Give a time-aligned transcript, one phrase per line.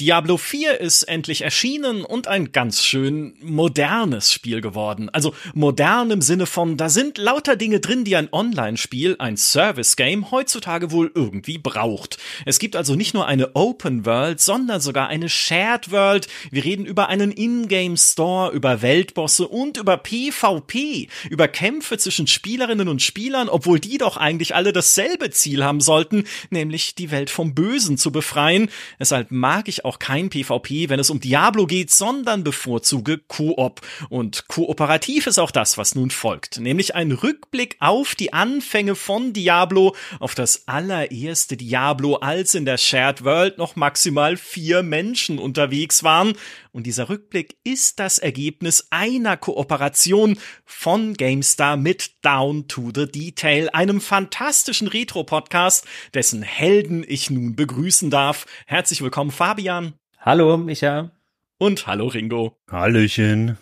[0.00, 5.10] Diablo 4 ist endlich erschienen und ein ganz schön modernes Spiel geworden.
[5.10, 10.30] Also modern im Sinne von, da sind lauter Dinge drin, die ein Online-Spiel, ein Service-Game
[10.30, 12.16] heutzutage wohl irgendwie braucht.
[12.46, 16.28] Es gibt also nicht nur eine Open World, sondern sogar eine Shared World.
[16.50, 22.88] Wir reden über einen In-Game Store, über Weltbosse und über PvP, über Kämpfe zwischen Spielerinnen
[22.88, 27.54] und Spielern, obwohl die doch eigentlich alle dasselbe Ziel haben sollten, nämlich die Welt vom
[27.54, 28.70] Bösen zu befreien.
[28.98, 33.80] Deshalb mag ich auch auch kein PvP, wenn es um Diablo geht, sondern bevorzuge Koop.
[34.08, 39.32] Und kooperativ ist auch das, was nun folgt, nämlich ein Rückblick auf die Anfänge von
[39.32, 46.04] Diablo, auf das allererste Diablo, als in der Shared World noch maximal vier Menschen unterwegs
[46.04, 46.34] waren.
[46.70, 53.70] Und dieser Rückblick ist das Ergebnis einer Kooperation von GameStar mit Down to the Detail,
[53.72, 55.84] einem fantastischen Retro-Podcast,
[56.14, 58.46] dessen Helden ich nun begrüßen darf.
[58.66, 59.79] Herzlich willkommen, Fabian.
[60.18, 61.10] Hallo, Micha.
[61.58, 62.58] Und hallo, Ringo.
[62.70, 63.58] Hallöchen.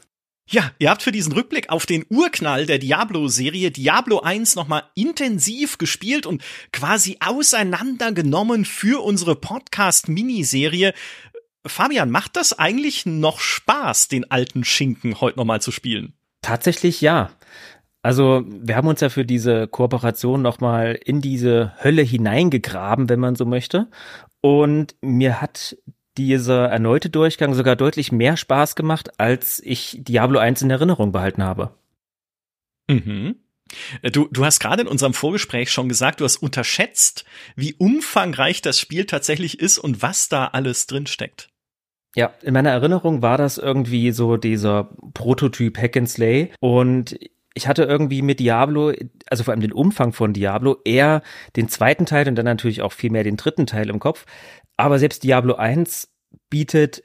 [0.50, 5.76] Ja, ihr habt für diesen Rückblick auf den Urknall der Diablo-Serie Diablo 1 nochmal intensiv
[5.76, 10.94] gespielt und quasi auseinandergenommen für unsere Podcast-Miniserie.
[11.66, 16.14] Fabian, macht das eigentlich noch Spaß, den alten Schinken heute nochmal zu spielen?
[16.40, 17.30] Tatsächlich ja.
[18.02, 23.34] Also wir haben uns ja für diese Kooperation nochmal in diese Hölle hineingegraben, wenn man
[23.36, 23.88] so möchte.
[24.40, 25.76] Und mir hat
[26.18, 31.42] dieser erneute Durchgang sogar deutlich mehr Spaß gemacht, als ich Diablo 1 in Erinnerung behalten
[31.42, 31.74] habe.
[32.90, 33.36] Mhm.
[34.12, 37.24] Du, du hast gerade in unserem Vorgespräch schon gesagt, du hast unterschätzt,
[37.54, 41.50] wie umfangreich das Spiel tatsächlich ist und was da alles drin steckt.
[42.16, 47.18] Ja, in meiner Erinnerung war das irgendwie so dieser Prototyp Hack and Slay und
[47.54, 48.92] ich hatte irgendwie mit Diablo,
[49.26, 51.22] also vor allem den Umfang von Diablo, eher
[51.56, 54.26] den zweiten Teil und dann natürlich auch viel mehr den dritten Teil im Kopf.
[54.78, 56.08] Aber selbst Diablo 1
[56.48, 57.02] bietet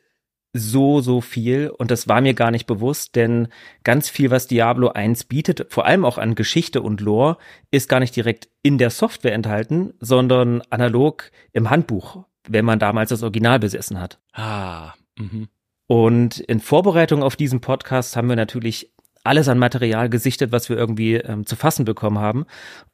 [0.54, 3.50] so, so viel und das war mir gar nicht bewusst, denn
[3.84, 7.38] ganz viel, was Diablo 1 bietet, vor allem auch an Geschichte und Lore,
[7.72, 13.10] ist gar nicht direkt in der Software enthalten, sondern analog im Handbuch wenn man damals
[13.10, 14.20] das Original besessen hat.
[14.34, 14.94] Ah.
[15.18, 15.48] Mhm.
[15.88, 18.92] Und in Vorbereitung auf diesen Podcast haben wir natürlich
[19.24, 22.46] alles an Material gesichtet, was wir irgendwie ähm, zu fassen bekommen haben.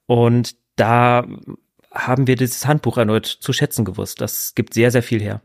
[0.06, 1.26] Und da
[1.92, 4.22] haben wir dieses Handbuch erneut zu schätzen gewusst.
[4.22, 5.42] Das gibt sehr, sehr viel her.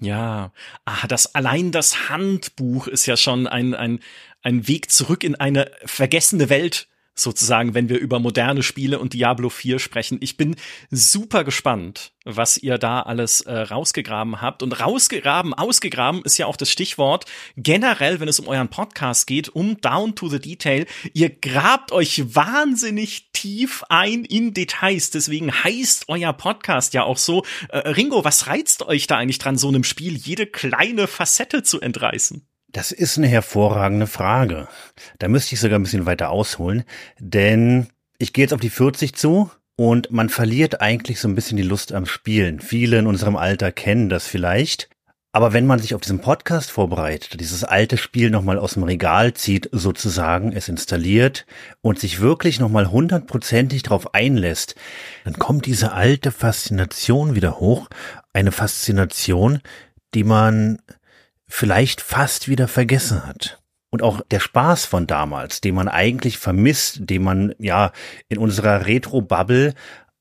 [0.00, 0.52] Ja,
[0.84, 4.00] ah, das allein das Handbuch ist ja schon ein ein
[4.42, 6.88] ein Weg zurück in eine vergessene Welt
[7.18, 10.18] sozusagen, wenn wir über moderne Spiele und Diablo 4 sprechen.
[10.20, 10.56] Ich bin
[10.90, 14.62] super gespannt, was ihr da alles äh, rausgegraben habt.
[14.62, 17.24] Und rausgegraben, ausgegraben ist ja auch das Stichwort.
[17.56, 20.86] Generell, wenn es um euren Podcast geht, um Down to the Detail.
[21.14, 25.10] Ihr grabt euch wahnsinnig tief ein in Details.
[25.10, 27.44] Deswegen heißt euer Podcast ja auch so.
[27.70, 31.80] Äh, Ringo, was reizt euch da eigentlich dran, so einem Spiel jede kleine Facette zu
[31.80, 32.46] entreißen?
[32.68, 34.68] Das ist eine hervorragende Frage.
[35.18, 36.84] Da müsste ich sogar ein bisschen weiter ausholen,
[37.18, 37.88] denn
[38.18, 41.62] ich gehe jetzt auf die 40 zu und man verliert eigentlich so ein bisschen die
[41.62, 42.60] Lust am Spielen.
[42.60, 44.88] Viele in unserem Alter kennen das vielleicht.
[45.32, 49.34] Aber wenn man sich auf diesen Podcast vorbereitet, dieses alte Spiel nochmal aus dem Regal
[49.34, 51.44] zieht, sozusagen, es installiert
[51.82, 54.76] und sich wirklich nochmal hundertprozentig drauf einlässt,
[55.24, 57.88] dann kommt diese alte Faszination wieder hoch.
[58.32, 59.60] Eine Faszination,
[60.14, 60.78] die man
[61.48, 63.60] vielleicht fast wieder vergessen hat.
[63.90, 67.92] Und auch der Spaß von damals, den man eigentlich vermisst, den man ja
[68.28, 69.74] in unserer Retro-Bubble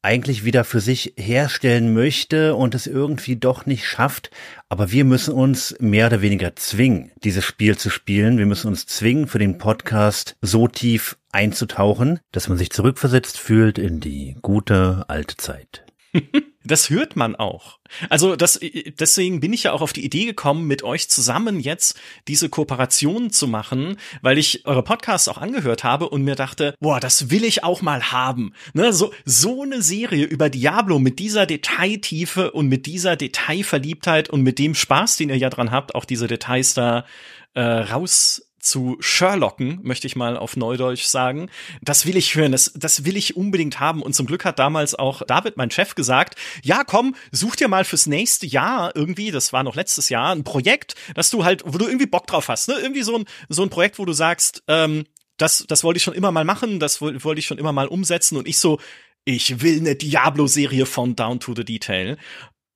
[0.06, 4.30] eigentlich wieder für sich herstellen möchte und es irgendwie doch nicht schafft.
[4.69, 8.38] Aber wir müssen uns mehr oder weniger zwingen, dieses Spiel zu spielen.
[8.38, 13.80] Wir müssen uns zwingen, für den Podcast so tief einzutauchen, dass man sich zurückversetzt fühlt
[13.80, 15.84] in die gute alte Zeit.
[16.65, 17.77] Das hört man auch.
[18.09, 18.59] Also das,
[18.99, 23.29] deswegen bin ich ja auch auf die Idee gekommen, mit euch zusammen jetzt diese Kooperation
[23.29, 27.43] zu machen, weil ich eure Podcasts auch angehört habe und mir dachte, boah, das will
[27.43, 28.53] ich auch mal haben.
[28.73, 34.41] Ne, so, so eine Serie über Diablo mit dieser Detailtiefe und mit dieser Detailverliebtheit und
[34.41, 37.06] mit dem Spaß, den ihr ja dran habt, auch diese Details da
[37.53, 41.50] äh, raus zu Sherlocken, möchte ich mal auf Neudeutsch sagen.
[41.81, 44.01] Das will ich hören, das, das will ich unbedingt haben.
[44.01, 47.85] Und zum Glück hat damals auch David, mein Chef, gesagt, ja komm, such dir mal
[47.85, 51.77] fürs nächste Jahr irgendwie, das war noch letztes Jahr, ein Projekt, dass du halt, wo
[51.77, 52.75] du irgendwie Bock drauf hast, ne?
[52.81, 55.06] Irgendwie so ein, so ein Projekt, wo du sagst, ähm,
[55.38, 58.38] das, das wollte ich schon immer mal machen, das wollte ich schon immer mal umsetzen.
[58.38, 58.79] Und ich so,
[59.25, 62.18] ich will eine Diablo-Serie von Down to the Detail.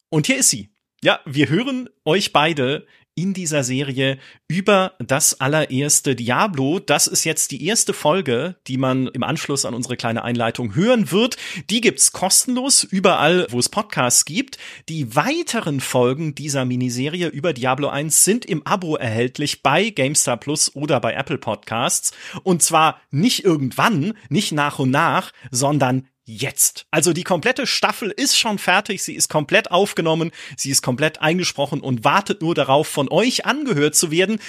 [0.09, 0.69] Und hier ist sie.
[1.01, 2.85] Ja, wir hören euch beide
[3.21, 4.17] in dieser Serie
[4.47, 6.79] über das allererste Diablo.
[6.79, 11.11] Das ist jetzt die erste Folge, die man im Anschluss an unsere kleine Einleitung hören
[11.11, 11.35] wird.
[11.69, 14.57] Die gibt's kostenlos überall, wo es Podcasts gibt.
[14.87, 20.73] Die weiteren Folgen dieser Miniserie über Diablo 1 sind im Abo erhältlich bei GameStar Plus
[20.75, 22.11] oder bei Apple Podcasts.
[22.43, 26.85] Und zwar nicht irgendwann, nicht nach und nach, sondern jetzt.
[26.91, 31.81] Also die komplette Staffel ist schon fertig, sie ist komplett aufgenommen, sie ist komplett eingesprochen
[31.81, 34.39] und wartet nur darauf, von euch angehört zu werden.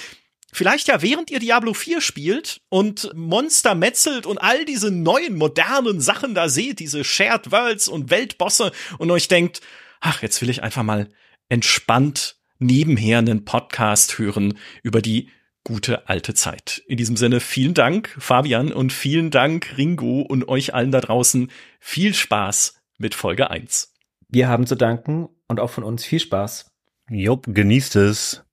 [0.53, 6.01] Vielleicht ja, während ihr Diablo 4 spielt und Monster metzelt und all diese neuen, modernen
[6.01, 9.61] Sachen da seht, diese Shared Worlds und Weltbosse und euch denkt,
[10.01, 11.09] ach, jetzt will ich einfach mal
[11.49, 15.29] entspannt nebenher einen Podcast hören über die
[15.63, 16.81] gute alte Zeit.
[16.87, 21.51] In diesem Sinne vielen Dank, Fabian, und vielen Dank, Ringo, und euch allen da draußen.
[21.79, 23.93] Viel Spaß mit Folge 1.
[24.29, 26.67] Wir haben zu danken und auch von uns viel Spaß.
[27.09, 28.43] Jupp, genießt es.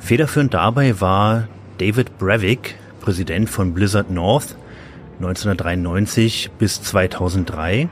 [0.00, 1.46] Federführend dabei war
[1.78, 4.56] David Brevik, Präsident von Blizzard North
[5.20, 7.88] 1993 bis 2003.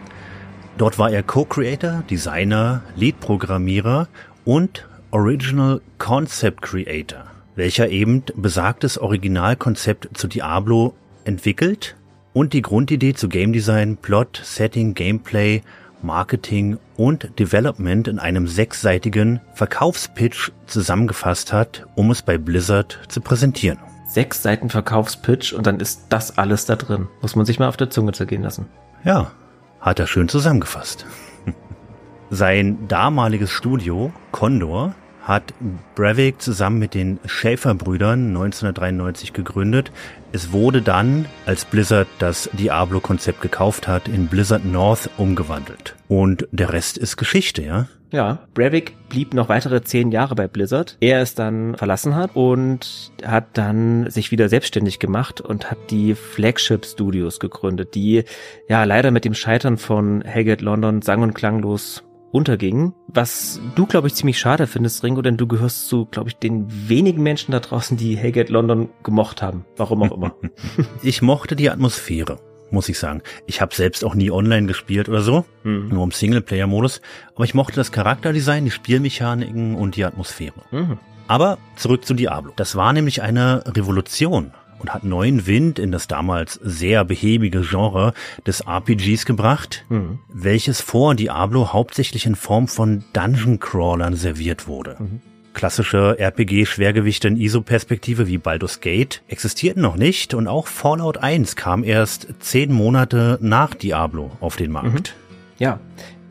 [0.77, 4.09] Dort war er Co-Creator, Designer, Lead-Programmierer
[4.45, 11.95] und Original Concept Creator, welcher eben besagtes Originalkonzept zu Diablo entwickelt
[12.33, 15.63] und die Grundidee zu Game Design, Plot, Setting, Gameplay
[16.07, 23.79] Marketing und Development in einem sechsseitigen Verkaufspitch zusammengefasst hat, um es bei Blizzard zu präsentieren.
[24.07, 27.09] Sechs Seiten Verkaufspitch und dann ist das alles da drin.
[27.21, 28.67] Muss man sich mal auf der Zunge zergehen lassen.
[29.05, 29.33] Ja,
[29.81, 31.05] hat er schön zusammengefasst.
[32.31, 34.95] Sein damaliges Studio, Condor,
[35.27, 35.55] hat
[35.97, 39.91] Brevik zusammen mit den Schäfer-Brüdern 1993 gegründet.
[40.31, 45.97] Es wurde dann, als Blizzard das Diablo-Konzept gekauft hat, in Blizzard North umgewandelt.
[46.07, 47.89] Und der Rest ist Geschichte, ja?
[48.13, 53.11] Ja, Brevik blieb noch weitere zehn Jahre bei Blizzard, er es dann verlassen hat und
[53.25, 58.23] hat dann sich wieder selbstständig gemacht und hat die Flagship Studios gegründet, die
[58.69, 62.05] ja leider mit dem Scheitern von Hellgate London sang- und klanglos
[62.37, 62.93] unterging.
[63.09, 66.67] Was du, glaube ich, ziemlich schade findest, Ringo, denn du gehörst zu, glaube ich, den
[66.89, 69.65] wenigen Menschen da draußen, die Hellgate London gemocht haben.
[69.77, 70.35] Warum auch immer.
[71.03, 72.39] ich mochte die Atmosphäre
[72.69, 73.23] muss ich sagen.
[73.47, 75.89] Ich habe selbst auch nie online gespielt oder so, mhm.
[75.89, 77.01] nur im Singleplayer-Modus.
[77.37, 80.63] Aber ich mochte das Charakterdesign, die Spielmechaniken und die Atmosphäre.
[80.73, 80.99] Mhm.
[81.29, 82.53] Aber zurück zu Diablo.
[82.57, 84.53] Das war nämlich eine Revolution
[84.87, 88.15] und hat neuen Wind in das damals sehr behäbige Genre
[88.47, 90.21] des RPGs gebracht, mhm.
[90.33, 94.95] welches vor Diablo hauptsächlich in Form von Dungeon Crawlern serviert wurde.
[95.01, 95.21] Mhm.
[95.55, 101.83] Klassische RPG-Schwergewichte in ISO-Perspektive wie Baldur's Gate existierten noch nicht und auch Fallout 1 kam
[101.83, 105.17] erst zehn Monate nach Diablo auf den Markt.
[105.19, 105.59] Mhm.
[105.59, 105.81] Ja,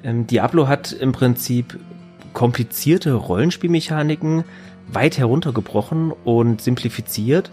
[0.02, 1.78] ähm, Diablo hat im Prinzip
[2.32, 4.46] komplizierte Rollenspielmechaniken
[4.88, 7.52] weit heruntergebrochen und simplifiziert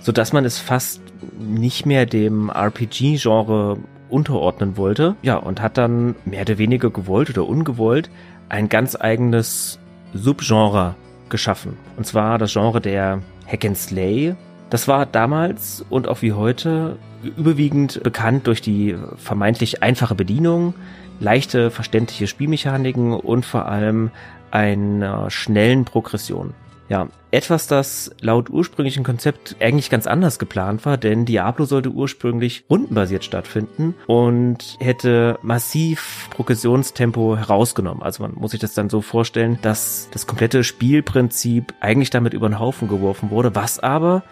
[0.00, 1.00] so dass man es fast
[1.38, 3.78] nicht mehr dem RPG-Genre
[4.08, 5.14] unterordnen wollte.
[5.22, 8.10] Ja, und hat dann mehr oder weniger gewollt oder ungewollt
[8.48, 9.78] ein ganz eigenes
[10.12, 10.96] Subgenre
[11.28, 11.76] geschaffen.
[11.96, 14.34] Und zwar das Genre der Hack and Slay.
[14.70, 20.74] Das war damals und auch wie heute überwiegend bekannt durch die vermeintlich einfache Bedienung,
[21.20, 24.10] leichte, verständliche Spielmechaniken und vor allem
[24.50, 26.54] einer schnellen Progression.
[26.90, 32.64] Ja, etwas, das laut ursprünglichen Konzept eigentlich ganz anders geplant war, denn Diablo sollte ursprünglich
[32.68, 38.02] rundenbasiert stattfinden und hätte massiv Progressionstempo herausgenommen.
[38.02, 42.48] Also man muss sich das dann so vorstellen, dass das komplette Spielprinzip eigentlich damit über
[42.48, 44.24] den Haufen geworfen wurde, was aber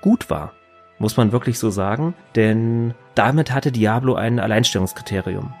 [0.00, 0.54] gut war.
[0.98, 5.52] Muss man wirklich so sagen, denn damit hatte Diablo ein Alleinstellungskriterium.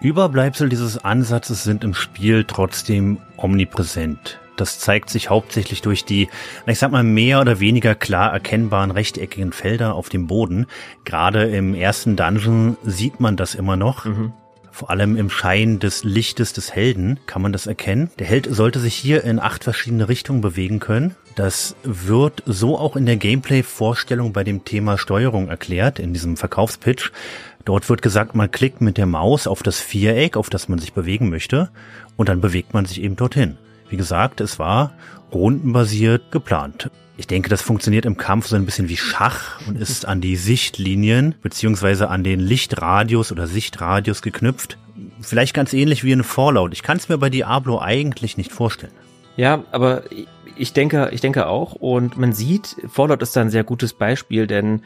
[0.00, 4.38] Überbleibsel dieses Ansatzes sind im Spiel trotzdem omnipräsent.
[4.56, 6.28] Das zeigt sich hauptsächlich durch die,
[6.66, 10.66] ich sag mal, mehr oder weniger klar erkennbaren rechteckigen Felder auf dem Boden.
[11.04, 14.04] Gerade im ersten Dungeon sieht man das immer noch.
[14.04, 14.32] Mhm.
[14.74, 18.10] Vor allem im Schein des Lichtes des Helden kann man das erkennen.
[18.18, 21.14] Der Held sollte sich hier in acht verschiedene Richtungen bewegen können.
[21.36, 27.12] Das wird so auch in der Gameplay-Vorstellung bei dem Thema Steuerung erklärt, in diesem Verkaufspitch.
[27.64, 30.92] Dort wird gesagt, man klickt mit der Maus auf das Viereck, auf das man sich
[30.92, 31.70] bewegen möchte,
[32.16, 33.56] und dann bewegt man sich eben dorthin.
[33.94, 34.90] Wie gesagt, es war
[35.32, 36.90] rundenbasiert geplant.
[37.16, 40.34] Ich denke, das funktioniert im Kampf so ein bisschen wie Schach und ist an die
[40.34, 44.78] Sichtlinien beziehungsweise an den Lichtradius oder Sichtradius geknüpft.
[45.20, 46.72] Vielleicht ganz ähnlich wie in Fallout.
[46.72, 48.92] Ich kann es mir bei Diablo eigentlich nicht vorstellen.
[49.36, 50.02] Ja, aber
[50.56, 51.74] ich denke, ich denke auch.
[51.74, 54.82] Und man sieht, Fallout ist da ein sehr gutes Beispiel, denn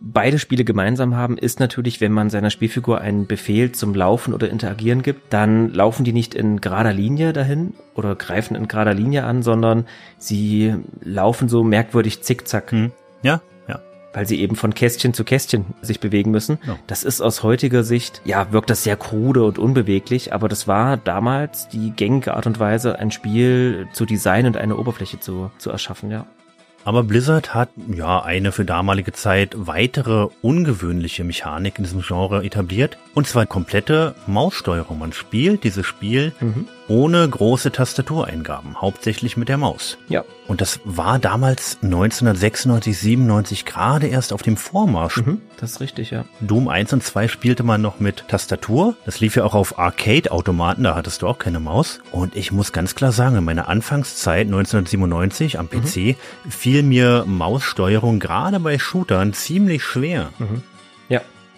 [0.00, 4.48] beide Spiele gemeinsam haben, ist natürlich, wenn man seiner Spielfigur einen Befehl zum Laufen oder
[4.48, 9.24] Interagieren gibt, dann laufen die nicht in gerader Linie dahin oder greifen in gerader Linie
[9.24, 9.84] an, sondern
[10.18, 12.72] sie laufen so merkwürdig zickzack.
[12.72, 12.92] Hm.
[13.22, 13.80] Ja, ja.
[14.14, 16.58] Weil sie eben von Kästchen zu Kästchen sich bewegen müssen.
[16.66, 16.78] Ja.
[16.86, 20.96] Das ist aus heutiger Sicht, ja, wirkt das sehr krude und unbeweglich, aber das war
[20.96, 25.70] damals die gängige Art und Weise, ein Spiel zu designen und eine Oberfläche zu, zu
[25.70, 26.26] erschaffen, ja.
[26.84, 32.96] Aber Blizzard hat ja eine für damalige Zeit weitere ungewöhnliche Mechanik in diesem Genre etabliert.
[33.14, 34.98] Und zwar komplette Maussteuerung.
[34.98, 36.68] Man spielt dieses Spiel mhm.
[36.90, 39.96] Ohne große Tastatureingaben, hauptsächlich mit der Maus.
[40.08, 40.24] Ja.
[40.48, 45.18] Und das war damals 1996, 97 gerade erst auf dem Vormarsch.
[45.18, 46.24] Mhm, das ist richtig, ja.
[46.40, 48.96] Doom 1 und 2 spielte man noch mit Tastatur.
[49.04, 52.00] Das lief ja auch auf Arcade-Automaten, da hattest du auch keine Maus.
[52.10, 56.50] Und ich muss ganz klar sagen, in meiner Anfangszeit 1997 am PC mhm.
[56.50, 60.30] fiel mir Maussteuerung gerade bei Shootern ziemlich schwer.
[60.40, 60.62] Mhm.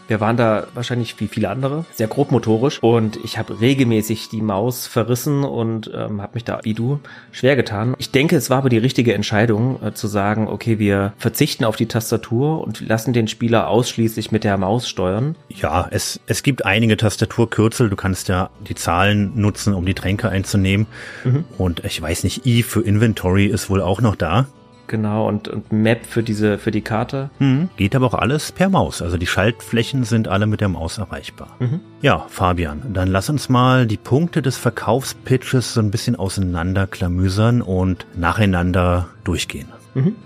[0.08, 4.86] Wir waren da wahrscheinlich wie viele andere sehr grobmotorisch und ich habe regelmäßig die Maus
[4.86, 7.94] verrissen und ähm, habe mich da wie du schwer getan.
[7.98, 11.76] Ich denke, es war aber die richtige Entscheidung äh, zu sagen, okay, wir verzichten auf
[11.76, 15.36] die Tastatur und lassen den Spieler ausschließlich mit der Maus steuern.
[15.48, 17.88] Ja, es, es gibt einige Tastaturkürzel.
[17.88, 20.86] Du kannst ja die Zahlen nutzen, um die Tränke einzunehmen.
[21.24, 21.44] Mhm.
[21.58, 24.46] Und ich weiß nicht, I für Inventory ist wohl auch noch da.
[24.86, 27.30] Genau, und, und Map für diese, für die Karte.
[27.38, 27.70] Mhm.
[27.76, 29.00] Geht aber auch alles per Maus.
[29.00, 31.56] Also die Schaltflächen sind alle mit der Maus erreichbar.
[31.60, 31.80] Mhm.
[32.02, 38.06] Ja, Fabian, dann lass uns mal die Punkte des Verkaufspitches so ein bisschen auseinanderklamüsern und
[38.14, 39.68] nacheinander durchgehen.
[39.94, 40.16] Mhm.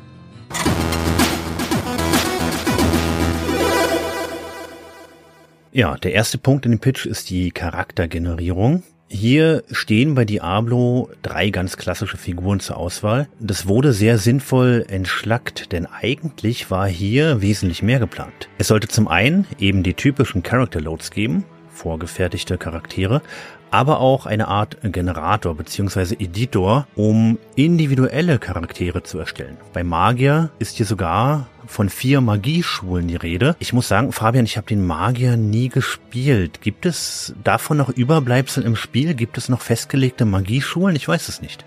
[5.77, 8.83] Ja, der erste Punkt in dem Pitch ist die Charaktergenerierung.
[9.09, 13.29] Hier stehen bei Diablo drei ganz klassische Figuren zur Auswahl.
[13.39, 18.49] Das wurde sehr sinnvoll entschlackt, denn eigentlich war hier wesentlich mehr geplant.
[18.59, 23.23] Es sollte zum einen eben die typischen Character Loads geben, vorgefertigte Charaktere,
[23.71, 26.15] aber auch eine Art Generator bzw.
[26.19, 29.57] Editor, um individuelle Charaktere zu erstellen.
[29.73, 33.57] Bei Magier ist hier sogar von vier Magieschulen die Rede.
[33.59, 36.61] Ich muss sagen, Fabian, ich habe den Magier nie gespielt.
[36.61, 39.15] Gibt es davon noch Überbleibsel im Spiel?
[39.15, 40.97] Gibt es noch festgelegte Magieschulen?
[40.97, 41.65] Ich weiß es nicht.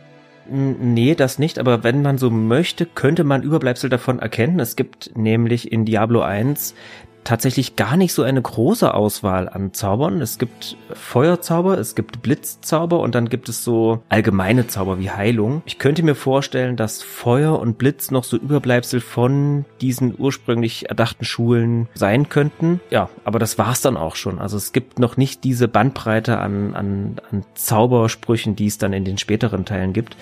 [0.51, 4.59] Nee, das nicht, aber wenn man so möchte, könnte man Überbleibsel davon erkennen.
[4.59, 6.73] Es gibt nämlich in Diablo 1
[7.23, 10.21] tatsächlich gar nicht so eine große Auswahl an Zaubern.
[10.21, 15.61] Es gibt Feuerzauber, es gibt Blitzzauber und dann gibt es so allgemeine Zauber wie Heilung.
[15.65, 21.25] Ich könnte mir vorstellen, dass Feuer und Blitz noch so Überbleibsel von diesen ursprünglich erdachten
[21.25, 22.79] Schulen sein könnten.
[22.89, 24.39] Ja, aber das war's dann auch schon.
[24.39, 29.05] Also es gibt noch nicht diese Bandbreite an, an, an Zaubersprüchen, die es dann in
[29.05, 30.15] den späteren Teilen gibt.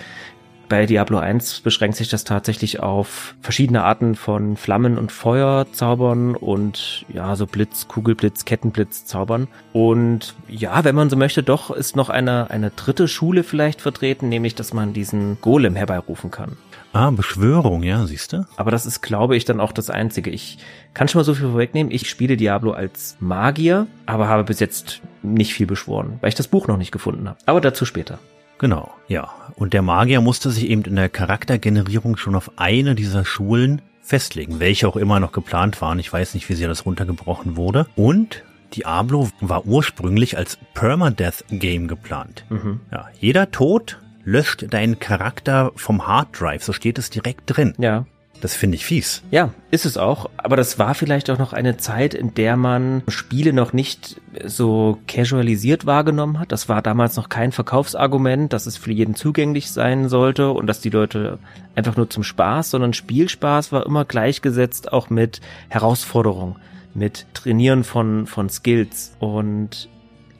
[0.68, 7.06] Bei Diablo 1 beschränkt sich das tatsächlich auf verschiedene Arten von Flammen- und Feuerzaubern und
[7.12, 9.48] ja, so Blitz, Kugelblitz, Kettenblitz zaubern.
[9.72, 14.28] Und ja, wenn man so möchte, doch ist noch eine, eine dritte Schule vielleicht vertreten,
[14.28, 16.58] nämlich, dass man diesen Golem herbeirufen kann.
[16.92, 18.46] Ah, Beschwörung, ja, siehst du?
[18.56, 20.30] Aber das ist, glaube ich, dann auch das Einzige.
[20.30, 20.58] Ich
[20.92, 21.90] kann schon mal so viel vorwegnehmen.
[21.92, 26.48] Ich spiele Diablo als Magier, aber habe bis jetzt nicht viel beschworen, weil ich das
[26.48, 27.38] Buch noch nicht gefunden habe.
[27.46, 28.18] Aber dazu später.
[28.58, 29.28] Genau, ja.
[29.58, 34.60] Und der Magier musste sich eben in der Charaktergenerierung schon auf eine dieser Schulen festlegen,
[34.60, 35.98] welche auch immer noch geplant waren.
[35.98, 37.86] Ich weiß nicht, wie sie das runtergebrochen wurde.
[37.96, 42.44] Und Diablo war ursprünglich als Permadeath-Game geplant.
[42.50, 42.80] Mhm.
[42.92, 47.74] Ja, jeder Tod löscht deinen Charakter vom Hard Drive, so steht es direkt drin.
[47.78, 48.06] Ja.
[48.40, 49.22] Das finde ich fies.
[49.30, 50.30] Ja, ist es auch.
[50.36, 54.98] Aber das war vielleicht auch noch eine Zeit, in der man Spiele noch nicht so
[55.08, 56.52] casualisiert wahrgenommen hat.
[56.52, 60.80] Das war damals noch kein Verkaufsargument, dass es für jeden zugänglich sein sollte und dass
[60.80, 61.38] die Leute
[61.74, 66.56] einfach nur zum Spaß, sondern Spielspaß war immer gleichgesetzt auch mit Herausforderung,
[66.94, 69.16] mit Trainieren von, von Skills.
[69.18, 69.88] Und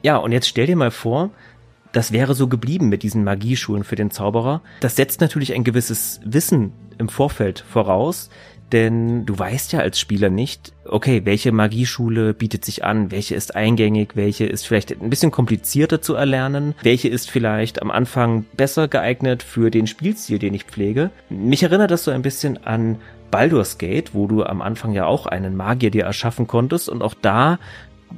[0.01, 1.31] ja, und jetzt stell dir mal vor,
[1.91, 4.61] das wäre so geblieben mit diesen Magieschulen für den Zauberer.
[4.79, 8.29] Das setzt natürlich ein gewisses Wissen im Vorfeld voraus,
[8.71, 13.55] denn du weißt ja als Spieler nicht, okay, welche Magieschule bietet sich an, welche ist
[13.55, 18.87] eingängig, welche ist vielleicht ein bisschen komplizierter zu erlernen, welche ist vielleicht am Anfang besser
[18.87, 21.09] geeignet für den Spielstil, den ich pflege.
[21.29, 22.97] Mich erinnert das so ein bisschen an
[23.31, 27.13] Baldur's Gate, wo du am Anfang ja auch einen Magier dir erschaffen konntest und auch
[27.13, 27.59] da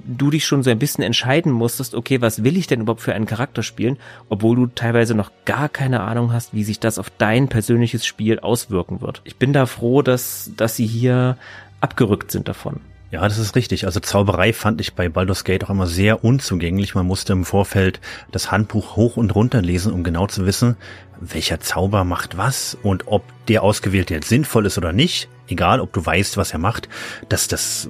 [0.05, 3.13] du dich schon so ein bisschen entscheiden musstest, okay, was will ich denn überhaupt für
[3.13, 3.98] einen Charakter spielen,
[4.29, 8.39] obwohl du teilweise noch gar keine Ahnung hast, wie sich das auf dein persönliches Spiel
[8.39, 9.21] auswirken wird.
[9.24, 11.38] Ich bin da froh, dass, dass sie hier
[11.81, 12.79] abgerückt sind davon.
[13.12, 13.86] Ja, das ist richtig.
[13.86, 16.95] Also Zauberei fand ich bei Baldur's Gate auch immer sehr unzugänglich.
[16.95, 18.00] Man musste im Vorfeld
[18.31, 20.77] das Handbuch hoch und runter lesen, um genau zu wissen,
[21.19, 25.27] welcher Zauber macht was und ob der ausgewählte jetzt sinnvoll ist oder nicht.
[25.50, 26.88] Egal, ob du weißt, was er macht,
[27.27, 27.89] das, das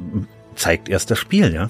[0.56, 1.70] zeigt erst das Spiel, ja.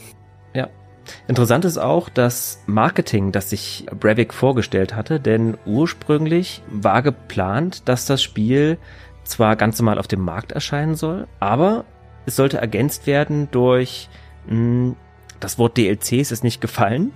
[1.27, 8.05] Interessant ist auch das Marketing, das sich Brevik vorgestellt hatte, denn ursprünglich war geplant, dass
[8.05, 8.77] das Spiel
[9.23, 11.85] zwar ganz normal auf dem Markt erscheinen soll, aber
[12.25, 14.09] es sollte ergänzt werden durch,
[14.47, 14.95] mh, hm,
[15.39, 17.11] das Wort DLCs ist nicht gefallen,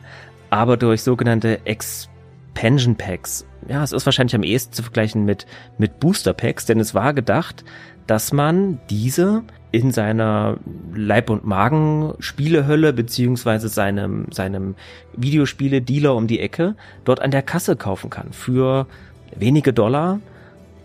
[0.49, 3.45] aber durch sogenannte Expansion Packs.
[3.67, 5.45] Ja, es ist wahrscheinlich am ehesten zu vergleichen mit,
[5.77, 7.63] mit Booster Packs, denn es war gedacht,
[8.07, 10.57] dass man diese in seiner
[10.93, 14.75] Leib- und Magen-Spielehölle beziehungsweise seinem, seinem
[15.17, 18.87] Videospiele-Dealer um die Ecke dort an der Kasse kaufen kann für
[19.35, 20.19] wenige Dollar.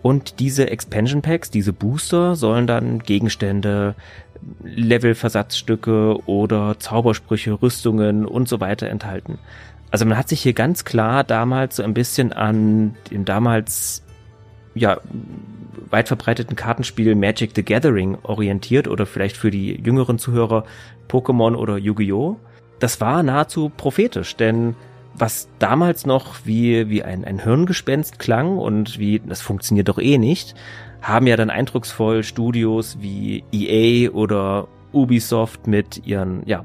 [0.02, 3.94] Und diese Expansion Packs, diese Booster, sollen dann Gegenstände,
[4.64, 9.38] Levelversatzstücke oder Zaubersprüche, Rüstungen und so weiter enthalten.
[9.90, 14.02] Also man hat sich hier ganz klar damals so ein bisschen an dem damals
[14.74, 14.98] ja
[15.90, 20.64] weit verbreiteten Kartenspiel Magic the Gathering orientiert oder vielleicht für die jüngeren Zuhörer
[21.08, 22.36] Pokémon oder Yu-Gi-Oh!
[22.78, 24.76] Das war nahezu prophetisch, denn
[25.14, 30.18] was damals noch wie, wie ein, ein Hirngespenst klang und wie, das funktioniert doch eh
[30.18, 30.54] nicht,
[31.02, 36.64] haben ja dann eindrucksvoll Studios wie EA oder Ubisoft mit ihren, ja,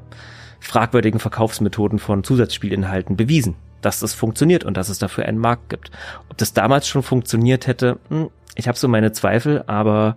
[0.67, 5.91] fragwürdigen Verkaufsmethoden von Zusatzspielinhalten bewiesen, dass das funktioniert und dass es dafür einen Markt gibt.
[6.29, 10.15] Ob das damals schon funktioniert hätte, hm, ich habe so meine Zweifel, aber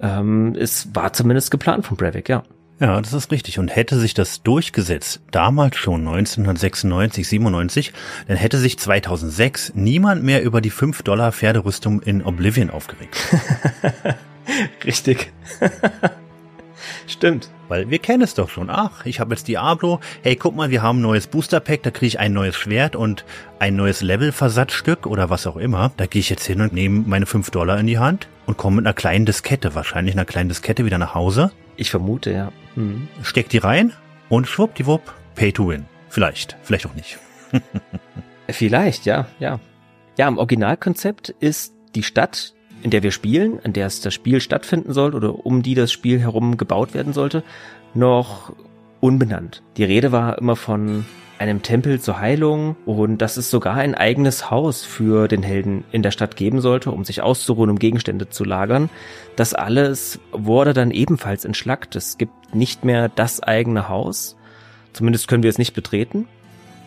[0.00, 2.42] ähm, es war zumindest geplant von Breivik, ja.
[2.80, 3.60] Ja, das ist richtig.
[3.60, 7.92] Und hätte sich das durchgesetzt, damals schon 1996, 97,
[8.26, 13.16] dann hätte sich 2006 niemand mehr über die 5 Dollar Pferderüstung in Oblivion aufgeregt.
[14.84, 15.32] richtig.
[17.06, 17.50] Stimmt.
[17.68, 18.68] Weil wir kennen es doch schon.
[18.68, 20.00] Ach, ich habe jetzt Diablo.
[20.22, 22.96] Hey, guck mal, wir haben ein neues Booster Pack, da kriege ich ein neues Schwert
[22.96, 23.24] und
[23.58, 25.92] ein neues Levelversatzstück oder was auch immer.
[25.96, 28.76] Da gehe ich jetzt hin und nehme meine 5 Dollar in die Hand und komme
[28.76, 31.50] mit einer kleinen Diskette, wahrscheinlich einer kleinen Diskette wieder nach Hause.
[31.76, 32.52] Ich vermute, ja.
[32.74, 33.08] Mhm.
[33.22, 33.92] Steck die rein
[34.28, 35.86] und schwuppdiwupp, pay to win.
[36.08, 37.18] Vielleicht, vielleicht auch nicht.
[38.50, 39.60] vielleicht, ja, ja.
[40.18, 44.40] Ja, im Originalkonzept ist die Stadt in der wir spielen, in der es das Spiel
[44.40, 47.42] stattfinden soll oder um die das Spiel herum gebaut werden sollte,
[47.94, 48.52] noch
[49.00, 49.62] unbenannt.
[49.76, 51.04] Die Rede war immer von
[51.38, 56.02] einem Tempel zur Heilung und dass es sogar ein eigenes Haus für den Helden in
[56.02, 58.90] der Stadt geben sollte, um sich auszuruhen, um Gegenstände zu lagern.
[59.34, 61.96] Das alles wurde dann ebenfalls entschlackt.
[61.96, 64.36] Es gibt nicht mehr das eigene Haus.
[64.92, 66.28] Zumindest können wir es nicht betreten.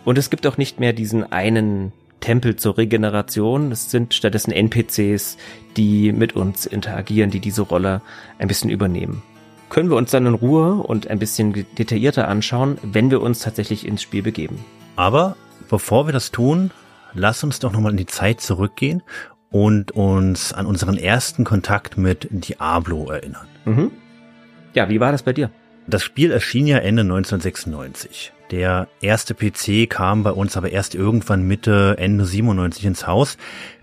[0.06, 1.92] Und es gibt auch nicht mehr diesen einen
[2.26, 3.72] Tempel zur Regeneration.
[3.72, 5.38] Es sind stattdessen NPCs,
[5.78, 8.02] die mit uns interagieren, die diese Rolle
[8.40, 9.22] ein bisschen übernehmen.
[9.70, 13.86] Können wir uns dann in Ruhe und ein bisschen detaillierter anschauen, wenn wir uns tatsächlich
[13.86, 14.66] ins Spiel begeben.
[14.96, 15.38] Aber
[15.70, 16.72] bevor wir das tun,
[17.14, 19.04] lass uns doch nochmal in die Zeit zurückgehen
[19.52, 23.48] und uns an unseren ersten Kontakt mit Diablo erinnern.
[23.66, 23.92] Mhm.
[24.74, 25.52] Ja, wie war das bei dir?
[25.86, 28.34] Das Spiel erschien ja Ende 1996.
[28.52, 33.38] Der erste PC kam bei uns aber erst irgendwann Mitte, Ende 97 ins Haus.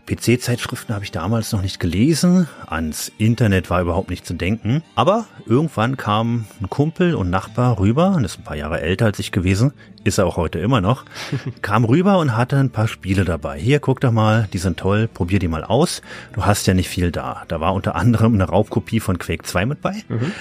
[0.06, 4.82] PC-Zeitschriften habe ich damals noch nicht gelesen, ans Internet war überhaupt nicht zu denken.
[4.96, 9.20] Aber irgendwann kam ein Kumpel und Nachbar rüber, und ist ein paar Jahre älter als
[9.20, 9.72] ich gewesen,
[10.04, 11.04] ist er auch heute immer noch,
[11.62, 13.58] kam rüber und hatte ein paar Spiele dabei.
[13.58, 16.02] Hier, guck doch mal, die sind toll, probier die mal aus.
[16.32, 17.44] Du hast ja nicht viel da.
[17.46, 20.02] Da war unter anderem eine Raubkopie von Quake 2 mit bei.
[20.08, 20.32] Mhm.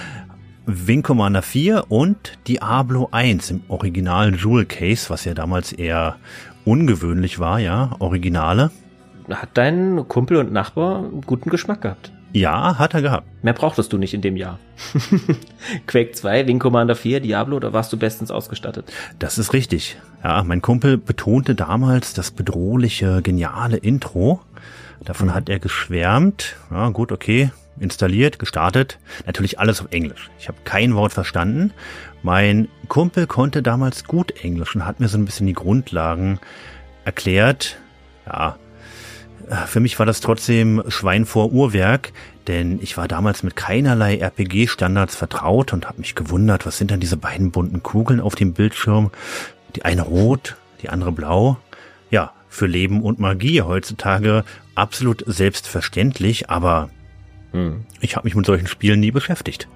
[0.65, 6.17] Wing Commander 4 und Diablo 1 im originalen Jewel Case, was ja damals eher
[6.65, 8.69] ungewöhnlich war, ja, Originale.
[9.30, 12.12] Hat dein Kumpel und Nachbar guten Geschmack gehabt?
[12.34, 13.28] Ja, hat er gehabt.
[13.43, 14.60] Mehr brauchtest du nicht in dem Jahr.
[15.88, 18.91] Quake 2, Wing Commander 4, Diablo, da warst du bestens ausgestattet.
[19.19, 19.97] Das ist richtig.
[20.24, 24.41] Ja, mein Kumpel betonte damals das bedrohliche, geniale Intro.
[25.04, 25.34] Davon mhm.
[25.34, 26.56] hat er geschwärmt.
[26.69, 29.00] Ja, gut, okay installiert, gestartet.
[29.26, 30.30] Natürlich alles auf Englisch.
[30.40, 31.74] Ich habe kein Wort verstanden.
[32.24, 36.40] Mein Kumpel konnte damals gut Englisch und hat mir so ein bisschen die Grundlagen
[37.06, 37.78] erklärt.
[38.28, 38.58] Ja,
[39.66, 42.14] Für mich war das trotzdem Schwein vor Uhrwerk,
[42.48, 47.00] denn ich war damals mit keinerlei RPG-Standards vertraut und habe mich gewundert, was sind denn
[47.00, 49.12] diese beiden bunten Kugeln auf dem Bildschirm?
[49.76, 51.58] Die eine rot, die andere blau.
[52.12, 54.44] Ja, für Leben und Magie heutzutage
[54.76, 56.90] absolut selbstverständlich, aber
[57.52, 57.86] hm.
[58.00, 59.68] ich habe mich mit solchen Spielen nie beschäftigt.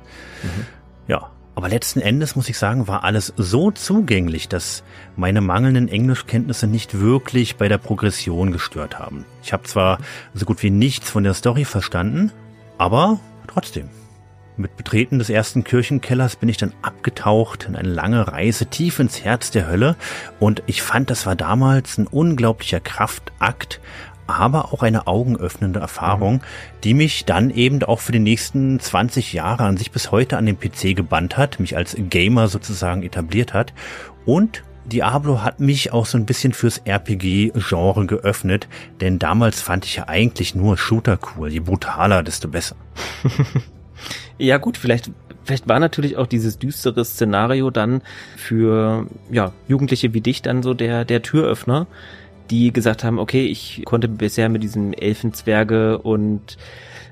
[0.44, 0.66] Mhm.
[1.08, 4.84] Ja, aber letzten Endes muss ich sagen, war alles so zugänglich, dass
[5.16, 9.26] meine mangelnden Englischkenntnisse nicht wirklich bei der Progression gestört haben.
[9.42, 10.00] Ich habe zwar
[10.34, 12.32] so gut wie nichts von der Story verstanden,
[12.78, 13.90] aber trotzdem.
[14.58, 19.24] Mit Betreten des ersten Kirchenkellers bin ich dann abgetaucht in eine lange Reise tief ins
[19.24, 19.98] Herz der Hölle
[20.40, 23.82] und ich fand, das war damals ein unglaublicher Kraftakt,
[24.28, 26.42] aber auch eine augenöffnende Erfahrung,
[26.84, 30.46] die mich dann eben auch für die nächsten 20 Jahre an sich bis heute an
[30.46, 33.74] den PC gebannt hat, mich als Gamer sozusagen etabliert hat
[34.26, 38.68] und Diablo hat mich auch so ein bisschen fürs RPG-Genre geöffnet,
[39.02, 41.50] denn damals fand ich ja eigentlich nur Shooter cool.
[41.50, 42.76] Je brutaler, desto besser.
[44.38, 45.12] ja gut, vielleicht
[45.44, 48.02] vielleicht war natürlich auch dieses düstere Szenario dann
[48.38, 51.88] für ja Jugendliche wie dich dann so der der Türöffner,
[52.50, 56.58] die gesagt haben, okay, ich konnte bisher mit diesen Elfenzwerge und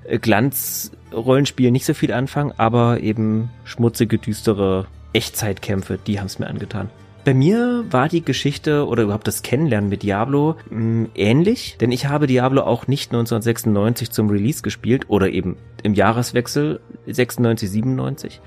[0.06, 6.48] äh, Glanzrollenspiel nicht so viel anfangen, aber eben schmutzige, düstere Echtzeitkämpfe, die haben es mir
[6.48, 6.90] angetan.
[7.26, 11.92] Bei mir war die Geschichte oder überhaupt das Kennenlernen mit Diablo mh, mm, ähnlich, denn
[11.92, 18.42] ich habe Diablo auch nicht 1996 zum Release gespielt oder eben im Jahreswechsel 96, 97,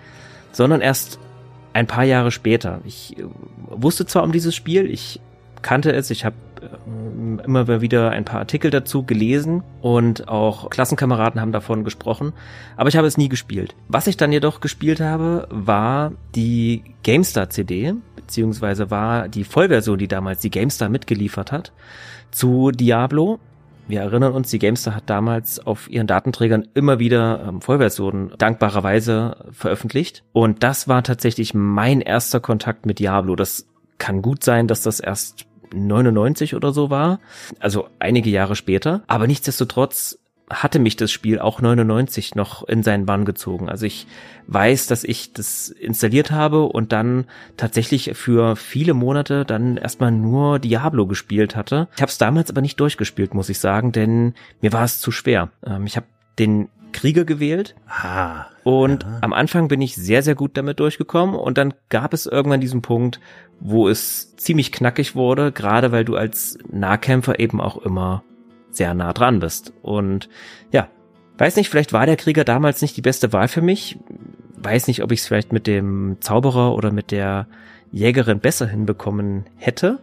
[0.52, 1.18] sondern erst
[1.72, 2.80] ein paar Jahre später.
[2.84, 3.24] Ich äh,
[3.70, 5.20] wusste zwar um dieses Spiel, ich
[5.62, 6.36] kannte es, ich habe
[7.44, 12.32] immer wieder ein paar Artikel dazu gelesen und auch Klassenkameraden haben davon gesprochen,
[12.76, 13.74] aber ich habe es nie gespielt.
[13.88, 20.08] Was ich dann jedoch gespielt habe, war die GameStar CD, beziehungsweise war die Vollversion, die
[20.08, 21.72] damals die GameStar mitgeliefert hat,
[22.30, 23.38] zu Diablo.
[23.88, 29.36] Wir erinnern uns, die GameStar hat damals auf ihren Datenträgern immer wieder ähm, Vollversionen dankbarerweise
[29.52, 30.24] veröffentlicht.
[30.32, 33.36] Und das war tatsächlich mein erster Kontakt mit Diablo.
[33.36, 37.20] Das kann gut sein, dass das erst 99 oder so war,
[37.60, 39.02] also einige Jahre später.
[39.06, 43.68] Aber nichtsdestotrotz hatte mich das Spiel auch 99 noch in seinen Bann gezogen.
[43.68, 44.06] Also ich
[44.46, 47.24] weiß, dass ich das installiert habe und dann
[47.56, 51.88] tatsächlich für viele Monate dann erstmal nur Diablo gespielt hatte.
[51.96, 55.10] Ich habe es damals aber nicht durchgespielt, muss ich sagen, denn mir war es zu
[55.10, 55.50] schwer.
[55.66, 56.06] Ähm, ich habe
[56.38, 57.74] den Krieger gewählt.
[57.86, 59.18] Ah, und ja.
[59.20, 62.80] am Anfang bin ich sehr, sehr gut damit durchgekommen und dann gab es irgendwann diesen
[62.80, 63.20] Punkt,
[63.60, 68.24] wo es ziemlich knackig wurde, gerade weil du als Nahkämpfer eben auch immer
[68.70, 69.74] sehr nah dran bist.
[69.82, 70.30] Und
[70.72, 70.88] ja,
[71.36, 73.98] weiß nicht, vielleicht war der Krieger damals nicht die beste Wahl für mich.
[74.56, 77.46] Weiß nicht, ob ich es vielleicht mit dem Zauberer oder mit der
[77.92, 79.98] Jägerin besser hinbekommen hätte.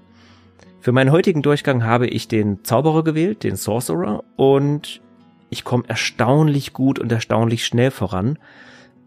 [0.80, 5.02] Für meinen heutigen Durchgang habe ich den Zauberer gewählt, den Sorcerer, und
[5.54, 8.38] ich komme erstaunlich gut und erstaunlich schnell voran.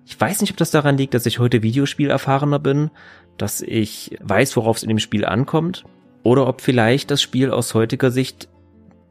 [0.07, 2.91] Ich weiß nicht, ob das daran liegt, dass ich heute Videospielerfahrener bin,
[3.37, 5.85] dass ich weiß, worauf es in dem Spiel ankommt,
[6.23, 8.49] oder ob vielleicht das Spiel aus heutiger Sicht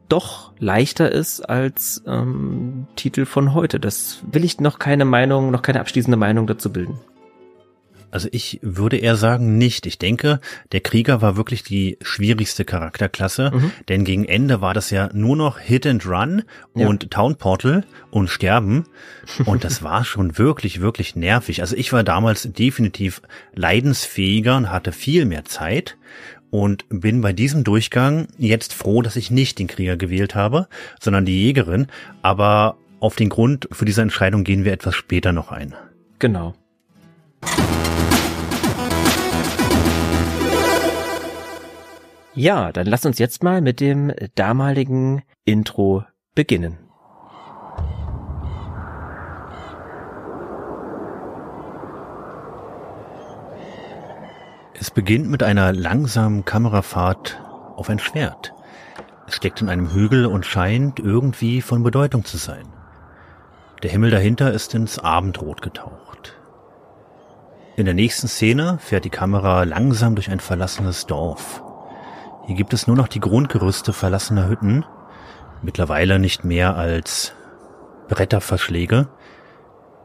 [0.08, 3.78] doch leichter ist als ähm, Titel von heute.
[3.78, 6.98] Das will ich noch keine Meinung, noch keine abschließende Meinung dazu bilden.
[8.16, 9.84] Also ich würde eher sagen nicht.
[9.84, 10.40] Ich denke,
[10.72, 13.72] der Krieger war wirklich die schwierigste Charakterklasse, mhm.
[13.90, 16.42] denn gegen Ende war das ja nur noch Hit and Run
[16.74, 16.86] ja.
[16.86, 18.86] und Town Portal und Sterben
[19.44, 21.60] und das war schon wirklich, wirklich nervig.
[21.60, 23.20] Also ich war damals definitiv
[23.54, 25.98] leidensfähiger und hatte viel mehr Zeit
[26.48, 31.26] und bin bei diesem Durchgang jetzt froh, dass ich nicht den Krieger gewählt habe, sondern
[31.26, 31.88] die Jägerin.
[32.22, 35.74] Aber auf den Grund für diese Entscheidung gehen wir etwas später noch ein.
[36.18, 36.54] Genau.
[42.36, 46.76] Ja, dann lass uns jetzt mal mit dem damaligen Intro beginnen.
[54.78, 57.40] Es beginnt mit einer langsamen Kamerafahrt
[57.74, 58.52] auf ein Schwert.
[59.26, 62.68] Es steckt in einem Hügel und scheint irgendwie von Bedeutung zu sein.
[63.82, 66.36] Der Himmel dahinter ist ins Abendrot getaucht.
[67.76, 71.62] In der nächsten Szene fährt die Kamera langsam durch ein verlassenes Dorf.
[72.46, 74.84] Hier gibt es nur noch die Grundgerüste verlassener Hütten,
[75.62, 77.32] mittlerweile nicht mehr als
[78.08, 79.08] Bretterverschläge.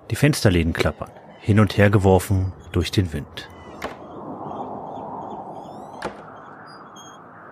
[0.09, 3.47] Die Fensterläden klappern, hin und her geworfen durch den Wind.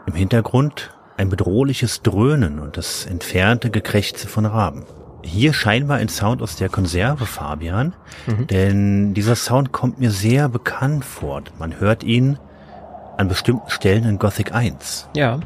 [0.07, 4.85] Im Hintergrund ein bedrohliches Dröhnen und das entfernte Gekrächze von Raben.
[5.21, 7.93] Hier scheinbar ein Sound aus der Konserve, Fabian,
[8.25, 8.47] mhm.
[8.47, 11.43] denn dieser Sound kommt mir sehr bekannt vor.
[11.59, 12.39] Man hört ihn
[13.19, 15.09] an bestimmten Stellen in Gothic 1.
[15.13, 15.41] Ja,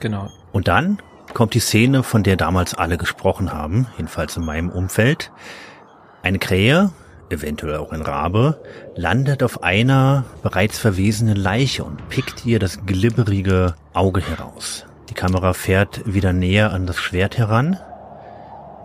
[0.00, 0.28] genau.
[0.52, 0.98] Und dann
[1.32, 5.32] kommt die Szene, von der damals alle gesprochen haben, jedenfalls in meinem Umfeld.
[6.22, 6.90] Eine Krähe,
[7.30, 8.60] eventuell auch ein Rabe,
[8.96, 14.84] landet auf einer bereits verwesenen Leiche und pickt ihr das glibberige Auge heraus.
[15.08, 17.78] Die Kamera fährt wieder näher an das Schwert heran.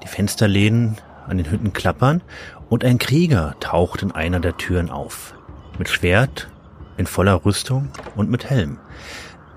[0.04, 2.22] Die Fensterläden an den Hütten klappern
[2.70, 5.34] und ein Krieger taucht in einer der Türen auf.
[5.78, 6.48] Mit Schwert,
[6.98, 8.78] in voller Rüstung und mit Helm.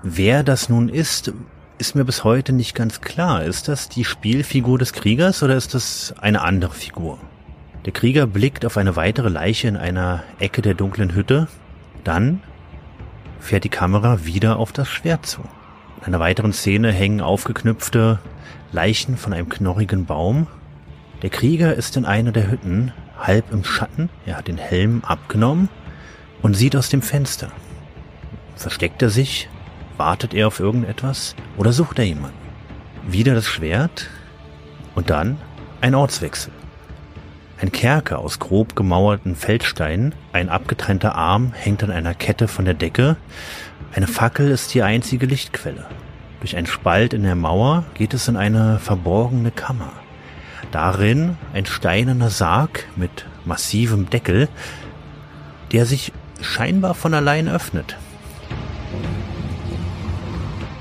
[0.03, 1.33] Wer das nun ist,
[1.77, 3.43] ist mir bis heute nicht ganz klar.
[3.43, 7.17] Ist das die Spielfigur des Kriegers oder ist das eine andere Figur?
[7.85, 11.47] Der Krieger blickt auf eine weitere Leiche in einer Ecke der dunklen Hütte.
[12.03, 12.41] Dann
[13.39, 15.41] fährt die Kamera wieder auf das Schwert zu.
[15.99, 18.19] In einer weiteren Szene hängen aufgeknüpfte
[18.71, 20.47] Leichen von einem knorrigen Baum.
[21.21, 24.09] Der Krieger ist in einer der Hütten, halb im Schatten.
[24.25, 25.69] Er hat den Helm abgenommen
[26.45, 27.51] und sieht aus dem Fenster.
[28.55, 29.49] Versteckt er sich?
[29.97, 31.35] Wartet er auf irgendetwas?
[31.57, 32.37] Oder sucht er jemanden?
[33.07, 34.11] Wieder das Schwert
[34.93, 35.39] und dann
[35.81, 36.53] ein Ortswechsel.
[37.59, 42.75] Ein Kerker aus grob gemauerten Feldsteinen, ein abgetrennter Arm hängt an einer Kette von der
[42.75, 43.17] Decke,
[43.95, 45.87] eine Fackel ist die einzige Lichtquelle.
[46.41, 49.93] Durch einen Spalt in der Mauer geht es in eine verborgene Kammer.
[50.71, 54.47] Darin ein steinerner Sarg mit massivem Deckel,
[55.71, 56.13] der sich
[56.45, 57.97] scheinbar von allein öffnet.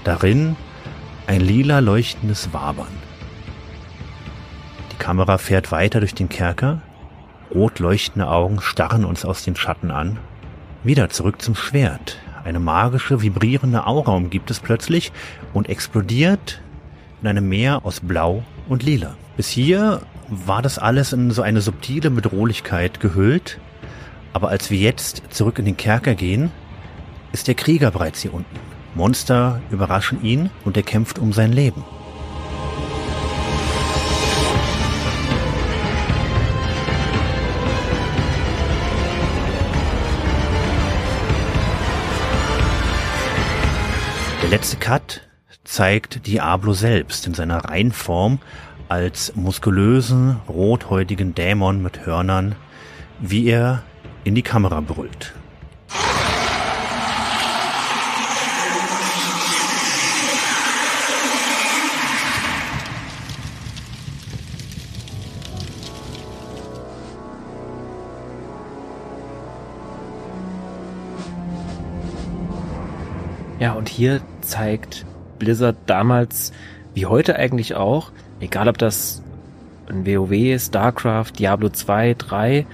[0.05, 0.57] Darin
[1.27, 2.87] ein lila leuchtendes Wabern.
[4.92, 6.83] Die Kamera fährt weiter durch den Kerker.
[7.53, 10.18] Rot leuchtende Augen starren uns aus den Schatten an.
[10.83, 12.18] Wieder zurück zum Schwert.
[12.44, 15.12] Eine magische, vibrierende Aura umgibt es plötzlich
[15.55, 16.61] und explodiert
[17.22, 19.16] in einem Meer aus Blau und Lila.
[19.38, 23.59] Bis hier war das alles in so eine subtile Bedrohlichkeit gehüllt,
[24.35, 26.51] aber als wir jetzt zurück in den Kerker gehen,
[27.33, 28.59] ist der Krieger bereits hier unten.
[28.94, 31.85] Monster überraschen ihn und er kämpft um sein Leben.
[44.42, 45.23] Der letzte Cut
[45.62, 48.40] zeigt Diablo selbst in seiner Reinform
[48.88, 52.57] als muskulösen, rothäutigen Dämon mit Hörnern,
[53.20, 53.83] wie er
[54.24, 55.34] in die Kamera brüllt.
[73.60, 75.06] Ja, und hier zeigt
[75.38, 76.52] Blizzard damals,
[76.92, 78.10] wie heute eigentlich auch,
[78.40, 79.22] egal ob das
[79.88, 82.66] ein WoW, StarCraft, Diablo 2, 3,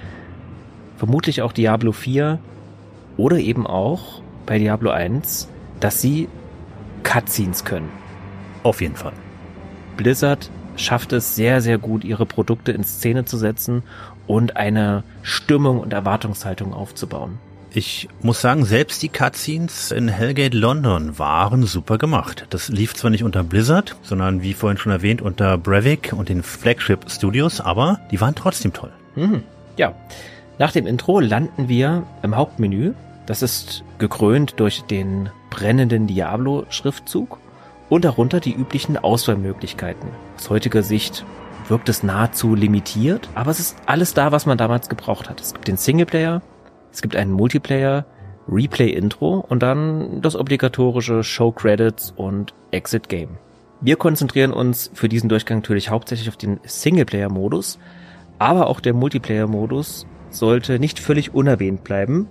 [1.00, 2.38] vermutlich auch Diablo 4
[3.16, 5.48] oder eben auch bei Diablo 1,
[5.80, 6.28] dass sie
[7.04, 7.88] Cutscenes können.
[8.64, 9.14] Auf jeden Fall.
[9.96, 13.82] Blizzard schafft es sehr, sehr gut, ihre Produkte in Szene zu setzen
[14.26, 17.38] und eine Stimmung und Erwartungshaltung aufzubauen.
[17.72, 22.46] Ich muss sagen, selbst die Cutscenes in Hellgate London waren super gemacht.
[22.50, 26.42] Das lief zwar nicht unter Blizzard, sondern wie vorhin schon erwähnt unter Brevik und den
[26.42, 28.92] Flagship Studios, aber die waren trotzdem toll.
[29.16, 29.44] Mhm.
[29.78, 29.94] Ja.
[30.60, 32.92] Nach dem Intro landen wir im Hauptmenü.
[33.24, 37.38] Das ist gekrönt durch den brennenden Diablo-Schriftzug
[37.88, 40.10] und darunter die üblichen Auswahlmöglichkeiten.
[40.36, 41.24] Aus heutiger Sicht
[41.68, 45.40] wirkt es nahezu limitiert, aber es ist alles da, was man damals gebraucht hat.
[45.40, 46.42] Es gibt den Singleplayer,
[46.92, 48.04] es gibt einen Multiplayer,
[48.46, 53.38] Replay-Intro und dann das obligatorische Show Credits und Exit Game.
[53.80, 57.78] Wir konzentrieren uns für diesen Durchgang natürlich hauptsächlich auf den Singleplayer-Modus,
[58.38, 62.28] aber auch der Multiplayer-Modus sollte nicht völlig unerwähnt bleiben.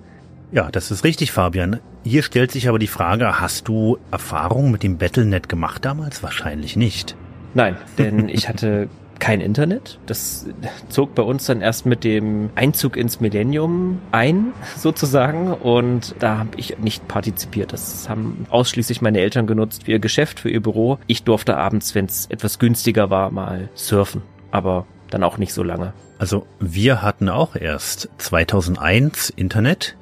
[0.51, 1.79] Ja, das ist richtig, Fabian.
[2.03, 6.23] Hier stellt sich aber die Frage, hast du Erfahrung mit dem Battlenet gemacht damals?
[6.23, 7.15] Wahrscheinlich nicht.
[7.53, 9.99] Nein, denn ich hatte kein Internet.
[10.05, 10.47] Das
[10.87, 15.53] zog bei uns dann erst mit dem Einzug ins Millennium ein, sozusagen.
[15.53, 17.73] Und da habe ich nicht partizipiert.
[17.73, 20.97] Das haben ausschließlich meine Eltern genutzt für ihr Geschäft, für ihr Büro.
[21.05, 24.23] Ich durfte abends, wenn es etwas günstiger war, mal surfen.
[24.51, 25.93] Aber dann auch nicht so lange.
[26.19, 29.95] Also wir hatten auch erst 2001 Internet.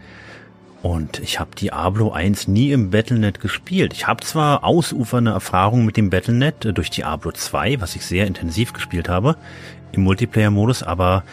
[0.81, 3.93] Und ich habe Diablo 1 nie im Battlenet gespielt.
[3.93, 8.73] Ich habe zwar ausufernde Erfahrungen mit dem Battlenet durch Diablo 2, was ich sehr intensiv
[8.73, 9.37] gespielt habe,
[9.91, 11.23] im Multiplayer-Modus, aber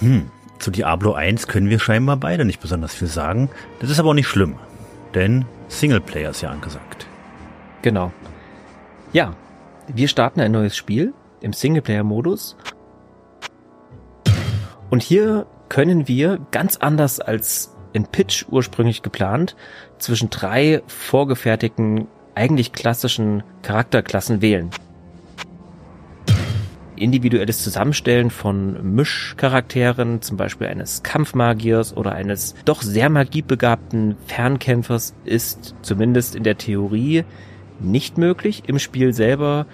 [0.00, 3.50] hm, zu Diablo 1 können wir scheinbar beide nicht besonders viel sagen.
[3.80, 4.56] Das ist aber auch nicht schlimm,
[5.14, 7.06] denn Singleplayer ist ja angesagt.
[7.82, 8.12] Genau.
[9.12, 9.34] Ja,
[9.88, 12.56] wir starten ein neues Spiel im Singleplayer-Modus.
[14.90, 19.56] Und hier können wir ganz anders als in Pitch ursprünglich geplant,
[19.98, 24.70] zwischen drei vorgefertigten, eigentlich klassischen Charakterklassen wählen.
[26.96, 35.74] individuelles Zusammenstellen von Mischcharakteren, zum Beispiel eines Kampfmagiers oder eines doch sehr magiebegabten Fernkämpfers, ist
[35.82, 37.24] zumindest in der Theorie
[37.80, 38.62] nicht möglich.
[38.66, 39.66] Im Spiel selber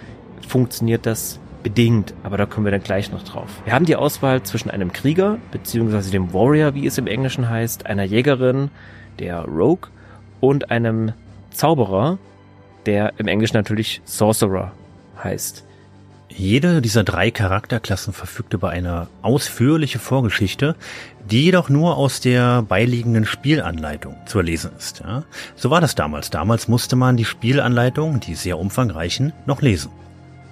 [0.47, 3.49] funktioniert das bedingt, aber da kommen wir dann gleich noch drauf.
[3.63, 7.85] Wir haben die Auswahl zwischen einem Krieger, beziehungsweise dem Warrior, wie es im Englischen heißt,
[7.85, 8.69] einer Jägerin,
[9.19, 9.89] der Rogue,
[10.39, 11.13] und einem
[11.51, 12.17] Zauberer,
[12.85, 14.73] der im Englischen natürlich Sorcerer
[15.23, 15.63] heißt.
[16.35, 20.75] Jede dieser drei Charakterklassen verfügt über eine ausführliche Vorgeschichte,
[21.29, 24.99] die jedoch nur aus der beiliegenden Spielanleitung zu lesen ist.
[24.99, 25.23] Ja?
[25.55, 26.31] So war das damals.
[26.31, 29.91] Damals musste man die Spielanleitung, die sehr umfangreichen, noch lesen.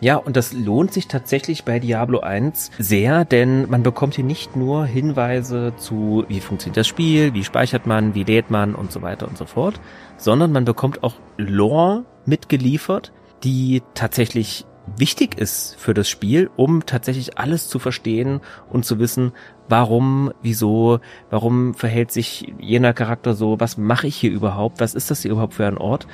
[0.01, 4.55] Ja, und das lohnt sich tatsächlich bei Diablo 1 sehr, denn man bekommt hier nicht
[4.55, 9.03] nur Hinweise zu, wie funktioniert das Spiel, wie speichert man, wie lädt man und so
[9.03, 9.79] weiter und so fort,
[10.17, 14.65] sondern man bekommt auch Lore mitgeliefert, die tatsächlich
[14.97, 19.33] wichtig ist für das Spiel, um tatsächlich alles zu verstehen und zu wissen,
[19.69, 25.11] warum, wieso, warum verhält sich jener Charakter so, was mache ich hier überhaupt, was ist
[25.11, 26.07] das hier überhaupt für ein Ort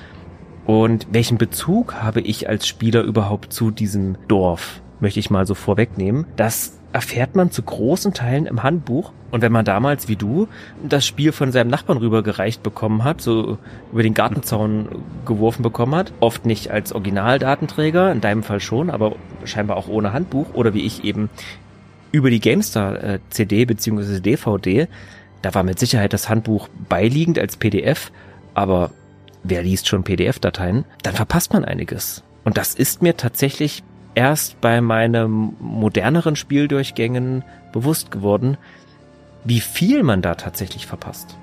[0.68, 5.56] und welchen Bezug habe ich als Spieler überhaupt zu diesem Dorf, möchte ich mal so
[5.56, 6.26] vorwegnehmen.
[6.36, 9.14] Das erfährt man zu großen Teilen im Handbuch.
[9.32, 10.50] Und wenn man damals wie du
[10.84, 13.58] das Spiel von seinem Nachbarn rübergereicht bekommen hat, so
[13.94, 14.90] über den Gartenzaun
[15.26, 20.12] geworfen bekommen hat, oft nicht als Originaldatenträger, in deinem Fall schon, aber scheinbar auch ohne
[20.12, 21.30] Handbuch oder wie ich eben
[22.12, 24.20] über die GameStar äh, CD bzw.
[24.20, 24.88] DVD,
[25.42, 28.12] da war mit Sicherheit das Handbuch beiliegend als PDF,
[28.54, 28.92] aber
[29.50, 32.24] wer liest schon PDF-Dateien, dann verpasst man einiges.
[32.44, 33.84] Und das ist mir tatsächlich
[34.16, 38.58] erst bei meinen moderneren Spieldurchgängen bewusst geworden,
[39.44, 41.38] wie viel man da tatsächlich verpasst.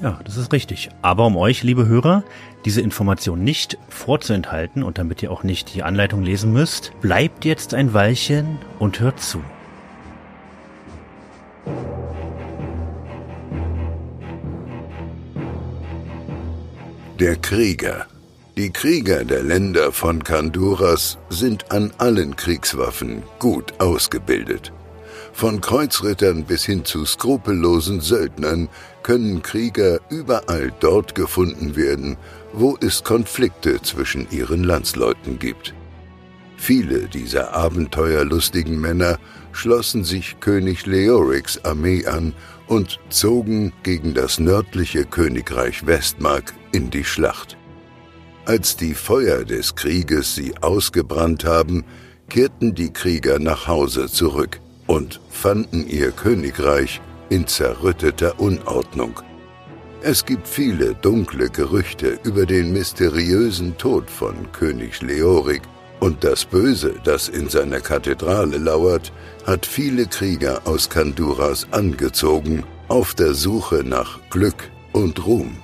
[0.00, 0.90] Ja, das ist richtig.
[1.02, 2.22] Aber um euch, liebe Hörer,
[2.64, 7.72] diese Information nicht vorzuenthalten und damit ihr auch nicht die Anleitung lesen müsst, bleibt jetzt
[7.72, 9.40] ein Weilchen und hört zu.
[17.18, 18.06] Der Krieger
[18.58, 24.72] die Krieger der Länder von Kanduras sind an allen Kriegswaffen gut ausgebildet.
[25.34, 28.70] Von Kreuzrittern bis hin zu skrupellosen Söldnern
[29.02, 32.16] können Krieger überall dort gefunden werden,
[32.54, 35.74] wo es Konflikte zwischen ihren Landsleuten gibt.
[36.56, 39.18] Viele dieser abenteuerlustigen Männer
[39.52, 42.32] schlossen sich König Leoriks Armee an
[42.66, 47.56] und zogen gegen das nördliche Königreich Westmark in die Schlacht.
[48.44, 51.84] Als die Feuer des Krieges sie ausgebrannt haben,
[52.28, 59.20] kehrten die Krieger nach Hause zurück und fanden ihr Königreich in zerrütteter Unordnung.
[60.02, 65.62] Es gibt viele dunkle Gerüchte über den mysteriösen Tod von König Leorik,
[65.98, 69.12] und das Böse, das in seiner Kathedrale lauert,
[69.46, 75.56] hat viele Krieger aus Kanduras angezogen auf der Suche nach Glück und Ruhm.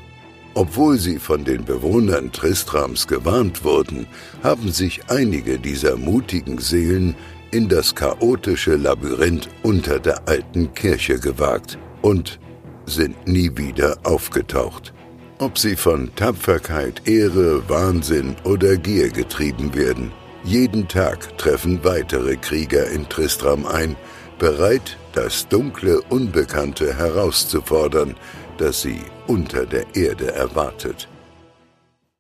[0.54, 4.06] Obwohl sie von den Bewohnern Tristrams gewarnt wurden,
[4.42, 7.14] haben sich einige dieser mutigen Seelen
[7.50, 12.38] in das chaotische Labyrinth unter der alten Kirche gewagt und
[12.86, 14.92] sind nie wieder aufgetaucht.
[15.38, 20.12] Ob sie von Tapferkeit, Ehre, Wahnsinn oder Gier getrieben werden,
[20.44, 23.96] jeden Tag treffen weitere Krieger in Tristram ein,
[24.38, 28.16] bereit, das dunkle Unbekannte herauszufordern,
[28.62, 31.08] das sie unter der Erde erwartet.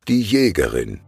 [0.08, 1.00] Die Jägerin.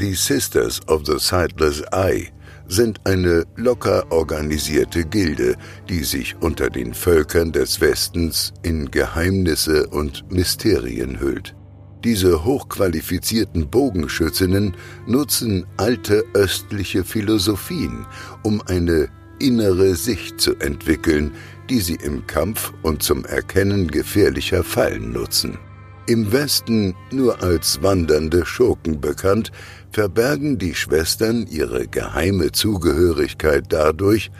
[0.00, 2.32] Die Sisters of the Sightless Eye
[2.66, 5.56] sind eine locker organisierte Gilde,
[5.90, 11.54] die sich unter den Völkern des Westens in Geheimnisse und Mysterien hüllt.
[12.02, 14.74] Diese hochqualifizierten Bogenschützinnen
[15.06, 18.06] nutzen alte östliche Philosophien,
[18.42, 21.32] um eine innere Sicht zu entwickeln,
[21.70, 25.58] die sie im Kampf und zum Erkennen gefährlicher Fallen nutzen.
[26.06, 29.52] Im Westen nur als wandernde Schurken bekannt,
[29.90, 34.30] verbergen die Schwestern ihre geheime Zugehörigkeit dadurch,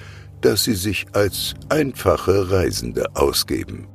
[0.43, 3.87] dass sie sich als einfache Reisende ausgeben.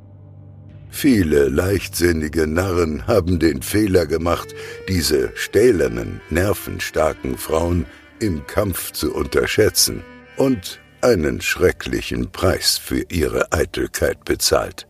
[0.90, 4.48] Viele leichtsinnige Narren haben den Fehler gemacht,
[4.88, 7.86] diese stählernen, nervenstarken Frauen
[8.18, 10.02] im Kampf zu unterschätzen
[10.36, 14.86] und einen schrecklichen Preis für ihre Eitelkeit bezahlt.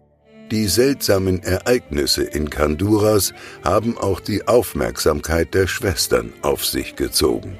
[0.51, 3.33] Die seltsamen Ereignisse in Kanduras
[3.63, 7.57] haben auch die Aufmerksamkeit der Schwestern auf sich gezogen.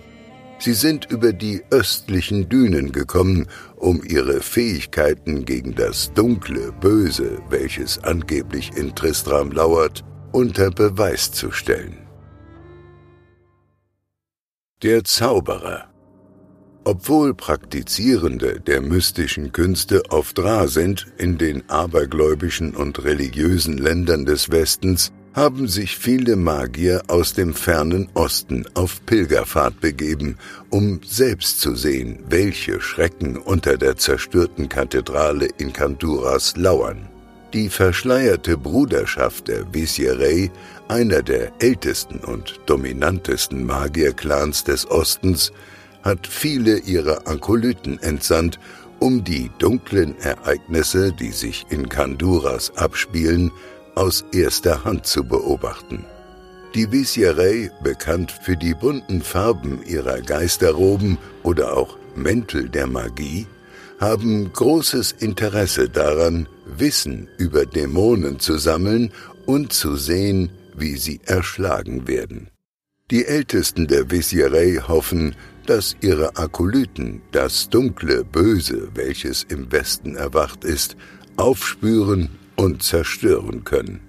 [0.59, 3.46] Sie sind über die östlichen Dünen gekommen,
[3.76, 11.51] um ihre Fähigkeiten gegen das dunkle Böse, welches angeblich in Tristram lauert, unter Beweis zu
[11.51, 11.96] stellen.
[14.82, 15.89] Der Zauberer
[16.84, 24.50] Obwohl Praktizierende der mystischen Künste oft rar sind in den abergläubischen und religiösen Ländern des
[24.50, 30.38] Westens, haben sich viele Magier aus dem fernen Osten auf Pilgerfahrt begeben,
[30.70, 37.08] um selbst zu sehen, welche Schrecken unter der zerstörten Kathedrale in Kanturas lauern.
[37.52, 40.50] Die verschleierte Bruderschaft der Visierei,
[40.88, 45.52] einer der ältesten und dominantesten Magierclans des Ostens,
[46.03, 48.59] hat viele ihrer Akolyten entsandt,
[48.98, 53.51] um die dunklen Ereignisse, die sich in Kanduras abspielen,
[53.94, 56.05] aus erster Hand zu beobachten.
[56.74, 63.46] Die Visierei, bekannt für die bunten Farben ihrer Geisterroben oder auch Mäntel der Magie,
[63.98, 69.12] haben großes Interesse daran, Wissen über Dämonen zu sammeln
[69.46, 72.48] und zu sehen, wie sie erschlagen werden.
[73.11, 75.34] Die Ältesten der Visierei hoffen,
[75.66, 80.96] dass ihre Akolyten das dunkle Böse, welches im Westen erwacht ist,
[81.36, 84.00] aufspüren und zerstören können.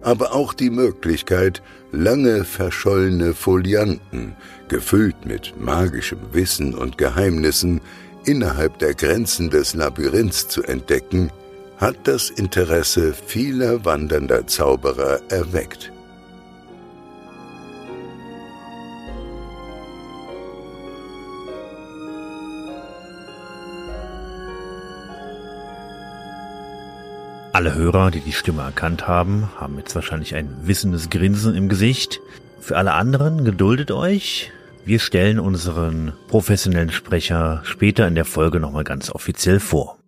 [0.00, 1.62] Aber auch die Möglichkeit,
[1.92, 4.34] lange verschollene Folianten,
[4.68, 7.82] gefüllt mit magischem Wissen und Geheimnissen,
[8.24, 11.30] innerhalb der Grenzen des Labyrinths zu entdecken,
[11.76, 15.92] hat das Interesse vieler wandernder Zauberer erweckt.
[27.60, 32.22] Alle Hörer, die die Stimme erkannt haben, haben jetzt wahrscheinlich ein wissendes Grinsen im Gesicht.
[32.58, 34.50] Für alle anderen geduldet euch.
[34.86, 39.98] Wir stellen unseren professionellen Sprecher später in der Folge nochmal ganz offiziell vor.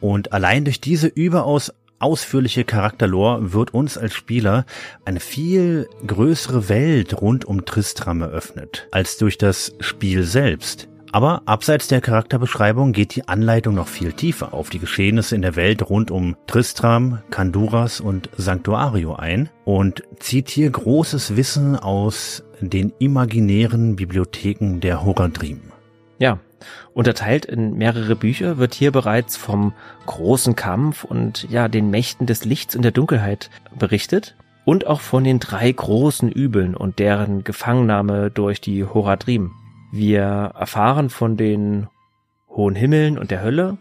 [0.00, 4.64] Und allein durch diese überaus ausführliche Charakterlore wird uns als Spieler
[5.04, 10.88] eine viel größere Welt rund um Tristram eröffnet, als durch das Spiel selbst.
[11.16, 15.56] Aber abseits der Charakterbeschreibung geht die Anleitung noch viel tiefer auf die Geschehnisse in der
[15.56, 22.92] Welt rund um Tristram, Kanduras und Sanctuario ein und zieht hier großes Wissen aus den
[22.98, 25.62] imaginären Bibliotheken der Horadrim.
[26.18, 26.38] Ja,
[26.92, 29.72] unterteilt in mehrere Bücher wird hier bereits vom
[30.04, 33.48] großen Kampf und ja, den Mächten des Lichts und der Dunkelheit
[33.78, 34.36] berichtet
[34.66, 39.54] und auch von den drei großen Übeln und deren Gefangennahme durch die Horadrim.
[39.92, 41.88] Wir erfahren von den
[42.48, 43.78] hohen Himmeln und der Hölle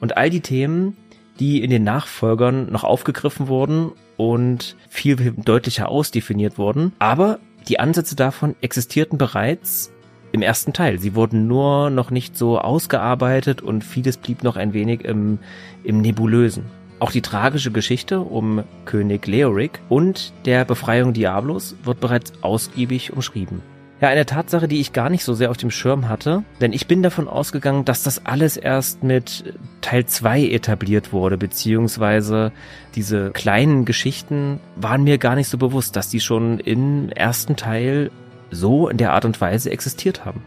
[0.00, 0.96] und all die Themen,
[1.40, 6.92] die in den Nachfolgern noch aufgegriffen wurden und viel deutlicher ausdefiniert wurden.
[6.98, 9.90] Aber die Ansätze davon existierten bereits
[10.32, 10.98] im ersten Teil.
[10.98, 15.38] Sie wurden nur noch nicht so ausgearbeitet und vieles blieb noch ein wenig im,
[15.82, 16.64] im Nebulösen.
[17.00, 23.62] Auch die tragische Geschichte um König Leoric und der Befreiung Diablos wird bereits ausgiebig umschrieben.
[24.04, 26.86] Ja, eine Tatsache, die ich gar nicht so sehr auf dem Schirm hatte, denn ich
[26.86, 32.52] bin davon ausgegangen, dass das alles erst mit Teil 2 etabliert wurde, beziehungsweise
[32.94, 38.10] diese kleinen Geschichten waren mir gar nicht so bewusst, dass die schon im ersten Teil
[38.50, 40.42] so in der Art und Weise existiert haben.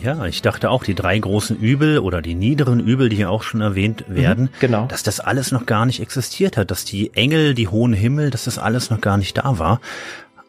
[0.00, 3.42] Ja, ich dachte auch, die drei großen Übel oder die niederen Übel, die hier auch
[3.42, 4.86] schon erwähnt werden, mhm, genau.
[4.86, 8.44] dass das alles noch gar nicht existiert hat, dass die Engel, die hohen Himmel, dass
[8.44, 9.80] das alles noch gar nicht da war.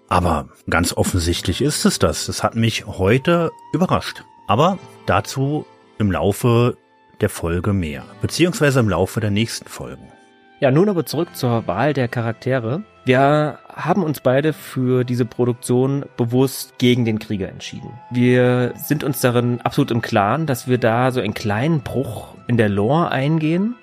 [0.10, 2.26] Aber ganz offensichtlich ist es das.
[2.26, 4.24] Das hat mich heute überrascht.
[4.48, 5.66] Aber dazu
[6.00, 6.78] im Laufe
[7.22, 10.12] der Folge mehr, beziehungsweise im Laufe der nächsten Folgen.
[10.60, 12.84] Ja, nun aber zurück zur Wahl der Charaktere.
[13.06, 17.92] Wir haben uns beide für diese Produktion bewusst gegen den Krieger entschieden.
[18.12, 22.58] Wir sind uns darin absolut im Klaren, dass wir da so einen kleinen Bruch in
[22.58, 23.76] der Lore eingehen.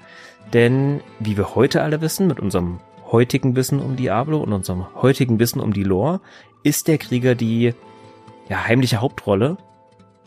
[0.52, 5.38] Denn, wie wir heute alle wissen, mit unserem heutigen Wissen um Diablo und unserem heutigen
[5.38, 6.20] Wissen um die Lore
[6.62, 7.74] ist der Krieger die
[8.48, 9.56] ja, heimliche Hauptrolle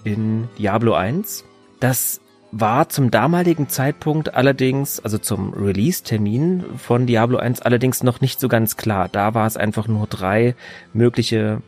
[0.03, 1.45] in Diablo 1.
[1.79, 2.21] Das
[2.51, 8.47] war zum damaligen Zeitpunkt allerdings, also zum Release-Termin von Diablo 1 allerdings noch nicht so
[8.47, 9.07] ganz klar.
[9.11, 10.55] Da war es einfach nur drei
[10.93, 11.61] mögliche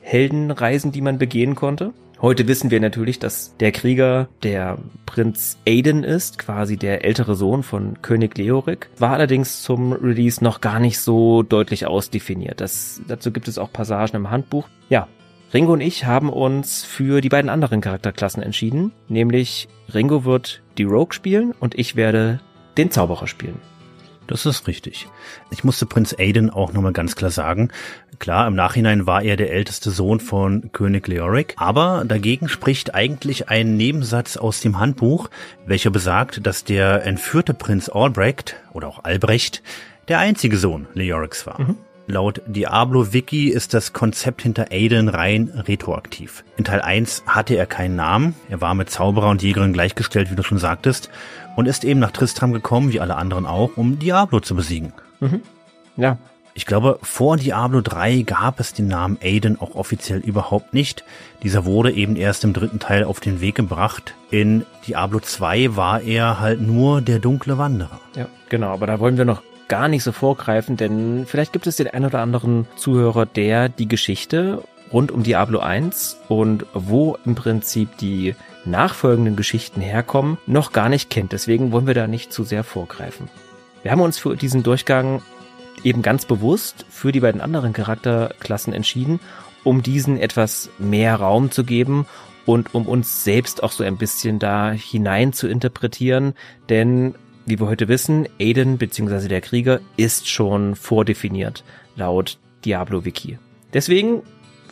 [0.00, 1.92] Heldenreisen, die man begehen konnte.
[2.22, 7.64] Heute wissen wir natürlich, dass der Krieger der Prinz Aiden ist, quasi der ältere Sohn
[7.64, 8.90] von König Leoric.
[8.96, 12.60] War allerdings zum Release noch gar nicht so deutlich ausdefiniert.
[12.60, 14.68] Das, dazu gibt es auch Passagen im Handbuch.
[14.88, 15.08] Ja,
[15.52, 20.84] Ringo und ich haben uns für die beiden anderen Charakterklassen entschieden, nämlich Ringo wird die
[20.84, 22.38] Rogue spielen und ich werde
[22.76, 23.58] den Zauberer spielen.
[24.28, 25.08] Das ist richtig.
[25.50, 27.70] Ich musste Prinz Aiden auch nochmal ganz klar sagen.
[28.22, 33.48] Klar, im Nachhinein war er der älteste Sohn von König Leoric, aber dagegen spricht eigentlich
[33.48, 35.28] ein Nebensatz aus dem Handbuch,
[35.66, 39.60] welcher besagt, dass der entführte Prinz Albrecht oder auch Albrecht
[40.06, 41.60] der einzige Sohn Leorics war.
[41.60, 41.78] Mhm.
[42.06, 46.44] Laut Diablo Wiki ist das Konzept hinter Aiden rein retroaktiv.
[46.56, 50.36] In Teil 1 hatte er keinen Namen, er war mit Zauberer und Jägerin gleichgestellt, wie
[50.36, 51.10] du schon sagtest,
[51.56, 54.92] und ist eben nach Tristram gekommen, wie alle anderen auch, um Diablo zu besiegen.
[55.18, 55.42] Mhm.
[55.96, 56.18] Ja,
[56.54, 61.04] ich glaube, vor Diablo 3 gab es den Namen Aiden auch offiziell überhaupt nicht.
[61.42, 64.14] Dieser wurde eben erst im dritten Teil auf den Weg gebracht.
[64.30, 68.00] In Diablo 2 war er halt nur der dunkle Wanderer.
[68.16, 71.76] Ja, genau, aber da wollen wir noch gar nicht so vorgreifen, denn vielleicht gibt es
[71.76, 77.34] den ein oder anderen Zuhörer, der die Geschichte rund um Diablo 1 und wo im
[77.34, 78.34] Prinzip die
[78.66, 81.32] nachfolgenden Geschichten herkommen, noch gar nicht kennt.
[81.32, 83.28] Deswegen wollen wir da nicht zu sehr vorgreifen.
[83.82, 85.22] Wir haben uns für diesen Durchgang
[85.84, 89.20] eben ganz bewusst für die beiden anderen Charakterklassen entschieden,
[89.64, 92.06] um diesen etwas mehr Raum zu geben
[92.46, 96.34] und um uns selbst auch so ein bisschen da hinein zu interpretieren,
[96.68, 97.14] denn
[97.46, 99.28] wie wir heute wissen, Aiden bzw.
[99.28, 101.64] der Krieger ist schon vordefiniert
[101.96, 103.38] laut Diablo Wiki.
[103.72, 104.22] Deswegen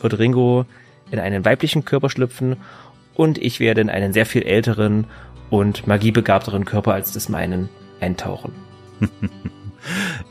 [0.01, 0.65] wird Ringo
[1.11, 2.57] in einen weiblichen Körper schlüpfen
[3.13, 5.05] und ich werde in einen sehr viel älteren
[5.49, 8.53] und magiebegabteren Körper als des meinen eintauchen.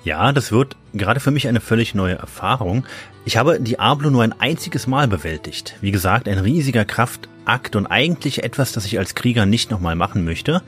[0.04, 2.84] Ja, das wird gerade für mich eine völlig neue Erfahrung.
[3.24, 5.76] Ich habe Diablo nur ein einziges Mal bewältigt.
[5.80, 10.24] Wie gesagt, ein riesiger Kraftakt und eigentlich etwas, das ich als Krieger nicht nochmal machen
[10.24, 10.62] möchte.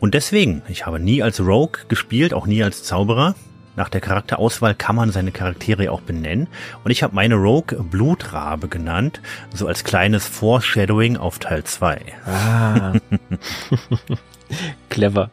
[0.00, 3.34] Und deswegen, ich habe nie als Rogue gespielt, auch nie als Zauberer.
[3.74, 6.48] Nach der Charakterauswahl kann man seine Charaktere auch benennen.
[6.84, 9.22] Und ich habe meine Rogue Blutrabe genannt,
[9.54, 12.00] so als kleines Foreshadowing auf Teil 2.
[12.26, 12.92] Ah.
[14.90, 15.30] Clever.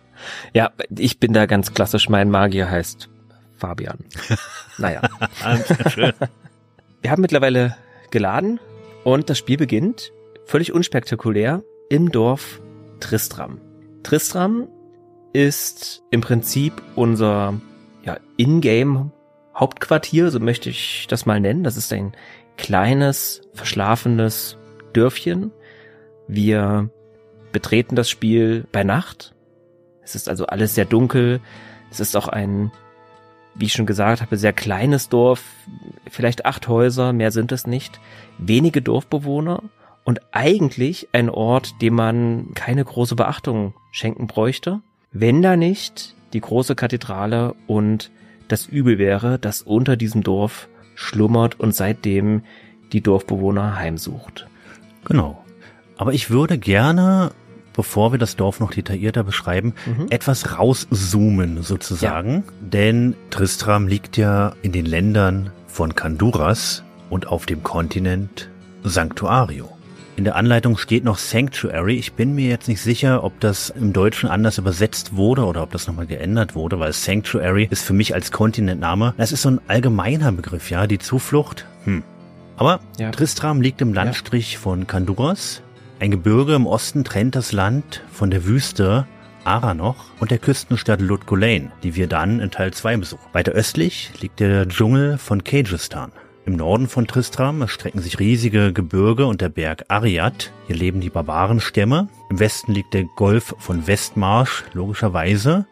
[0.53, 2.09] Ja, ich bin da ganz klassisch.
[2.09, 3.09] Mein Magier heißt
[3.57, 3.99] Fabian.
[4.77, 5.01] Naja.
[7.01, 7.75] Wir haben mittlerweile
[8.11, 8.59] geladen
[9.03, 10.11] und das Spiel beginnt
[10.45, 12.61] völlig unspektakulär im Dorf
[12.99, 13.59] Tristram.
[14.03, 14.67] Tristram
[15.31, 17.53] ist im Prinzip unser
[18.03, 19.11] ja, Ingame
[19.55, 21.63] Hauptquartier, so möchte ich das mal nennen.
[21.63, 22.13] Das ist ein
[22.57, 24.57] kleines, verschlafenes
[24.93, 25.51] Dörfchen.
[26.27, 26.89] Wir
[27.51, 29.35] betreten das Spiel bei Nacht
[30.09, 31.39] es ist also alles sehr dunkel.
[31.91, 32.71] Es ist auch ein,
[33.55, 35.43] wie ich schon gesagt habe, sehr kleines Dorf.
[36.09, 37.99] Vielleicht acht Häuser, mehr sind es nicht.
[38.37, 39.61] Wenige Dorfbewohner
[40.03, 44.81] und eigentlich ein Ort, dem man keine große Beachtung schenken bräuchte,
[45.11, 48.11] wenn da nicht die große Kathedrale und
[48.47, 52.43] das Übel wäre, das unter diesem Dorf schlummert und seitdem
[52.91, 54.47] die Dorfbewohner heimsucht.
[55.05, 55.43] Genau.
[55.97, 57.31] Aber ich würde gerne
[57.79, 60.07] bevor wir das Dorf noch detaillierter beschreiben, mhm.
[60.09, 62.43] etwas rauszoomen sozusagen.
[62.45, 62.53] Ja.
[62.59, 68.49] Denn Tristram liegt ja in den Ländern von Kanduras und auf dem Kontinent
[68.83, 69.69] Sanctuario.
[70.17, 71.95] In der Anleitung steht noch Sanctuary.
[71.95, 75.71] Ich bin mir jetzt nicht sicher, ob das im Deutschen anders übersetzt wurde oder ob
[75.71, 79.61] das nochmal geändert wurde, weil Sanctuary ist für mich als Kontinentname, das ist so ein
[79.69, 81.65] allgemeiner Begriff, ja, die Zuflucht.
[81.85, 82.03] Hm.
[82.57, 83.11] Aber ja.
[83.11, 84.59] Tristram liegt im Landstrich ja.
[84.59, 85.61] von Kanduras,
[85.99, 89.05] ein Gebirge im Osten trennt das Land von der Wüste
[89.43, 93.25] Aranoch und der Küstenstadt Lutgulain, die wir dann in Teil 2 besuchen.
[93.33, 96.11] Weiter östlich liegt der Dschungel von Kajistan.
[96.45, 100.51] Im Norden von Tristram erstrecken sich riesige Gebirge und der Berg Ariad.
[100.67, 102.07] Hier leben die Barbarenstämme.
[102.29, 105.67] Im Westen liegt der Golf von Westmarsch, logischerweise.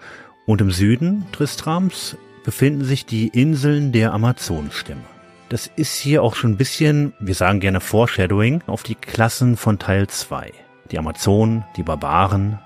[0.45, 5.16] Und im Süden Tristrams befinden sich die Inseln der Amazonenstämme.
[5.49, 9.79] Das ist hier auch schon ein bisschen, wir sagen gerne Foreshadowing, auf die Klassen von
[9.79, 10.51] Teil 2.
[10.91, 12.59] Die Amazonen, die Barbaren.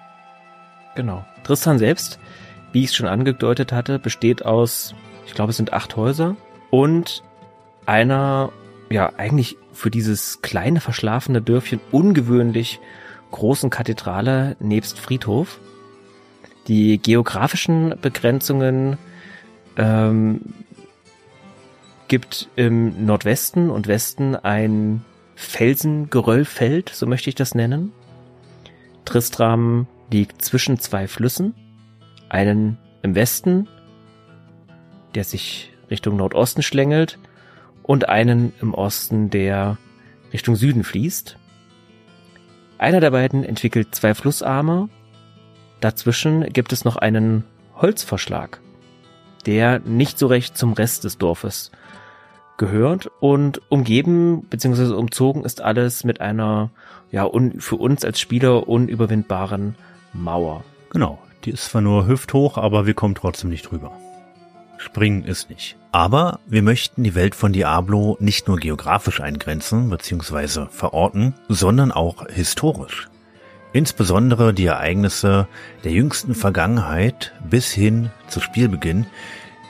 [0.96, 1.24] Genau.
[1.44, 2.20] Tristan selbst,
[2.72, 4.96] wie ich es schon angedeutet hatte, besteht aus,
[5.28, 6.36] ich glaube, es sind acht Häuser
[6.72, 7.24] und
[7.86, 8.52] einer,
[8.90, 12.80] ja, eigentlich für dieses kleine verschlafene Dörfchen ungewöhnlich
[13.30, 15.60] großen Kathedrale nebst Friedhof.
[16.68, 18.98] Die geografischen Begrenzungen
[19.78, 20.42] ähm,
[22.12, 25.06] gibt im Nordwesten und Westen ein
[25.36, 27.94] Felsengeröllfeld, so möchte ich das nennen.
[29.06, 31.56] Tristram liegt zwischen zwei Flüssen,
[32.28, 33.70] einen im Westen,
[35.16, 37.18] der sich Richtung Nordosten schlängelt,
[37.82, 39.78] und einen im Osten, der
[40.34, 41.38] Richtung Süden fließt.
[42.78, 44.90] Einer der beiden entwickelt zwei Flussarme,
[45.80, 47.46] dazwischen gibt es noch einen
[47.78, 48.60] Holzverschlag,
[49.46, 51.72] der nicht so recht zum Rest des Dorfes
[52.62, 54.94] gehört und umgeben bzw.
[54.94, 56.70] umzogen ist alles mit einer
[57.12, 59.76] ja für uns als Spieler unüberwindbaren
[60.14, 60.64] Mauer.
[60.92, 63.92] Genau, die ist zwar nur hüfthoch, aber wir kommen trotzdem nicht drüber.
[64.78, 65.76] Springen ist nicht.
[65.92, 70.68] Aber wir möchten die Welt von Diablo nicht nur geografisch eingrenzen bzw.
[70.70, 73.10] verorten, sondern auch historisch.
[73.74, 75.48] Insbesondere die Ereignisse
[75.84, 79.08] der jüngsten Vergangenheit bis hin zu Spielbeginn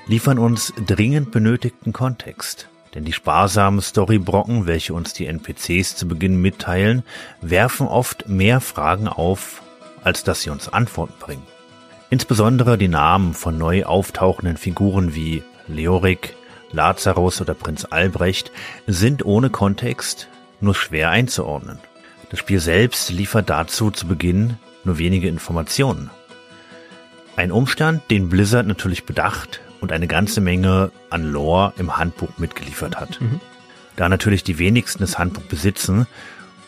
[0.08, 2.68] liefern uns dringend benötigten Kontext.
[2.94, 7.04] Denn die sparsamen Storybrocken, welche uns die NPCs zu Beginn mitteilen,
[7.42, 9.62] werfen oft mehr Fragen auf,
[10.04, 11.46] als dass sie uns Antworten bringen.
[12.10, 16.36] Insbesondere die Namen von neu auftauchenden Figuren wie Leorik,
[16.74, 18.52] Lazarus oder Prinz Albrecht
[18.88, 20.28] sind ohne Kontext
[20.60, 21.80] nur schwer einzuordnen.
[22.30, 26.10] Das Spiel selbst liefert dazu zu Beginn nur wenige Informationen.
[27.38, 32.98] Ein Umstand, den Blizzard natürlich bedacht und eine ganze Menge an Lore im Handbuch mitgeliefert
[32.98, 33.20] hat.
[33.20, 33.42] Mhm.
[33.98, 36.08] Da natürlich die wenigsten das Handbuch besitzen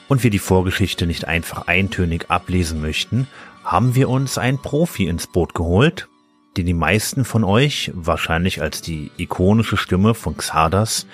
[0.10, 3.28] und wir die Vorgeschichte nicht einfach eintönig ablesen möchten,
[3.64, 6.10] haben wir uns einen Profi ins Boot geholt,
[6.58, 11.08] den die meisten von euch wahrscheinlich als die ikonische Stimme von Xardas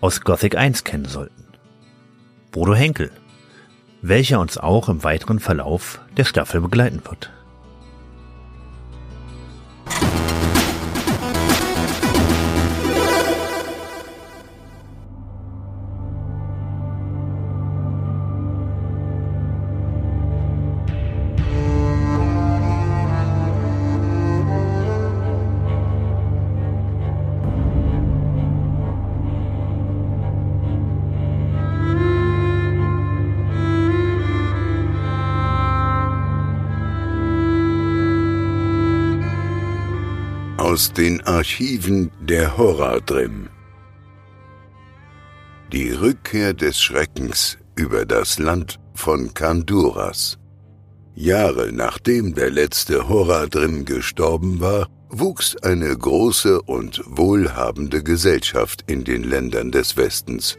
[0.00, 1.44] aus Gothic 1 kennen sollten.
[2.52, 3.10] Bodo Henkel,
[4.00, 7.32] welcher uns auch im weiteren Verlauf der Staffel begleiten wird.
[40.78, 43.48] Aus den Archiven der Horadrim.
[45.72, 50.38] Die Rückkehr des Schreckens über das Land von Kanduras.
[51.16, 59.24] Jahre nachdem der letzte Horadrim gestorben war, wuchs eine große und wohlhabende Gesellschaft in den
[59.24, 60.58] Ländern des Westens.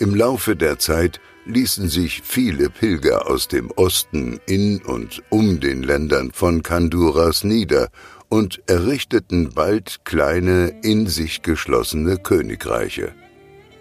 [0.00, 5.84] Im Laufe der Zeit ließen sich viele Pilger aus dem Osten in und um den
[5.84, 7.90] Ländern von Kanduras nieder
[8.32, 13.12] und errichteten bald kleine, in sich geschlossene Königreiche.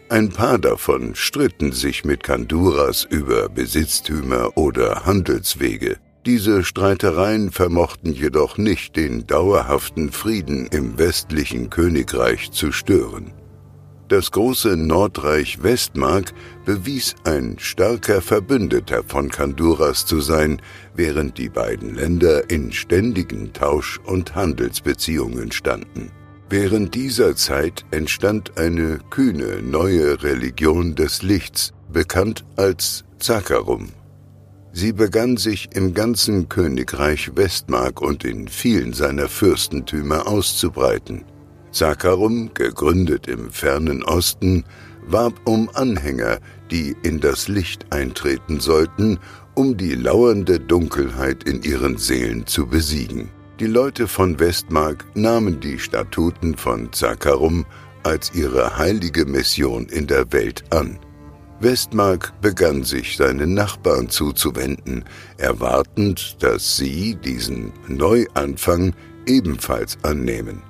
[0.10, 6.00] Ein paar davon stritten sich mit Kanduras über Besitztümer oder Handelswege.
[6.26, 13.32] Diese Streitereien vermochten jedoch nicht den dauerhaften Frieden im westlichen Königreich zu stören.
[14.12, 16.34] Das große Nordreich Westmark
[16.66, 20.62] bewies ein starker Verbündeter von Kanduras zu sein,
[20.94, 26.12] während die beiden Länder in ständigen Tausch- und Handelsbeziehungen standen.
[26.50, 33.94] Während dieser Zeit entstand eine kühne neue Religion des Lichts, bekannt als Zakarum.
[34.74, 41.24] Sie begann sich im ganzen Königreich Westmark und in vielen seiner Fürstentümer auszubreiten.
[41.72, 44.66] Zakarum, gegründet im fernen Osten,
[45.08, 49.20] warb um Anhänger, die in das Licht eintreten sollten,
[49.56, 53.30] um die lauernde Dunkelheit in ihren Seelen zu besiegen.
[53.60, 57.66] Die Leute von Westmark nahmen die Statuten von Zakarum
[58.04, 61.00] als ihre heilige Mission in der Welt an.
[61.60, 65.06] Westmark begann sich seinen Nachbarn zuzuwenden,
[65.38, 68.96] erwartend, dass sie diesen Neuanfang
[69.28, 70.64] ebenfalls annehmen.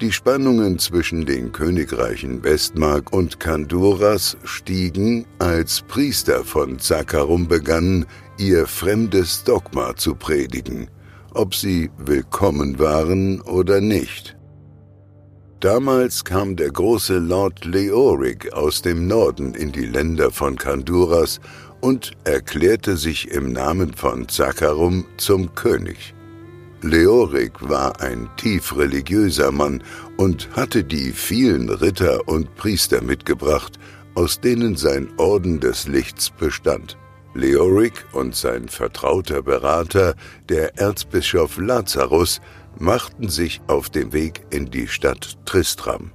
[0.00, 8.06] Die Spannungen zwischen den Königreichen Westmark und Kanduras stiegen, als Priester von Zakarum begannen,
[8.38, 10.88] ihr fremdes Dogma zu predigen,
[11.34, 14.36] ob sie willkommen waren oder nicht.
[15.58, 21.40] Damals kam der große Lord Leoric aus dem Norden in die Länder von Kanduras
[21.80, 26.14] und erklärte sich im Namen von Zakarum zum König.
[26.82, 29.82] Leorik war ein tief religiöser Mann
[30.16, 33.80] und hatte die vielen Ritter und Priester mitgebracht,
[34.14, 36.96] aus denen sein Orden des Lichts bestand.
[37.34, 40.14] Leorik und sein vertrauter Berater,
[40.48, 42.40] der Erzbischof Lazarus,
[42.78, 46.12] machten sich auf den Weg in die Stadt Tristram.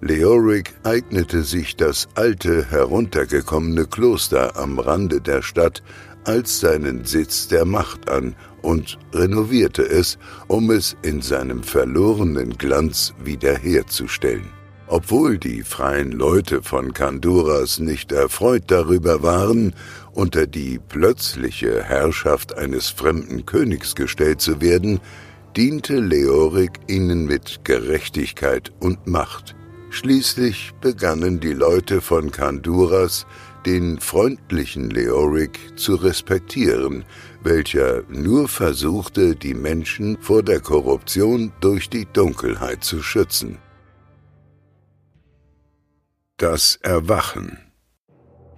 [0.00, 5.82] Leorik eignete sich das alte, heruntergekommene Kloster am Rande der Stadt
[6.24, 13.14] als seinen Sitz der Macht an und renovierte es, um es in seinem verlorenen Glanz
[13.22, 14.48] wiederherzustellen.
[14.86, 19.74] Obwohl die freien Leute von Kanduras nicht erfreut darüber waren,
[20.12, 25.00] unter die plötzliche Herrschaft eines fremden Königs gestellt zu werden,
[25.56, 29.54] diente Leorik ihnen mit Gerechtigkeit und Macht.
[29.90, 33.26] Schließlich begannen die Leute von Kanduras,
[33.64, 37.04] den freundlichen Leorik zu respektieren,
[37.44, 43.58] welcher nur versuchte, die Menschen vor der Korruption durch die Dunkelheit zu schützen.
[46.36, 47.58] Das Erwachen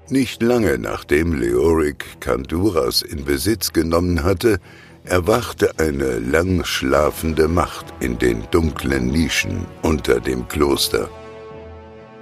[0.08, 4.60] Nicht lange nachdem Leorik Kanduras in Besitz genommen hatte,
[5.04, 11.08] erwachte eine lang schlafende Macht in den dunklen Nischen unter dem Kloster.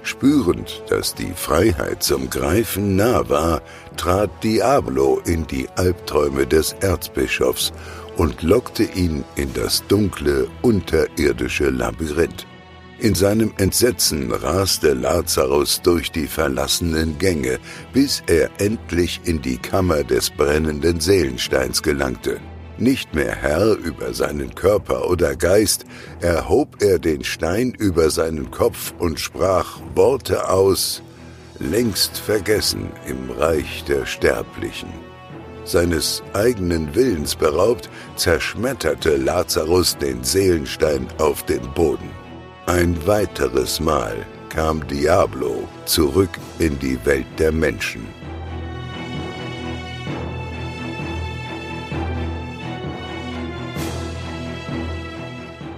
[0.05, 3.63] Spürend, dass die Freiheit zum Greifen nah war,
[3.97, 7.73] trat Diablo in die Albträume des Erzbischofs
[8.15, 12.45] und lockte ihn in das dunkle, unterirdische Labyrinth.
[12.99, 17.57] In seinem Entsetzen raste Lazarus durch die verlassenen Gänge,
[17.91, 22.39] bis er endlich in die Kammer des brennenden Seelensteins gelangte.
[22.77, 25.85] Nicht mehr Herr über seinen Körper oder Geist,
[26.19, 31.01] erhob er den Stein über seinen Kopf und sprach Worte aus,
[31.59, 34.89] längst vergessen im Reich der Sterblichen.
[35.63, 42.09] Seines eigenen Willens beraubt, zerschmetterte Lazarus den Seelenstein auf den Boden.
[42.65, 44.15] Ein weiteres Mal
[44.49, 48.05] kam Diablo zurück in die Welt der Menschen.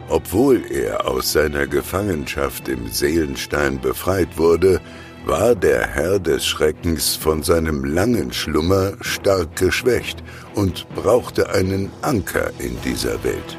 [0.10, 4.80] Obwohl er aus seiner Gefangenschaft im Seelenstein befreit wurde,
[5.26, 10.24] war der Herr des Schreckens von seinem langen Schlummer stark geschwächt
[10.56, 13.58] und brauchte einen Anker in dieser Welt.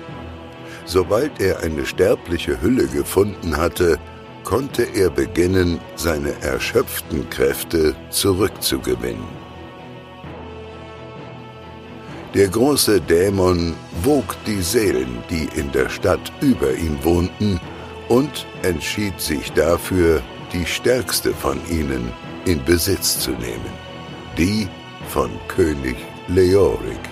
[0.86, 3.98] Sobald er eine sterbliche Hülle gefunden hatte,
[4.44, 9.37] konnte er beginnen, seine erschöpften Kräfte zurückzugewinnen.
[12.34, 17.58] Der große Dämon wog die Seelen, die in der Stadt über ihm wohnten,
[18.08, 20.22] und entschied sich dafür,
[20.52, 22.12] die stärkste von ihnen
[22.44, 23.72] in Besitz zu nehmen,
[24.36, 24.68] die
[25.08, 25.96] von König
[26.28, 27.07] Leorik.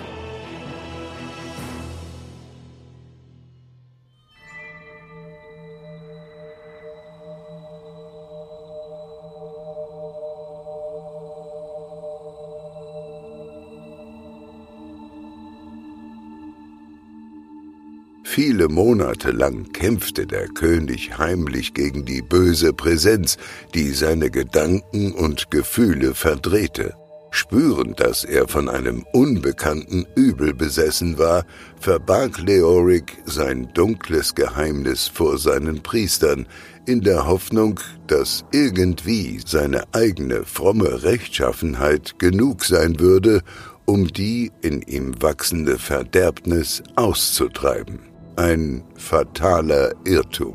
[18.37, 23.39] Viele Monate lang kämpfte der König heimlich gegen die böse Präsenz,
[23.73, 26.93] die seine Gedanken und Gefühle verdrehte.
[27.31, 31.47] Spürend, dass er von einem unbekannten Übel besessen war,
[31.81, 36.47] verbarg Leoric sein dunkles Geheimnis vor seinen Priestern,
[36.85, 43.41] in der Hoffnung, dass irgendwie seine eigene fromme Rechtschaffenheit genug sein würde,
[43.87, 48.16] um die in ihm wachsende Verderbnis auszutreiben.
[48.39, 50.55] Ein fataler Irrtum.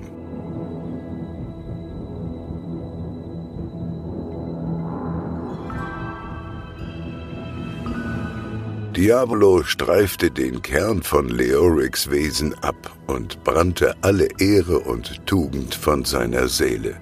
[8.95, 16.05] Diablo streifte den Kern von Leorics Wesen ab und brannte alle Ehre und Tugend von
[16.05, 16.97] seiner Seele.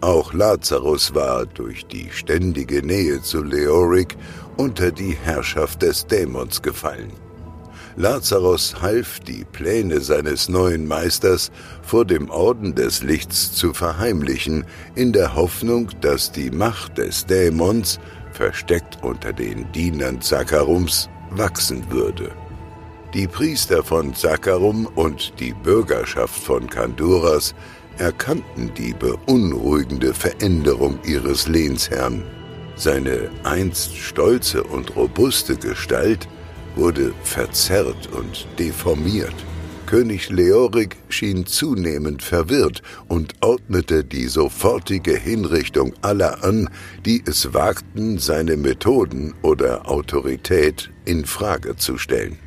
[0.00, 4.16] Auch Lazarus war durch die ständige Nähe zu Leoric
[4.56, 7.12] unter die Herrschaft des Dämons gefallen.
[7.96, 11.50] Lazarus half, die Pläne seines neuen Meisters
[11.82, 14.64] vor dem Orden des Lichts zu verheimlichen,
[14.94, 18.00] in der Hoffnung, dass die Macht des Dämons,
[18.32, 22.30] versteckt unter den Dienern Zakarums, wachsen würde.
[23.14, 27.54] Die Priester von Zakarum und die Bürgerschaft von Kanduras
[27.98, 32.24] erkannten die beunruhigende Veränderung ihres Lehnsherrn.
[32.74, 36.26] Seine einst stolze und robuste Gestalt
[36.76, 39.34] wurde verzerrt und deformiert.
[39.86, 46.70] König Leorik schien zunehmend verwirrt und ordnete die sofortige Hinrichtung aller an,
[47.04, 52.38] die es wagten, seine Methoden oder Autorität in Frage zu stellen.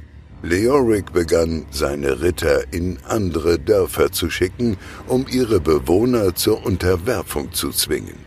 [0.42, 7.70] Leoric begann, seine Ritter in andere Dörfer zu schicken, um ihre Bewohner zur Unterwerfung zu
[7.70, 8.18] zwingen.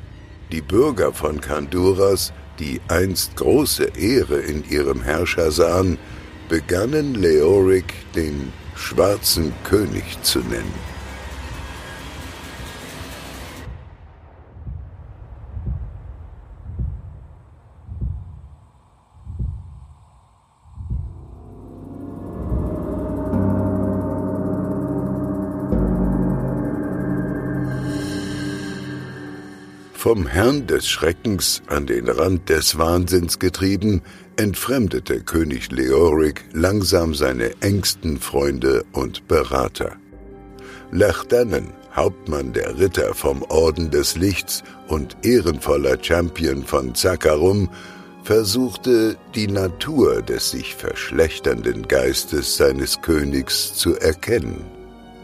[0.51, 5.99] Die Bürger von Kanduras die einst große Ehre in ihrem Herrscher sahen,
[6.49, 10.88] begannen Leoric den schwarzen König zu nennen.
[29.99, 34.03] Vom Herrn des Schreckens an den Rand des Wahnsinns getrieben,
[34.37, 39.97] entfremdete König Leoric langsam seine engsten Freunde und Berater.
[40.93, 47.69] Lechdannen, Hauptmann der Ritter vom Orden des Lichts und ehrenvoller Champion von Zakarum,
[48.23, 54.78] versuchte, die Natur des sich verschlechternden Geistes seines Königs zu erkennen.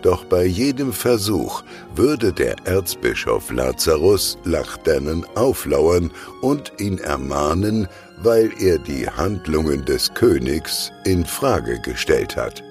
[0.04, 1.62] Doch bei jedem Versuch
[1.96, 6.10] würde der Erzbischof Lazarus Lachdannen auflauern
[6.42, 7.88] und ihn ermahnen,
[8.18, 12.62] weil er die Handlungen des Königs in Frage gestellt hat.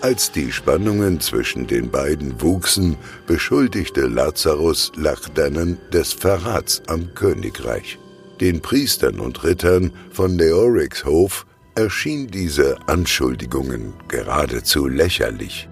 [0.00, 2.96] Als die Spannungen zwischen den beiden wuchsen,
[3.28, 7.96] beschuldigte Lazarus Lachdannen des Verrats am Königreich.
[8.40, 15.68] Den Priestern und Rittern von Leorics Hof erschien diese Anschuldigungen geradezu lächerlich.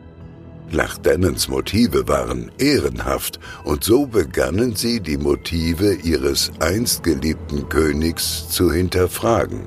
[0.73, 8.73] Lachdannens Motive waren ehrenhaft, und so begannen sie, die Motive ihres einst geliebten Königs zu
[8.73, 9.63] hinterfragen.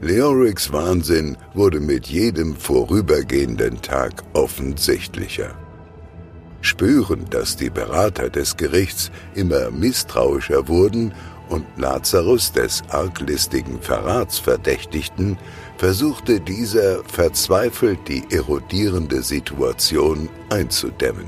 [0.00, 5.54] Leorics Wahnsinn wurde mit jedem vorübergehenden Tag offensichtlicher.
[6.62, 11.14] Spürend, dass die Berater des Gerichts immer misstrauischer wurden
[11.48, 15.36] und Lazarus des arglistigen Verrats verdächtigten,
[15.80, 21.24] versuchte dieser verzweifelt die erodierende Situation einzudämmen.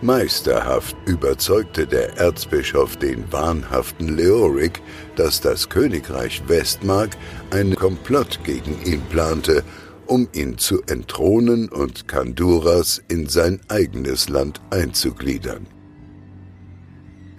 [0.00, 4.80] Meisterhaft überzeugte der Erzbischof den wahnhaften Leoric,
[5.16, 7.10] dass das Königreich Westmark
[7.50, 9.62] einen Komplott gegen ihn plante,
[10.06, 15.66] um ihn zu entthronen und Kanduras in sein eigenes Land einzugliedern.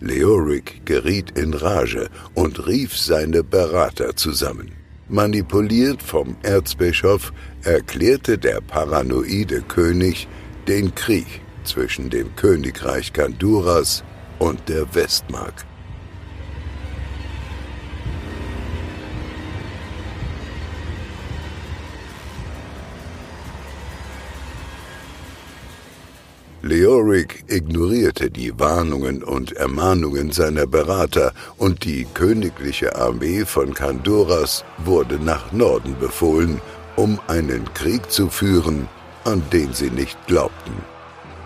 [0.02, 4.83] Leoric geriet in Rage und rief seine Berater zusammen.
[5.10, 7.34] Manipuliert vom Erzbischof
[7.64, 10.28] erklärte der paranoide König
[10.68, 14.04] den Krieg zwischen dem Königreich Kanduras
[14.40, 15.66] und der Westmark.
[26.66, 35.20] Leoric ignorierte die Warnungen und Ermahnungen seiner Berater und die königliche Armee von Kanduras wurde
[35.20, 36.62] nach Norden befohlen,
[36.96, 38.88] um einen Krieg zu führen,
[39.26, 40.72] an den sie nicht glaubten.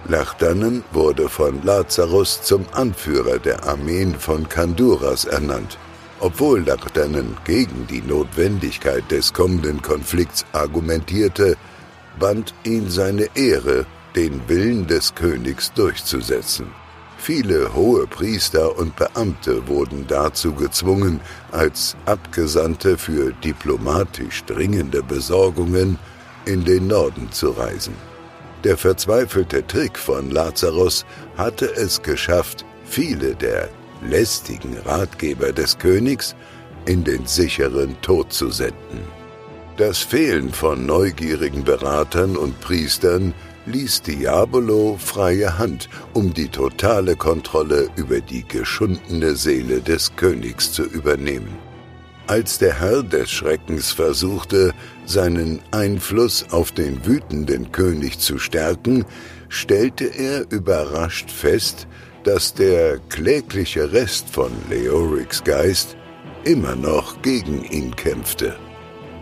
[0.07, 5.79] Lachdannen wurde von Lazarus zum Anführer der Armeen von Kanduras ernannt.
[6.19, 11.57] Obwohl Lachdannen gegen die Notwendigkeit des kommenden Konflikts argumentierte,
[12.19, 13.87] band ihn seine Ehre
[14.17, 16.65] den Willen des Königs durchzusetzen.
[17.19, 21.19] Viele hohe Priester und Beamte wurden dazu gezwungen,
[21.51, 25.99] als Abgesandte für diplomatisch dringende Besorgungen
[26.45, 27.93] in den Norden zu reisen.
[28.63, 31.05] Der verzweifelte Trick von Lazarus
[31.37, 33.69] hatte es geschafft, viele der
[34.01, 36.35] lästigen Ratgeber des Königs
[36.85, 39.01] in den sicheren Tod zu senden.
[39.77, 43.35] Das Fehlen von neugierigen Beratern und Priestern
[43.67, 50.83] ließ Diabolo freie Hand, um die totale Kontrolle über die geschundene Seele des Königs zu
[50.83, 51.55] übernehmen.
[52.27, 54.73] Als der Herr des Schreckens versuchte,
[55.05, 59.05] seinen Einfluss auf den wütenden König zu stärken,
[59.49, 61.87] stellte er überrascht fest,
[62.23, 65.95] dass der klägliche Rest von Leorics Geist
[66.43, 68.57] immer noch gegen ihn kämpfte.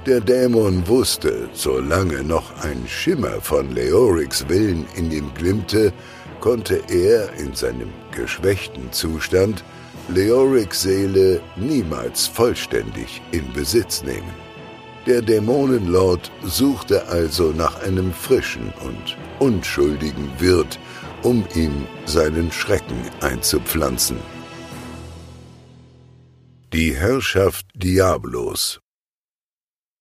[0.05, 5.91] Der Dämon wusste, solange noch ein Schimmer von Leorics Willen in ihm glimmte,
[6.41, 9.63] konnte er in seinem geschwächten Zustand
[10.09, 14.31] Leorics Seele niemals vollständig in Besitz nehmen.
[15.07, 20.77] Der Dämonenlord suchte also nach einem frischen und unschuldigen Wirt,
[21.23, 24.17] um ihm seinen Schrecken einzupflanzen.
[26.73, 28.84] Die Herrschaft Diablos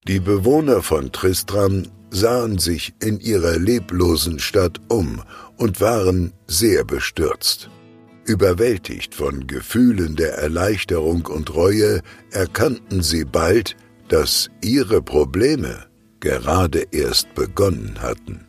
[0.07, 5.23] die Bewohner von Tristram sahen sich in ihrer leblosen Stadt um
[5.57, 7.71] und waren sehr bestürzt.
[8.27, 12.01] Überwältigt von Gefühlen der Erleichterung und Reue
[12.31, 13.77] erkannten sie bald,
[14.09, 15.87] dass ihre Probleme
[16.21, 18.47] gerade erst begonnen hatten.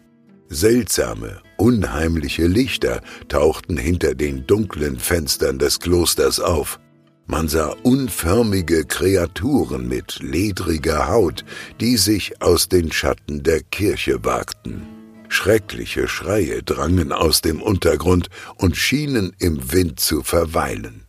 [0.48, 6.80] Seltsame, unheimliche Lichter tauchten hinter den dunklen Fenstern des Klosters auf.
[7.28, 11.44] Man sah unförmige Kreaturen mit ledriger Haut,
[11.82, 14.88] die sich aus den Schatten der Kirche wagten.
[15.28, 21.06] Schreckliche Schreie drangen aus dem Untergrund und schienen im Wind zu verweilen.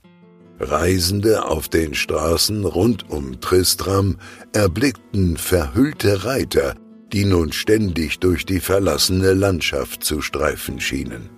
[0.59, 4.17] Reisende auf den Straßen rund um Tristram
[4.55, 6.77] erblickten verhüllte Reiter,
[7.13, 11.29] die nun ständig durch die verlassene Landschaft zu streifen schienen.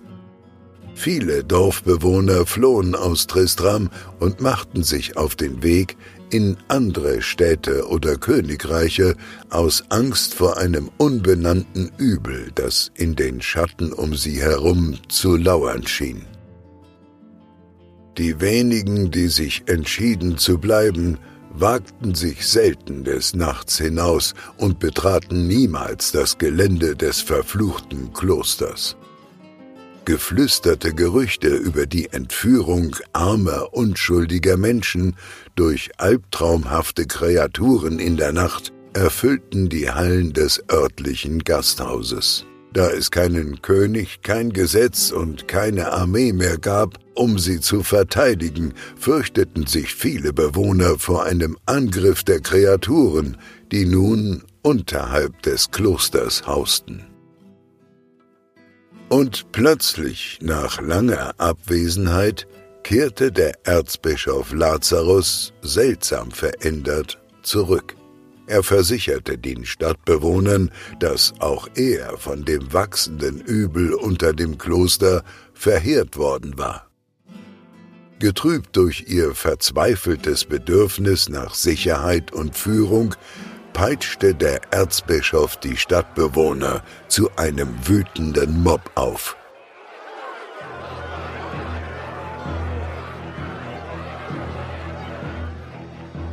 [1.01, 3.89] Viele Dorfbewohner flohen aus Tristram
[4.19, 5.95] und machten sich auf den Weg
[6.29, 9.15] in andere Städte oder Königreiche
[9.49, 15.87] aus Angst vor einem unbenannten Übel, das in den Schatten um sie herum zu lauern
[15.87, 16.25] schien.
[18.17, 21.17] Die wenigen, die sich entschieden zu bleiben,
[21.53, 28.97] wagten sich selten des Nachts hinaus und betraten niemals das Gelände des verfluchten Klosters.
[30.09, 35.15] Geflüsterte Gerüchte über die Entführung armer, unschuldiger Menschen
[35.55, 42.47] durch albtraumhafte Kreaturen in der Nacht erfüllten die Hallen des örtlichen Gasthauses.
[42.73, 48.73] Da es keinen König, kein Gesetz und keine Armee mehr gab, um sie zu verteidigen,
[48.97, 53.37] fürchteten sich viele Bewohner vor einem Angriff der Kreaturen,
[53.71, 57.08] die nun unterhalb des Klosters hausten.
[59.09, 62.47] Und plötzlich, nach langer Abwesenheit,
[62.83, 67.95] kehrte der Erzbischof Lazarus seltsam verändert zurück.
[68.45, 76.17] Er versicherte den Stadtbewohnern, dass auch er von dem wachsenden Übel unter dem Kloster verheert
[76.17, 76.87] worden war.
[78.19, 83.15] Getrübt durch ihr verzweifeltes Bedürfnis nach Sicherheit und Führung,
[83.79, 89.37] peitschte der Erzbischof die Stadtbewohner zu einem wütenden Mob auf.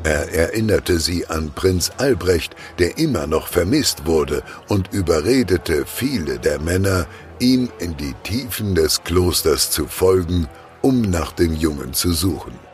[0.03, 6.59] Er erinnerte sie an Prinz Albrecht, der immer noch vermisst wurde, und überredete viele der
[6.59, 7.07] Männer,
[7.39, 10.49] ihm in die Tiefen des Klosters zu folgen,
[10.83, 12.66] um nach dem Jungen zu suchen.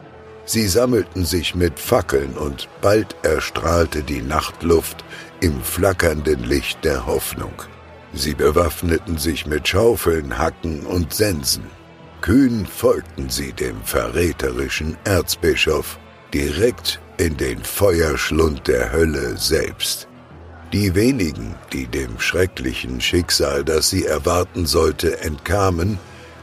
[0.44, 5.04] Sie sammelten sich mit Fackeln und bald erstrahlte die Nachtluft
[5.40, 7.54] im flackernden Licht der Hoffnung.
[8.12, 11.64] Sie bewaffneten sich mit Schaufeln, Hacken und Sensen.
[12.20, 15.98] Kühn folgten sie dem verräterischen Erzbischof
[16.34, 20.08] direkt in den Feuerschlund der Hölle selbst.
[20.72, 25.98] Die wenigen, die dem schrecklichen Schicksal, das sie erwarten sollte, entkamen,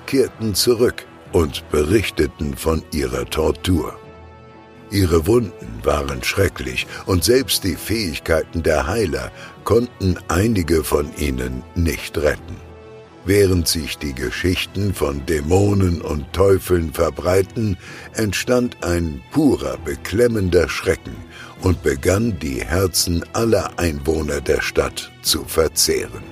[0.06, 3.96] kehrten zurück und berichteten von ihrer Tortur.
[4.92, 9.32] Ihre Wunden waren schrecklich und selbst die Fähigkeiten der Heiler
[9.64, 12.58] konnten einige von ihnen nicht retten.
[13.26, 17.78] Während sich die Geschichten von Dämonen und Teufeln verbreiten,
[18.14, 21.16] entstand ein purer, beklemmender Schrecken
[21.62, 26.24] und begann die Herzen aller Einwohner der Stadt zu verzehren.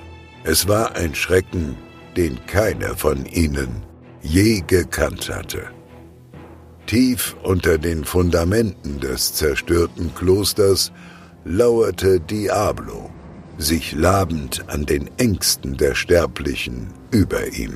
[0.42, 1.76] Es war ein Schrecken,
[2.16, 3.87] den keiner von ihnen
[4.30, 5.62] je gekannt hatte.
[6.86, 10.92] Tief unter den Fundamenten des zerstörten Klosters
[11.44, 13.10] lauerte Diablo,
[13.58, 17.74] sich labend an den Ängsten der Sterblichen über ihm.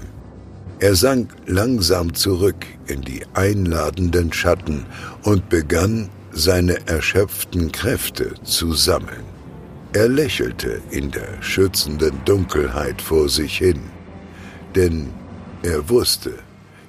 [0.78, 4.86] Er sank langsam zurück in die einladenden Schatten
[5.22, 9.24] und begann, seine erschöpften Kräfte zu sammeln.
[9.92, 13.80] Er lächelte in der schützenden Dunkelheit vor sich hin,
[14.74, 15.10] denn
[15.62, 16.38] er wusste,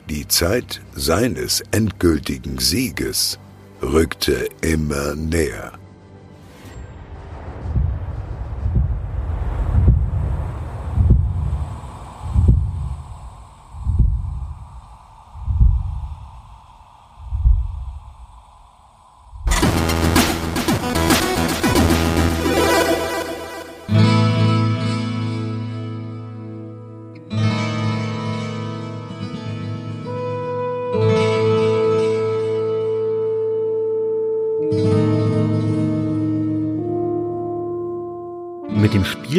[0.10, 3.40] die Zeit seines endgültigen Sieges
[3.82, 5.74] rückte immer näher.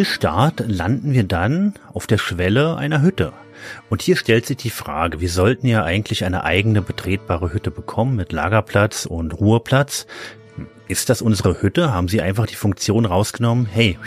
[0.04, 3.32] Spielstart landen wir dann auf der Schwelle einer Hütte.
[3.88, 8.14] Und hier stellt sich die Frage, wir sollten ja eigentlich eine eigene betretbare Hütte bekommen
[8.14, 10.06] mit Lagerplatz und Ruheplatz.
[10.88, 11.94] Ist das unsere Hütte?
[11.94, 13.98] Haben sie einfach die Funktion rausgenommen, hey,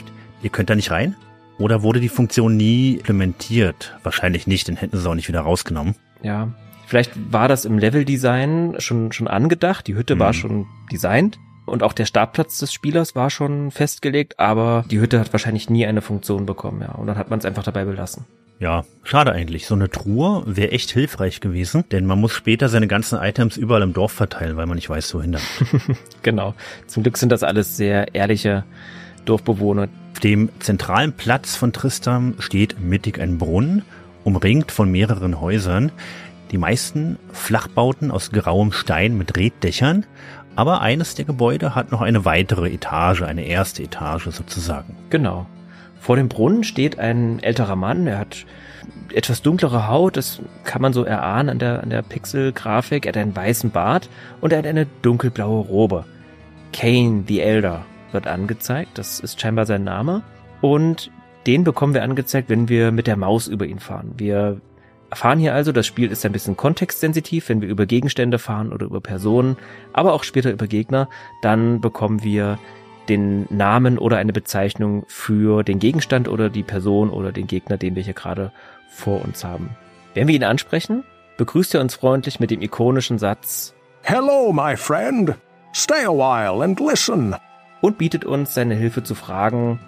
[0.43, 1.15] ihr könnt da nicht rein?
[1.57, 3.97] Oder wurde die Funktion nie implementiert?
[4.03, 5.95] Wahrscheinlich nicht, dann hätten sie es auch nicht wieder rausgenommen.
[6.21, 6.53] Ja,
[6.85, 10.19] vielleicht war das im Leveldesign schon, schon angedacht, die Hütte hm.
[10.19, 15.19] war schon designt und auch der Startplatz des Spielers war schon festgelegt, aber die Hütte
[15.19, 16.93] hat wahrscheinlich nie eine Funktion bekommen, ja.
[16.93, 18.25] Und dann hat man es einfach dabei belassen.
[18.59, 19.67] Ja, schade eigentlich.
[19.67, 23.83] So eine Truhe wäre echt hilfreich gewesen, denn man muss später seine ganzen Items überall
[23.83, 25.97] im Dorf verteilen, weil man nicht weiß, wohin damit.
[26.23, 26.55] genau.
[26.87, 28.63] Zum Glück sind das alles sehr ehrliche
[29.25, 29.89] Dorfbewohner.
[30.13, 33.83] Auf dem zentralen Platz von Tristam steht mittig ein Brunnen,
[34.23, 35.91] umringt von mehreren Häusern.
[36.49, 40.05] Die meisten Flachbauten aus grauem Stein mit Reddächern
[40.57, 44.97] aber eines der Gebäude hat noch eine weitere Etage, eine erste Etage sozusagen.
[45.11, 45.45] Genau.
[45.99, 48.47] Vor dem Brunnen steht ein älterer Mann, er hat
[49.13, 53.05] etwas dunklere Haut, das kann man so erahnen an der, an der Pixel-Grafik.
[53.05, 54.09] Er hat einen weißen Bart
[54.41, 56.05] und er hat eine dunkelblaue Robe.
[56.73, 60.23] Kane the Elder wird angezeigt, das ist scheinbar sein Name.
[60.61, 61.11] Und
[61.45, 64.15] den bekommen wir angezeigt, wenn wir mit der Maus über ihn fahren.
[64.17, 64.59] Wir
[65.09, 68.85] erfahren hier also, das Spiel ist ein bisschen kontextsensitiv, wenn wir über Gegenstände fahren oder
[68.85, 69.57] über Personen,
[69.93, 71.09] aber auch später über Gegner,
[71.41, 72.59] dann bekommen wir
[73.09, 77.95] den Namen oder eine Bezeichnung für den Gegenstand oder die Person oder den Gegner, den
[77.95, 78.51] wir hier gerade
[78.89, 79.69] vor uns haben.
[80.13, 81.03] Wenn wir ihn ansprechen,
[81.37, 85.35] begrüßt er uns freundlich mit dem ikonischen Satz Hello, my friend.
[85.73, 87.35] Stay a while and listen.
[87.81, 89.79] und bietet uns seine Hilfe zu Fragen,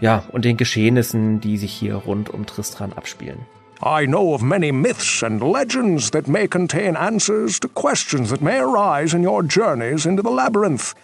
[0.00, 3.38] ja, und den Geschehnissen, die sich hier rund um Tristran abspielen.
[3.82, 8.58] I know of many myths and legends that may contain answers to questions that may
[8.58, 10.94] arise in your journeys into the labyrinth.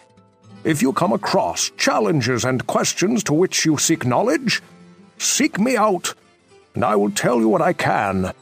[0.62, 4.60] If you come across challenges and questions to which you seek knowledge,
[5.16, 6.12] seek me out,
[6.74, 8.32] and I will tell you what I can.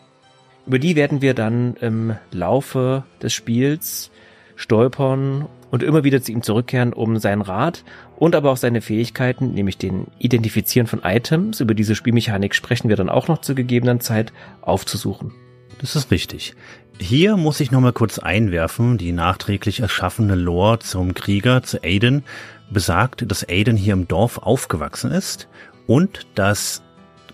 [0.67, 4.11] Über die werden wir dann im Laufe des Spiels
[4.57, 7.85] stolpern und immer wieder zu ihm zurückkehren, um seinen Rat
[8.17, 12.97] und aber auch seine Fähigkeiten, nämlich den Identifizieren von Items, über diese Spielmechanik sprechen wir
[12.97, 15.33] dann auch noch zur gegebenen Zeit, aufzusuchen.
[15.79, 16.55] Das ist richtig.
[16.99, 22.23] Hier muss ich nochmal kurz einwerfen, die nachträglich erschaffene Lore zum Krieger, zu Aiden,
[22.71, 25.49] besagt, dass Aiden hier im Dorf aufgewachsen ist
[25.87, 26.83] und dass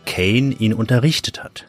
[0.07, 1.66] Kane ihn unterrichtet hat.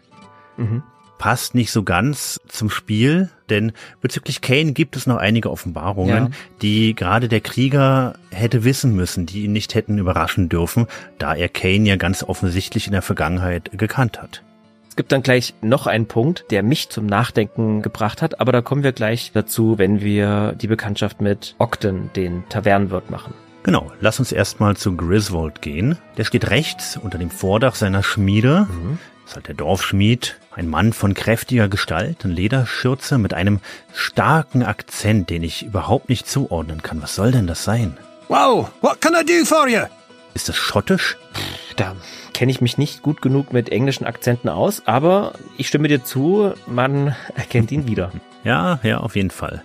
[0.58, 0.84] Mhm.
[1.22, 6.30] Passt nicht so ganz zum Spiel, denn bezüglich Kane gibt es noch einige Offenbarungen, Ja.
[6.64, 10.88] die gerade der Krieger hätte wissen müssen, die ihn nicht hätten überraschen dürfen,
[11.20, 14.42] da er Kane ja ganz offensichtlich in der Vergangenheit gekannt hat.
[14.90, 18.64] Es gibt dann gleich noch einen Punkt, der mich zum Nachdenken gebracht hat, aber da
[18.64, 23.36] kommen wir gleich dazu, wenn wir die Bekanntschaft mit Ogden, den Tavernenwirt, machen.
[23.62, 26.00] Genau, lass uns erstmal zu Griswold gehen.
[26.18, 28.68] Der steht rechts unter dem Vordach seiner Schmiede.
[29.21, 30.36] Das ist halt der Dorfschmied.
[30.54, 33.62] Ein Mann von kräftiger Gestalt, in Lederschürze mit einem
[33.94, 37.02] starken Akzent, den ich überhaupt nicht zuordnen kann.
[37.02, 37.96] Was soll denn das sein?
[38.28, 39.84] Well, what can I do for you?
[40.34, 41.18] Ist das schottisch?
[41.78, 41.96] Da
[42.34, 46.54] kenne ich mich nicht gut genug mit englischen Akzenten aus, aber ich stimme dir zu,
[46.68, 48.12] man erkennt ihn wieder.
[48.44, 49.64] Ja, ja, auf jeden Fall.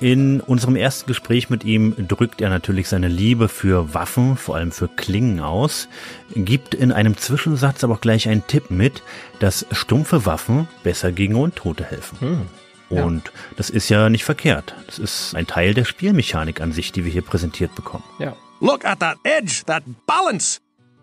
[0.00, 4.72] In unserem ersten Gespräch mit ihm drückt er natürlich seine Liebe für Waffen, vor allem
[4.72, 5.88] für Klingen aus,
[6.34, 9.02] gibt in einem Zwischensatz aber auch gleich einen Tipp mit,
[9.40, 12.20] dass stumpfe Waffen besser gegen Untote helfen.
[12.20, 12.46] Hm.
[12.88, 13.04] Ja.
[13.04, 14.74] Und das ist ja nicht verkehrt.
[14.86, 18.04] Das ist ein Teil der Spielmechanik an sich, die wir hier präsentiert bekommen.
[18.18, 18.34] Ja.
[18.60, 20.60] Look at that edge, that balance.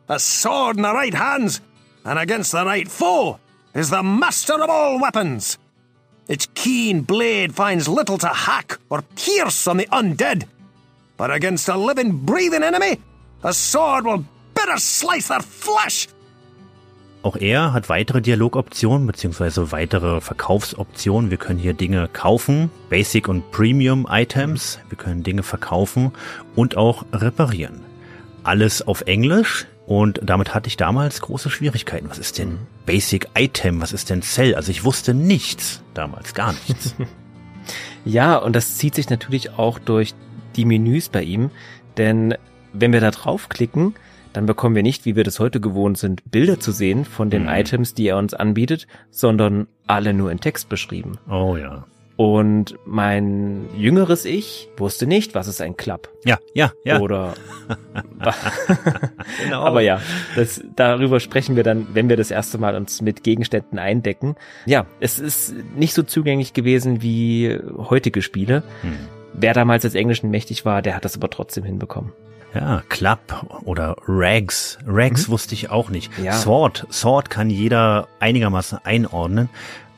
[0.07, 1.61] A sword in the right hands,
[2.03, 3.37] and against the right foe,
[3.73, 5.59] is the master of all weapons.
[6.27, 10.43] Its keen blade finds little to hack or pierce on the undead.
[11.17, 12.99] But against a living, breathing enemy,
[13.43, 16.07] a sword will better slice their flesh.
[17.23, 21.31] Auch er hat weitere Dialogoptionen beziehungsweise weitere Verkaufsoptionen.
[21.31, 24.79] Wir können hier Dinge kaufen, Basic und Premium Items.
[24.89, 26.11] Wir können Dinge verkaufen
[26.55, 27.81] und auch reparieren.
[28.43, 32.09] Alles auf Englisch und damit hatte ich damals große Schwierigkeiten.
[32.09, 33.81] Was ist denn Basic Item?
[33.81, 34.53] Was ist denn Cell?
[34.53, 36.93] Also ich wusste nichts damals, gar nichts.
[38.05, 40.13] Ja, und das zieht sich natürlich auch durch
[40.55, 41.51] die Menüs bei ihm,
[41.97, 42.33] denn
[42.71, 43.95] wenn wir da draufklicken,
[44.31, 47.43] dann bekommen wir nicht, wie wir das heute gewohnt sind, Bilder zu sehen von den
[47.43, 47.49] Mhm.
[47.49, 51.17] Items, die er uns anbietet, sondern alle nur in Text beschrieben.
[51.29, 51.85] oh ja.
[52.17, 56.99] Und mein jüngeres Ich wusste nicht, was ist ein Club Ja, ja, ja.
[56.99, 57.35] oder
[59.43, 59.61] genau.
[59.61, 60.01] Aber ja,
[60.35, 64.35] das, darüber sprechen wir dann, wenn wir das erste Mal uns mit Gegenständen eindecken.
[64.65, 68.63] Ja, es ist nicht so zugänglich gewesen wie heutige Spiele.
[68.81, 68.97] Hm.
[69.33, 72.13] Wer damals als Englischen mächtig war, der hat das aber trotzdem hinbekommen.
[72.55, 73.19] Ja, Club
[73.65, 74.79] oder Rags.
[74.87, 76.17] Rags wusste ich auch nicht.
[76.17, 76.33] Ja.
[76.33, 76.87] Sword.
[76.91, 79.49] Sword kann jeder einigermaßen einordnen.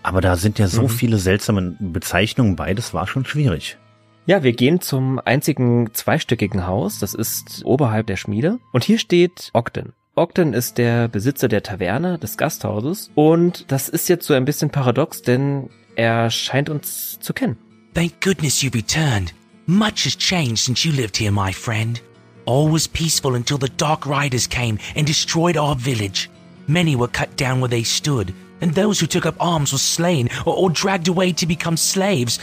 [0.04, 3.78] Aber da sind ja so viele seltsame Bezeichnungen bei, das war schon schwierig.
[4.26, 7.00] Ja, wir gehen zum einzigen zweistöckigen Haus.
[7.00, 8.60] Das ist oberhalb der Schmiede.
[8.72, 9.94] Und hier steht Ogden.
[10.16, 13.10] Ogden ist der Besitzer der Taverne, des Gasthauses.
[13.16, 17.58] Und das ist jetzt so ein bisschen paradox, denn er scheint uns zu kennen.
[17.94, 19.34] Thank goodness you returned.
[19.66, 22.02] Much has changed since you lived here, my friend.
[22.46, 26.30] All was peaceful until the Dark Riders came and destroyed our village.
[26.68, 30.30] Many were cut down where they stood, and those who took up arms were slain
[30.46, 32.40] or, or dragged away to become slaves,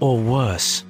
[0.00, 0.84] or worse.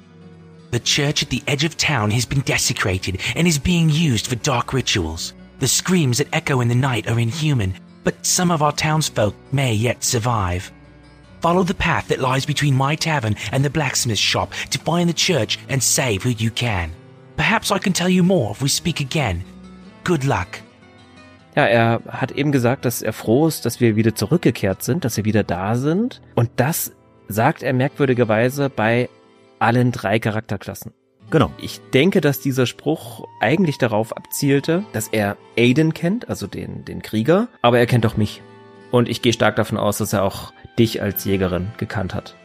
[0.71, 4.35] The church at the edge of town has been desecrated and is being used for
[4.37, 5.33] dark rituals.
[5.59, 9.73] The screams that echo in the night are inhuman, but some of our townsfolk may
[9.73, 10.71] yet survive.
[11.41, 15.13] Follow the path that lies between my tavern and the blacksmith's shop to find the
[15.13, 16.91] church and save who you can.
[17.35, 19.43] Perhaps I can tell you more if we speak again.
[20.03, 20.61] Good luck.
[21.55, 25.17] Ja, er hat eben gesagt, dass er froh ist, dass wir wieder zurückgekehrt sind, dass
[25.17, 26.21] wir wieder da sind.
[26.35, 26.93] Und das
[27.27, 29.09] sagt er merkwürdigerweise bei
[29.59, 30.93] allen drei Charakterklassen.
[31.29, 31.51] Genau.
[31.61, 37.01] Ich denke, dass dieser Spruch eigentlich darauf abzielte, dass er Aiden kennt, also den, den
[37.01, 38.41] Krieger, aber er kennt auch mich.
[38.91, 42.35] Und ich gehe stark davon aus, dass er auch dich als Jägerin gekannt hat.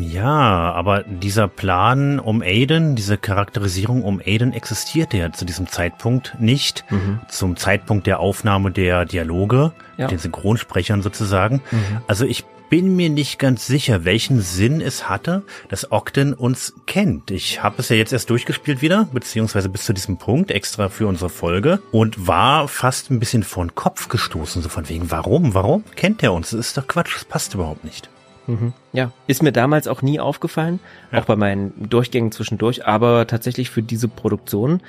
[0.00, 6.36] Ja, aber dieser Plan um Aiden, diese Charakterisierung um Aiden existierte ja zu diesem Zeitpunkt
[6.40, 6.84] nicht.
[6.90, 7.20] Mhm.
[7.28, 10.08] Zum Zeitpunkt der Aufnahme der Dialoge, ja.
[10.08, 11.62] den Synchronsprechern sozusagen.
[11.70, 12.00] Mhm.
[12.08, 17.30] Also ich bin mir nicht ganz sicher, welchen Sinn es hatte, dass Ogden uns kennt.
[17.30, 21.06] Ich habe es ja jetzt erst durchgespielt wieder, beziehungsweise bis zu diesem Punkt extra für
[21.06, 25.54] unsere Folge und war fast ein bisschen vor den Kopf gestoßen, so von wegen, warum,
[25.54, 26.50] warum kennt er uns?
[26.50, 28.10] Das ist doch Quatsch, das passt überhaupt nicht.
[28.46, 28.72] Mhm.
[28.92, 30.80] Ja, ist mir damals auch nie aufgefallen,
[31.12, 31.20] ja.
[31.20, 34.80] auch bei meinen Durchgängen zwischendurch, aber tatsächlich für diese Produktion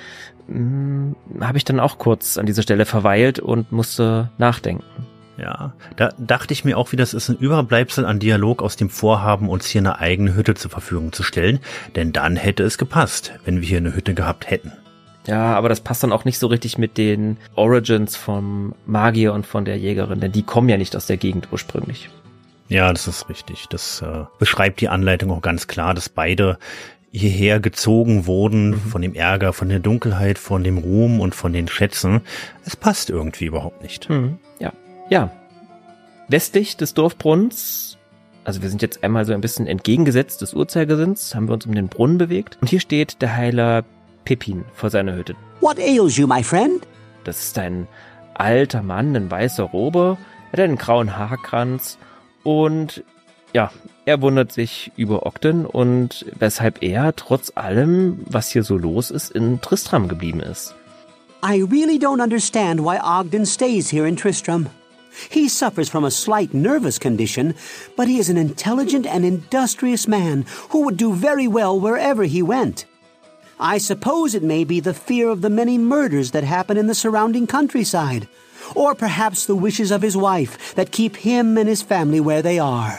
[0.46, 4.84] hm, habe ich dann auch kurz an dieser Stelle verweilt und musste nachdenken.
[5.38, 8.90] Ja, da dachte ich mir auch wieder, das ist ein Überbleibsel an Dialog aus dem
[8.90, 11.60] Vorhaben, uns hier eine eigene Hütte zur Verfügung zu stellen,
[11.94, 14.72] denn dann hätte es gepasst, wenn wir hier eine Hütte gehabt hätten.
[15.28, 19.46] Ja, aber das passt dann auch nicht so richtig mit den Origins vom Magier und
[19.46, 22.08] von der Jägerin, denn die kommen ja nicht aus der Gegend ursprünglich.
[22.68, 23.66] Ja, das ist richtig.
[23.68, 26.58] Das äh, beschreibt die Anleitung auch ganz klar, dass beide
[27.10, 28.80] hierher gezogen wurden mhm.
[28.80, 32.20] von dem Ärger, von der Dunkelheit, von dem Ruhm und von den Schätzen.
[32.64, 34.10] Es passt irgendwie überhaupt nicht.
[34.10, 34.38] Mhm.
[34.58, 34.72] Ja.
[35.08, 35.30] Ja.
[36.28, 37.96] Westlich des Dorfbrunnens,
[38.44, 41.74] also wir sind jetzt einmal so ein bisschen entgegengesetzt des Uhrzeigersinns, haben wir uns um
[41.74, 42.58] den Brunnen bewegt.
[42.60, 43.84] Und hier steht der Heiler
[44.24, 45.34] Pippin vor seiner Hütte.
[45.60, 46.86] What ails you, my friend?
[47.24, 47.88] Das ist ein
[48.34, 50.18] alter Mann in weißer Robe,
[50.52, 51.98] er hat einen grauen Haarkranz
[52.48, 53.04] und
[53.52, 53.70] ja,
[54.06, 59.30] er wundert sich über Ogden und weshalb er trotz allem, was hier so los ist,
[59.30, 60.74] in Tristram geblieben ist.
[61.42, 64.68] I really don't understand why Ogden stays here in Tristram.
[65.30, 67.54] He suffers from a slight nervous condition,
[67.96, 72.42] but he is an intelligent and industrious man who would do very well wherever he
[72.42, 72.86] went.
[73.60, 76.94] I suppose it may be the fear of the many murders that happen in the
[76.94, 78.26] surrounding countryside,
[78.74, 82.60] or perhaps the wishes of his wife that keep him and his family where they
[82.60, 82.98] are.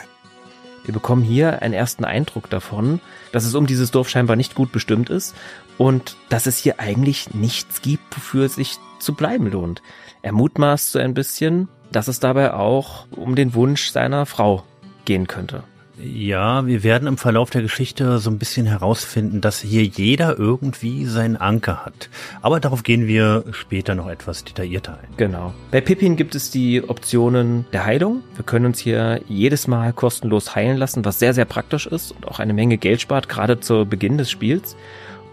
[0.84, 3.00] Wir bekommen hier einen ersten Eindruck davon,
[3.32, 5.34] dass es um dieses Dorf scheinbar nicht gut bestimmt ist
[5.78, 9.82] und dass es hier eigentlich nichts gibt, wofür es sich zu bleiben lohnt.
[10.22, 14.64] Er mutmaßt so ein bisschen, dass es dabei auch um den Wunsch seiner Frau
[15.04, 15.64] gehen könnte.
[16.02, 21.04] Ja, wir werden im Verlauf der Geschichte so ein bisschen herausfinden, dass hier jeder irgendwie
[21.04, 22.08] seinen Anker hat.
[22.40, 25.08] Aber darauf gehen wir später noch etwas detaillierter ein.
[25.16, 25.52] Genau.
[25.70, 28.22] Bei Pippin gibt es die Optionen der Heilung.
[28.34, 32.26] Wir können uns hier jedes Mal kostenlos heilen lassen, was sehr, sehr praktisch ist und
[32.26, 34.76] auch eine Menge Geld spart, gerade zu Beginn des Spiels.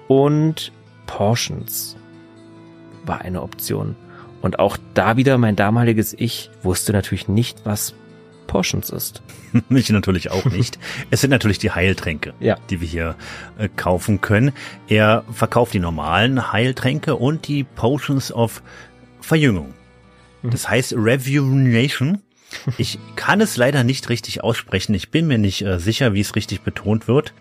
[0.07, 0.71] Und
[1.05, 1.95] Portions
[3.05, 3.95] war eine Option.
[4.41, 7.93] Und auch da wieder mein damaliges Ich wusste natürlich nicht, was
[8.47, 9.21] Portions ist.
[9.69, 10.79] ich natürlich auch nicht.
[11.11, 12.57] es sind natürlich die Heiltränke, ja.
[12.69, 13.15] die wir hier
[13.57, 14.53] äh, kaufen können.
[14.87, 18.63] Er verkauft die normalen Heiltränke und die Potions of
[19.21, 19.73] Verjüngung.
[20.41, 20.51] Mhm.
[20.51, 22.21] Das heißt Rejuvenation.
[22.77, 24.93] Ich kann es leider nicht richtig aussprechen.
[24.95, 27.33] Ich bin mir nicht äh, sicher, wie es richtig betont wird.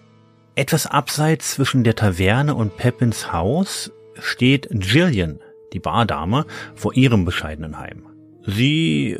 [0.56, 5.38] Etwas abseits zwischen der Taverne und Pepins Haus steht Jillian,
[5.72, 8.06] die Bardame, vor ihrem bescheidenen Heim.
[8.46, 9.18] Sie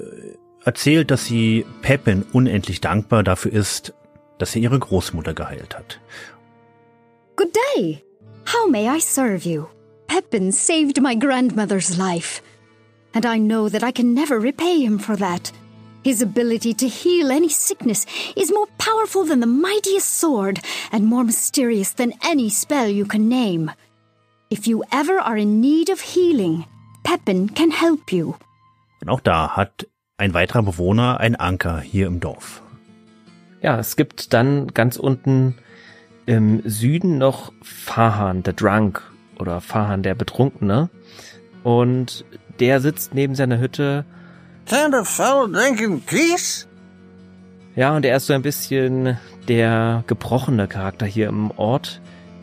[0.66, 3.94] erzählt, dass sie Pepin unendlich dankbar dafür ist,
[4.38, 6.01] dass er ihre Großmutter geheilt hat.
[7.36, 8.02] Good day.
[8.47, 9.66] How may I serve you?
[10.09, 12.43] Pepin saved my grandmother's life,
[13.14, 15.52] and I know that I can never repay him for that.
[16.05, 18.06] His ability to heal any sickness
[18.36, 20.60] is more powerful than the mightiest sword
[20.93, 23.72] and more mysterious than any spell you can name.
[24.48, 26.64] If you ever are in need of healing,
[27.02, 28.36] Pepin can help you.
[29.01, 29.86] Und auch da hat
[30.18, 32.62] ein weiterer Bewohner ein Anker hier im Dorf.
[33.60, 35.56] Ja, es gibt dann ganz unten
[36.24, 39.02] im Süden noch Fahan, der Drunk
[39.38, 40.88] oder Fahan, der Betrunkene.
[41.62, 42.24] Und
[42.60, 44.05] der sitzt neben seiner Hütte.
[44.66, 46.66] Can't a fellow drink in peace?
[47.74, 49.18] Ja, und er ist so ein bisschen
[49.48, 52.01] der gebrochene Charakter hier im Ort,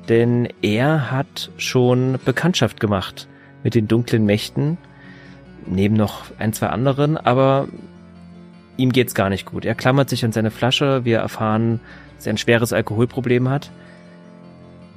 [0.09, 3.27] denn er hat schon Bekanntschaft gemacht
[3.63, 4.77] mit den dunklen Mächten,
[5.67, 7.67] neben noch ein, zwei anderen, aber
[8.77, 9.65] ihm geht's gar nicht gut.
[9.65, 11.79] Er klammert sich an seine Flasche, wir erfahren,
[12.17, 13.71] dass er ein schweres Alkoholproblem hat.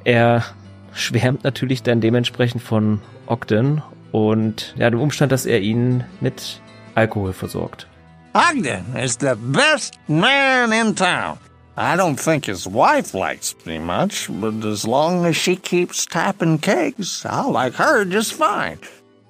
[0.05, 0.45] Er
[0.93, 3.83] schwärmt natürlich dann dementsprechend von Ogden
[4.13, 6.61] und ja, dem Umstand, dass er ihn mit
[6.95, 7.87] Alkohol versorgt.
[8.35, 11.39] Ogden is the best man in town.
[11.79, 16.59] I don't think his wife likes me much, but as long as she keeps tapping
[16.59, 18.79] kegs, I'll like her just fine.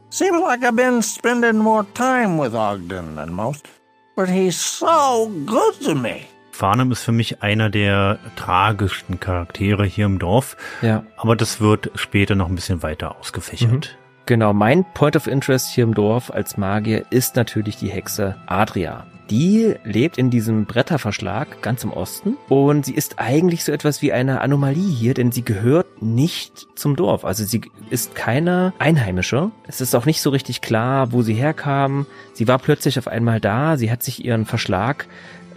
[0.08, 3.68] Seems like I've been spending more time with Ogden than most,
[4.14, 6.26] but he's so good to me.
[6.52, 10.56] Farnham ist für mich einer der tragischsten Charaktere hier im Dorf.
[10.80, 11.04] Ja.
[11.16, 13.98] Aber das wird später noch ein bisschen weiter ausgefächert.
[14.24, 19.06] Genau, mein Point of Interest hier im Dorf als Magier ist natürlich die Hexe Adria.
[19.30, 24.12] Die lebt in diesem Bretterverschlag ganz im Osten und sie ist eigentlich so etwas wie
[24.12, 27.24] eine Anomalie hier, denn sie gehört nicht zum Dorf.
[27.24, 29.50] Also sie ist keine Einheimische.
[29.66, 32.06] Es ist auch nicht so richtig klar, wo sie herkam.
[32.34, 33.76] Sie war plötzlich auf einmal da.
[33.76, 35.08] Sie hat sich ihren Verschlag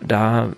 [0.06, 0.50] da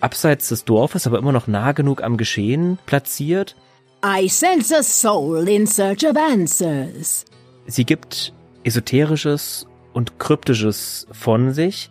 [0.00, 3.56] abseits des Dorfes, aber immer noch nah genug am Geschehen platziert.
[4.04, 7.24] I sense a soul in search of answers.
[7.66, 8.32] Sie gibt
[8.64, 11.90] esoterisches und kryptisches von sich.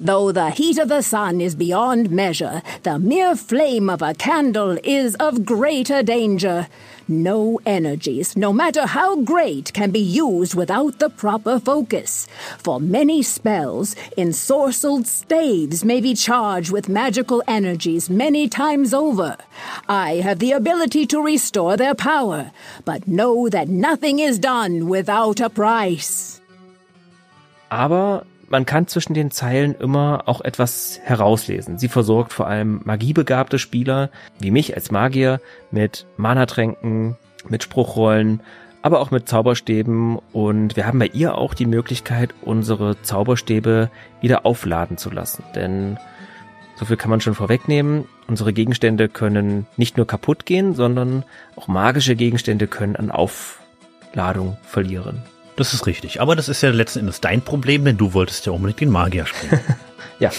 [0.00, 4.78] Though the heat of the sun is beyond measure, the mere flame of a candle
[4.84, 6.68] is of greater danger.
[7.08, 12.28] No energies, no matter how great, can be used without the proper focus.
[12.58, 19.36] For many spells, ensorcelled staves may be charged with magical energies many times over.
[19.88, 22.52] I have the ability to restore their power,
[22.84, 26.40] but know that nothing is done without a price.
[27.70, 31.78] Aber man kann zwischen den Zeilen immer auch etwas herauslesen.
[31.78, 34.10] Sie versorgt vor allem magiebegabte Spieler
[34.40, 37.16] wie mich als Magier mit Mana-Tränken,
[37.48, 38.40] mit Spruchrollen,
[38.82, 44.46] aber auch mit Zauberstäben und wir haben bei ihr auch die Möglichkeit, unsere Zauberstäbe wieder
[44.46, 45.42] aufladen zu lassen.
[45.54, 45.98] Denn
[46.76, 48.04] so viel kann man schon vorwegnehmen.
[48.28, 51.24] Unsere Gegenstände können nicht nur kaputt gehen, sondern
[51.56, 55.22] auch magische Gegenstände können an Aufladung verlieren.
[55.58, 56.20] Das ist richtig.
[56.20, 59.26] Aber das ist ja letzten Endes dein Problem, denn du wolltest ja unbedingt den Magier
[59.26, 59.60] spielen.
[60.20, 60.30] ja.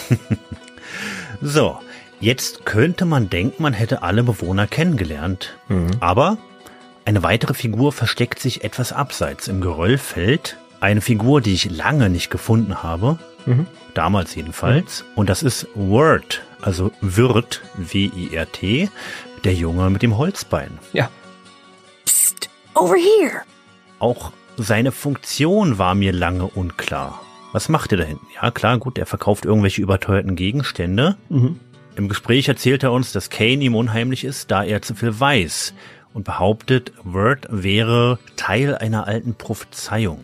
[1.42, 1.78] so,
[2.22, 5.58] jetzt könnte man denken, man hätte alle Bewohner kennengelernt.
[5.68, 5.92] Mhm.
[6.00, 6.38] Aber
[7.04, 10.56] eine weitere Figur versteckt sich etwas abseits im Geröllfeld.
[10.80, 13.20] Eine Figur, die ich lange nicht gefunden habe.
[13.46, 13.68] Mhm.
[13.94, 15.02] Damals jedenfalls.
[15.02, 15.08] Mhm.
[15.16, 18.90] Und das ist Word, also Wirt, W-I-R-T,
[19.44, 20.80] der Junge mit dem Holzbein.
[20.94, 21.10] Ja.
[22.06, 23.42] Psst, over here.
[24.00, 24.32] Auch
[24.64, 27.22] seine Funktion war mir lange unklar.
[27.52, 28.28] Was macht er da hinten?
[28.36, 31.18] Ja, klar, gut, er verkauft irgendwelche überteuerten Gegenstände.
[31.30, 31.60] Mhm.
[31.96, 35.74] Im Gespräch erzählt er uns, dass Kane ihm unheimlich ist, da er zu viel weiß
[36.14, 40.20] und behauptet, Word wäre Teil einer alten Prophezeiung.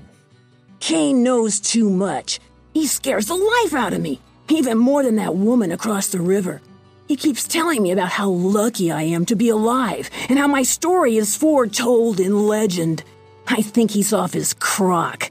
[0.80, 2.40] Kane knows too much.
[2.74, 6.62] He scares the life out of me, even more than that woman across the river.
[7.07, 10.64] He keeps telling me about how lucky I am to be alive and how my
[10.64, 13.03] story is foretold in legend.
[13.49, 15.30] I think he's off his crock.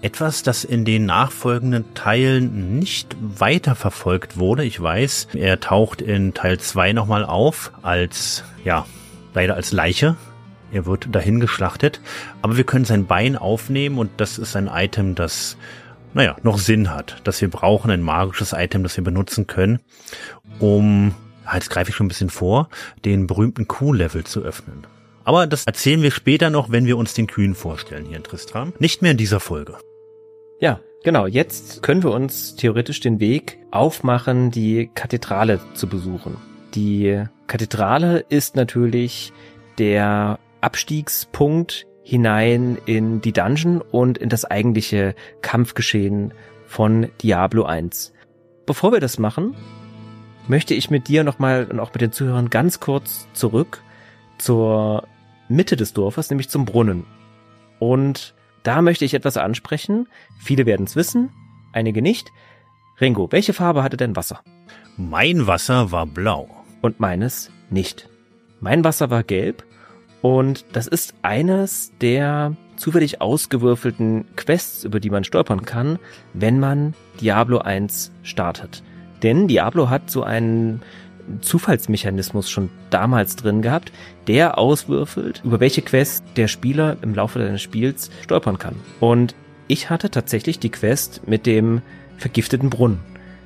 [0.00, 4.64] Etwas, das in den nachfolgenden Teilen nicht weiter verfolgt wurde.
[4.64, 8.86] Ich weiß, er taucht in Teil 2 nochmal auf als, ja,
[9.34, 10.16] leider als Leiche.
[10.70, 12.00] Er wird dahin geschlachtet.
[12.42, 15.56] Aber wir können sein Bein aufnehmen und das ist ein Item, das,
[16.14, 17.16] naja, noch Sinn hat.
[17.24, 19.80] Dass wir brauchen ein magisches Item, das wir benutzen können,
[20.60, 21.14] um,
[21.52, 22.68] jetzt greife ich schon ein bisschen vor,
[23.04, 24.86] den berühmten Q-Level zu öffnen.
[25.28, 28.72] Aber das erzählen wir später noch, wenn wir uns den Kühen vorstellen hier in Tristram.
[28.78, 29.76] Nicht mehr in dieser Folge.
[30.58, 31.26] Ja, genau.
[31.26, 36.38] Jetzt können wir uns theoretisch den Weg aufmachen, die Kathedrale zu besuchen.
[36.74, 39.34] Die Kathedrale ist natürlich
[39.76, 46.32] der Abstiegspunkt hinein in die Dungeon und in das eigentliche Kampfgeschehen
[46.66, 48.14] von Diablo 1.
[48.64, 49.54] Bevor wir das machen,
[50.46, 53.82] möchte ich mit dir nochmal und auch mit den Zuhörern ganz kurz zurück
[54.38, 55.06] zur
[55.48, 57.04] Mitte des Dorfes, nämlich zum Brunnen.
[57.78, 60.08] Und da möchte ich etwas ansprechen.
[60.38, 61.30] Viele werden es wissen,
[61.72, 62.30] einige nicht.
[63.00, 64.42] Ringo, welche Farbe hatte dein Wasser?
[64.96, 66.48] Mein Wasser war blau.
[66.82, 68.08] Und meines nicht.
[68.60, 69.64] Mein Wasser war gelb
[70.20, 75.98] und das ist eines der zufällig ausgewürfelten Quests, über die man stolpern kann,
[76.32, 78.82] wenn man Diablo 1 startet.
[79.22, 80.82] Denn Diablo hat so einen
[81.40, 83.92] Zufallsmechanismus schon damals drin gehabt,
[84.26, 88.76] der auswürfelt, über welche Quest der Spieler im Laufe seines Spiels stolpern kann.
[89.00, 89.34] Und
[89.66, 91.82] ich hatte tatsächlich die Quest mit dem
[92.16, 93.00] vergifteten Brunnen.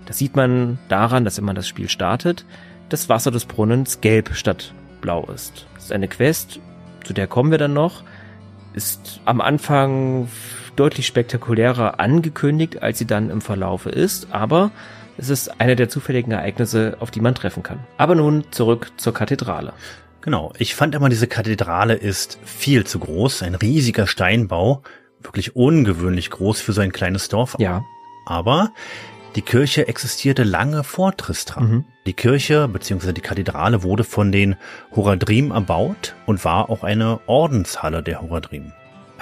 [0.07, 2.45] Das sieht man daran, dass wenn man das Spiel startet,
[2.89, 5.67] das Wasser des Brunnens gelb statt blau ist.
[5.75, 6.61] Das ist eine Quest,
[7.05, 8.03] zu der kommen wir dann noch,
[8.75, 10.29] ist am Anfang
[10.77, 14.71] deutlich spektakulärer angekündigt, als sie dann im Verlaufe ist, aber
[15.19, 17.81] es ist eine der zufälligen Ereignisse, auf die man treffen kann.
[17.99, 19.73] Aber nun zurück zur Kathedrale.
[20.21, 24.83] Genau, ich fand immer, diese Kathedrale ist viel zu groß, ein riesiger Steinbau,
[25.21, 27.57] wirklich ungewöhnlich groß für so ein kleines Dorf.
[27.59, 27.85] Ja.
[28.27, 28.71] Aber
[29.35, 31.71] die Kirche existierte lange vor Tristram.
[31.71, 31.85] Mhm.
[32.07, 33.13] Die Kirche bzw.
[33.13, 34.57] die Kathedrale wurde von den
[34.95, 38.73] Horadrim erbaut und war auch eine Ordenshalle der Horadrim.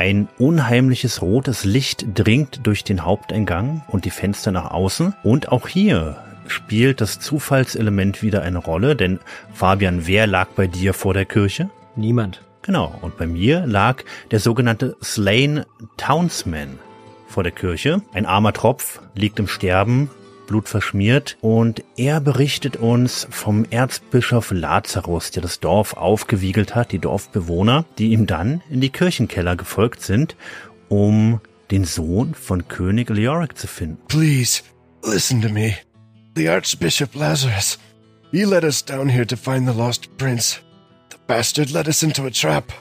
[0.00, 5.14] Ein unheimliches rotes Licht dringt durch den Haupteingang und die Fenster nach außen.
[5.22, 6.16] Und auch hier
[6.46, 9.18] spielt das Zufallselement wieder eine Rolle, denn
[9.52, 11.68] Fabian, wer lag bei dir vor der Kirche?
[11.96, 12.40] Niemand.
[12.62, 15.66] Genau, und bei mir lag der sogenannte Slain
[15.98, 16.78] Townsman
[17.26, 18.00] vor der Kirche.
[18.14, 20.08] Ein armer Tropf liegt im Sterben,
[20.50, 26.98] Blut verschmiert, und er berichtet uns vom Erzbischof Lazarus, der das Dorf aufgewiegelt hat, die
[26.98, 30.34] Dorfbewohner, die ihm dann in die Kirchenkeller gefolgt sind,
[30.88, 31.40] um
[31.70, 33.98] den Sohn von König Leoric zu finden.
[34.08, 34.62] Please,
[35.04, 35.76] listen to me.
[36.34, 37.78] The Archbishop Lazarus.
[38.32, 40.58] He led us down here to find the lost prince.
[41.10, 42.72] The bastard led us into a trap.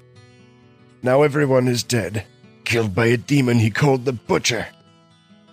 [1.04, 2.26] Now everyone is dead,
[2.66, 4.66] killed by a demon he called the Butcher.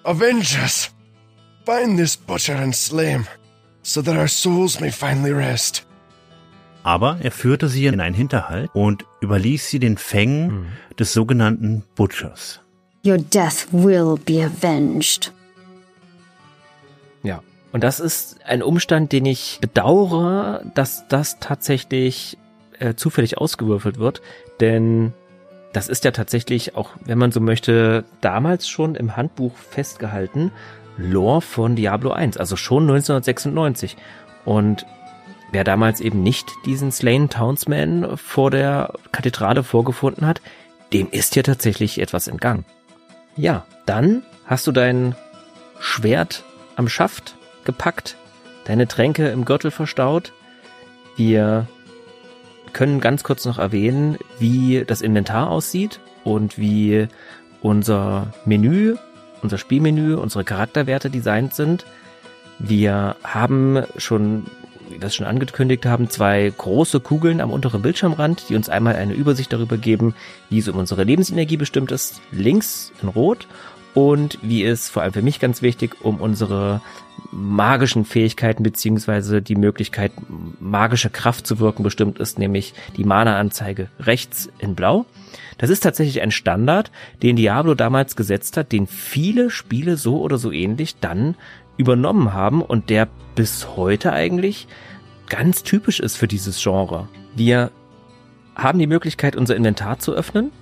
[0.06, 0.95] Avenge us!
[1.66, 3.26] Find this Butcher and slay him,
[3.82, 5.84] so that our souls may finally rest.
[6.84, 10.66] Aber er führte sie in einen Hinterhalt und überließ sie den Fängen mhm.
[10.97, 12.60] des sogenannten Butchers.
[13.05, 15.32] Your death will be avenged.
[17.24, 22.38] Ja, und das ist ein Umstand, den ich bedauere, dass das tatsächlich
[22.78, 24.22] äh, zufällig ausgewürfelt wird,
[24.60, 25.12] denn
[25.72, 30.52] das ist ja tatsächlich auch, wenn man so möchte, damals schon im Handbuch festgehalten,
[30.97, 33.97] Lore von Diablo 1, also schon 1996.
[34.44, 34.86] Und
[35.52, 40.40] wer damals eben nicht diesen Slain Townsman vor der Kathedrale vorgefunden hat,
[40.93, 42.64] dem ist hier tatsächlich etwas entgangen.
[43.36, 45.14] Ja, dann hast du dein
[45.78, 46.44] Schwert
[46.77, 48.16] am Schaft gepackt,
[48.64, 50.32] deine Tränke im Gürtel verstaut.
[51.16, 51.66] Wir
[52.73, 57.09] können ganz kurz noch erwähnen, wie das Inventar aussieht und wie
[57.62, 58.97] unser Menü,
[59.42, 61.84] unser Spielmenü, unsere Charakterwerte designt sind.
[62.58, 64.46] Wir haben schon,
[64.88, 68.96] wie wir es schon angekündigt haben, zwei große Kugeln am unteren Bildschirmrand, die uns einmal
[68.96, 70.14] eine Übersicht darüber geben,
[70.48, 73.46] wie es um unsere Lebensenergie bestimmt ist, links in Rot
[73.97, 76.82] und wie es vor allem für mich ganz wichtig um unsere
[77.32, 80.12] magischen Fähigkeiten beziehungsweise die Möglichkeit,
[80.60, 85.06] magische Kraft zu wirken bestimmt ist, nämlich die Mana-Anzeige rechts in Blau.
[85.56, 86.90] Das ist tatsächlich ein Standard,
[87.23, 91.35] den Diablo damals gesetzt hat, den viele Spiele so oder so ähnlich dann
[91.78, 94.68] übernommen haben und der bis heute eigentlich
[95.31, 97.09] ganz typisch ist für dieses Genre.
[97.35, 97.70] Wir
[98.55, 100.52] haben die Möglichkeit, unser Inventar zu öffnen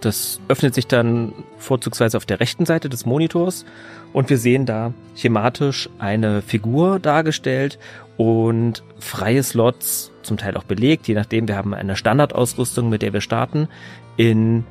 [0.00, 3.64] das öffnet sich dann vorzugsweise auf der rechten Seite des Monitors
[4.12, 7.78] und wir sehen da schematisch eine Figur dargestellt
[8.16, 13.12] und freie Slots, zum Teil auch belegt, je nachdem, wir haben eine Standardausrüstung, mit der
[13.12, 13.68] wir starten,
[14.16, 14.64] in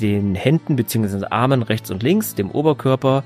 [0.00, 1.26] den Händen bzw.
[1.30, 3.24] Armen rechts und links, dem Oberkörper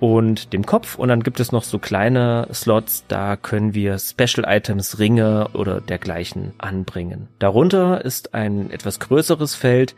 [0.00, 4.44] und dem Kopf und dann gibt es noch so kleine Slots, da können wir Special
[4.46, 7.28] Items, Ringe oder dergleichen anbringen.
[7.38, 9.94] Darunter ist ein etwas größeres Feld,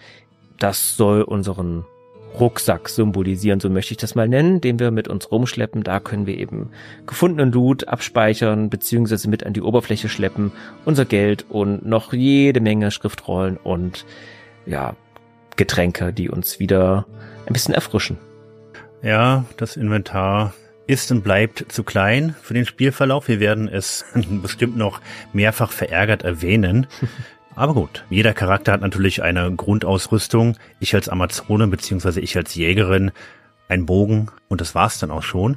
[0.59, 1.85] das soll unseren
[2.39, 5.83] Rucksack symbolisieren, so möchte ich das mal nennen, den wir mit uns rumschleppen.
[5.83, 6.70] Da können wir eben
[7.07, 10.53] gefundenen Loot abspeichern, beziehungsweise mit an die Oberfläche schleppen,
[10.85, 14.05] unser Geld und noch jede Menge Schriftrollen und
[14.66, 14.95] ja,
[15.57, 17.07] Getränke, die uns wieder
[17.47, 18.19] ein bisschen erfrischen.
[19.03, 20.53] Ja, das Inventar
[20.87, 23.28] ist und bleibt zu klein für den Spielverlauf.
[23.28, 24.05] Wir werden es
[24.43, 25.01] bestimmt noch
[25.33, 26.87] mehrfach verärgert erwähnen.
[27.57, 30.57] Aber gut, jeder Charakter hat natürlich eine Grundausrüstung.
[30.78, 33.12] Ich als Amazone beziehungsweise ich als Jägerin
[33.69, 35.57] ein Bogen und das war's dann auch schon.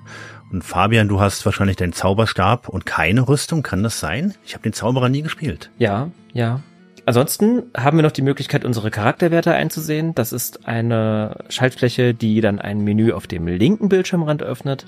[0.52, 4.34] Und Fabian, du hast wahrscheinlich deinen Zauberstab und keine Rüstung, kann das sein?
[4.46, 5.70] Ich habe den Zauberer nie gespielt.
[5.78, 6.62] Ja, ja.
[7.06, 10.16] Ansonsten haben wir noch die Möglichkeit, unsere Charakterwerte einzusehen.
[10.16, 14.86] Das ist eine Schaltfläche, die dann ein Menü auf dem linken Bildschirmrand öffnet.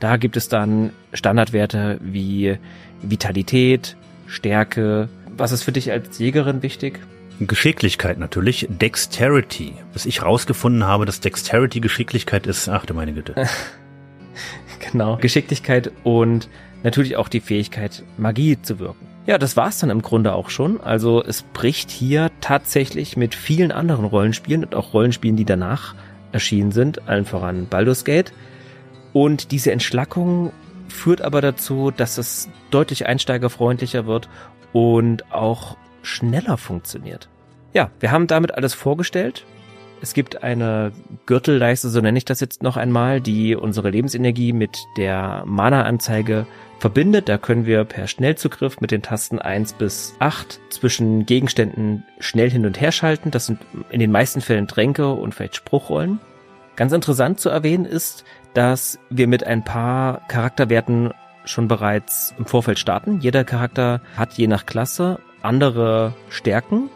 [0.00, 2.58] Da gibt es dann Standardwerte wie
[3.02, 7.00] Vitalität, Stärke, was ist für dich als Jägerin wichtig?
[7.40, 9.74] Geschicklichkeit natürlich, Dexterity.
[9.92, 13.34] Bis ich rausgefunden habe, dass Dexterity Geschicklichkeit ist, ach du meine Güte.
[14.92, 16.48] genau, Geschicklichkeit und
[16.82, 19.06] natürlich auch die Fähigkeit, Magie zu wirken.
[19.26, 20.80] Ja, das war's dann im Grunde auch schon.
[20.80, 25.94] Also es bricht hier tatsächlich mit vielen anderen Rollenspielen und auch Rollenspielen, die danach
[26.32, 28.32] erschienen sind, allen voran Baldur's Gate.
[29.12, 30.52] Und diese Entschlackung
[30.88, 34.28] führt aber dazu, dass es deutlich einsteigerfreundlicher wird
[34.72, 37.28] und auch schneller funktioniert.
[37.72, 39.44] Ja, wir haben damit alles vorgestellt.
[40.00, 40.92] Es gibt eine
[41.26, 46.46] Gürtelleiste, so nenne ich das jetzt noch einmal, die unsere Lebensenergie mit der Mana-Anzeige
[46.78, 47.28] verbindet.
[47.28, 52.64] Da können wir per Schnellzugriff mit den Tasten 1 bis 8 zwischen Gegenständen schnell hin
[52.64, 53.32] und her schalten.
[53.32, 53.58] Das sind
[53.90, 56.20] in den meisten Fällen Tränke und vielleicht Spruchrollen.
[56.76, 58.24] Ganz interessant zu erwähnen ist,
[58.54, 61.12] dass wir mit ein paar Charakterwerten
[61.48, 63.20] schon bereits im Vorfeld starten.
[63.20, 66.90] Jeder Charakter hat je nach Klasse andere Stärken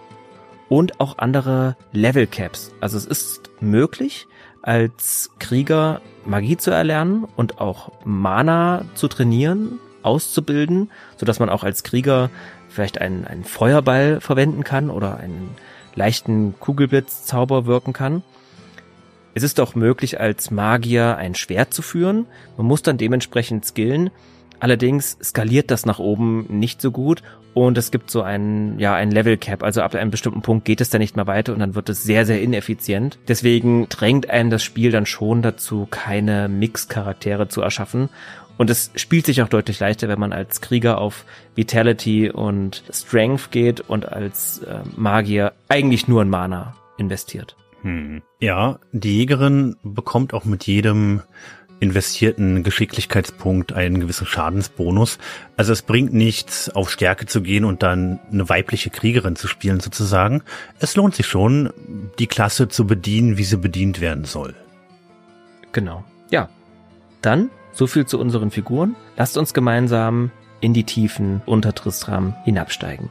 [0.69, 2.73] und auch andere Level Caps.
[2.81, 4.27] Also es ist möglich,
[4.63, 11.83] als Krieger Magie zu erlernen und auch Mana zu trainieren auszubilden, sodass man auch als
[11.83, 12.31] Krieger
[12.69, 15.51] vielleicht einen, einen Feuerball verwenden kann oder einen
[15.95, 18.23] leichten Kugelblitzzauber wirken kann.
[19.35, 22.27] Es ist auch möglich, als Magier ein Schwert zu führen.
[22.57, 24.11] Man muss dann dementsprechend skillen.
[24.63, 29.11] Allerdings skaliert das nach oben nicht so gut und es gibt so ein, ja, ein
[29.11, 29.65] Level Cap.
[29.65, 32.05] Also ab einem bestimmten Punkt geht es dann nicht mehr weiter und dann wird es
[32.05, 33.19] sehr, sehr ineffizient.
[33.27, 38.09] Deswegen drängt einen das Spiel dann schon dazu, keine Mix-Charaktere zu erschaffen.
[38.57, 41.25] Und es spielt sich auch deutlich leichter, wenn man als Krieger auf
[41.57, 47.57] Vitality und Strength geht und als äh, Magier eigentlich nur in Mana investiert.
[47.83, 48.23] Hm.
[48.39, 51.23] Ja, die Jägerin bekommt auch mit jedem
[51.83, 55.19] investierten Geschicklichkeitspunkt einen gewissen Schadensbonus.
[55.57, 59.81] Also es bringt nichts, auf Stärke zu gehen und dann eine weibliche Kriegerin zu spielen
[59.81, 60.43] sozusagen.
[60.79, 61.73] Es lohnt sich schon,
[62.21, 64.55] die Klasse zu bedienen, wie sie bedient werden soll.
[65.73, 66.05] Genau.
[66.31, 66.49] Ja.
[67.21, 68.95] Dann so viel zu unseren Figuren.
[69.17, 70.31] Lasst uns gemeinsam
[70.61, 73.11] in die Tiefen unter Tristram hinabsteigen.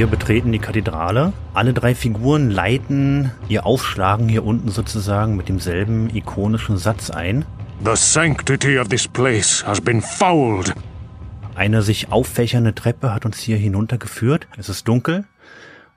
[0.00, 1.34] Wir betreten die Kathedrale.
[1.52, 7.44] Alle drei Figuren leiten ihr Aufschlagen hier unten sozusagen mit demselben ikonischen Satz ein.
[7.84, 10.72] The sanctity of this place has been fouled.
[11.54, 14.48] Eine sich auffächernde Treppe hat uns hier hinuntergeführt.
[14.56, 15.26] Es ist dunkel,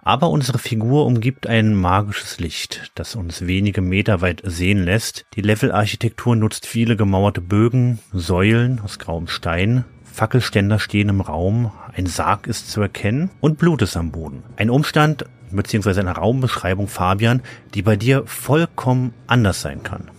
[0.01, 5.25] aber unsere Figur umgibt ein magisches Licht, das uns wenige Meter weit sehen lässt.
[5.35, 12.05] Die Levelarchitektur nutzt viele gemauerte Bögen, Säulen aus grauem Stein, Fackelständer stehen im Raum, ein
[12.05, 14.43] Sarg ist zu erkennen und Blut ist am Boden.
[14.57, 17.41] Ein Umstand beziehungsweise eine Raumbeschreibung, Fabian,
[17.73, 20.11] die bei dir vollkommen anders sein kann.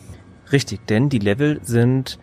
[0.50, 2.18] Richtig, denn die Level sind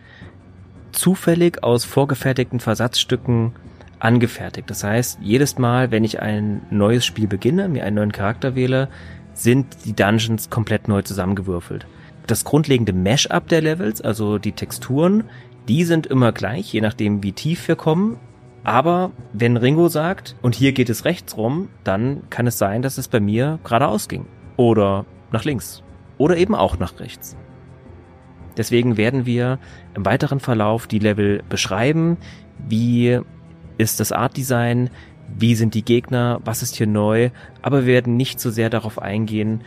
[0.92, 3.52] zufällig aus vorgefertigten Versatzstücken
[3.98, 4.68] angefertigt.
[4.68, 8.90] Das heißt, jedes Mal, wenn ich ein neues Spiel beginne, mir einen neuen Charakter wähle,
[9.32, 11.86] sind die Dungeons komplett neu zusammengewürfelt.
[12.26, 15.24] Das grundlegende Mesh-up der Levels, also die Texturen,
[15.68, 18.18] die sind immer gleich, je nachdem wie tief wir kommen.
[18.64, 22.98] Aber wenn Ringo sagt, und hier geht es rechts rum, dann kann es sein, dass
[22.98, 24.26] es bei mir geradeaus ging.
[24.56, 25.82] Oder nach links.
[26.18, 27.36] Oder eben auch nach rechts.
[28.56, 29.58] Deswegen werden wir
[29.94, 32.18] im weiteren Verlauf die Level beschreiben.
[32.68, 33.20] Wie
[33.78, 34.90] ist das Art Design?
[35.34, 36.40] Wie sind die Gegner?
[36.44, 37.30] Was ist hier neu?
[37.62, 39.62] Aber wir werden nicht so sehr darauf eingehen,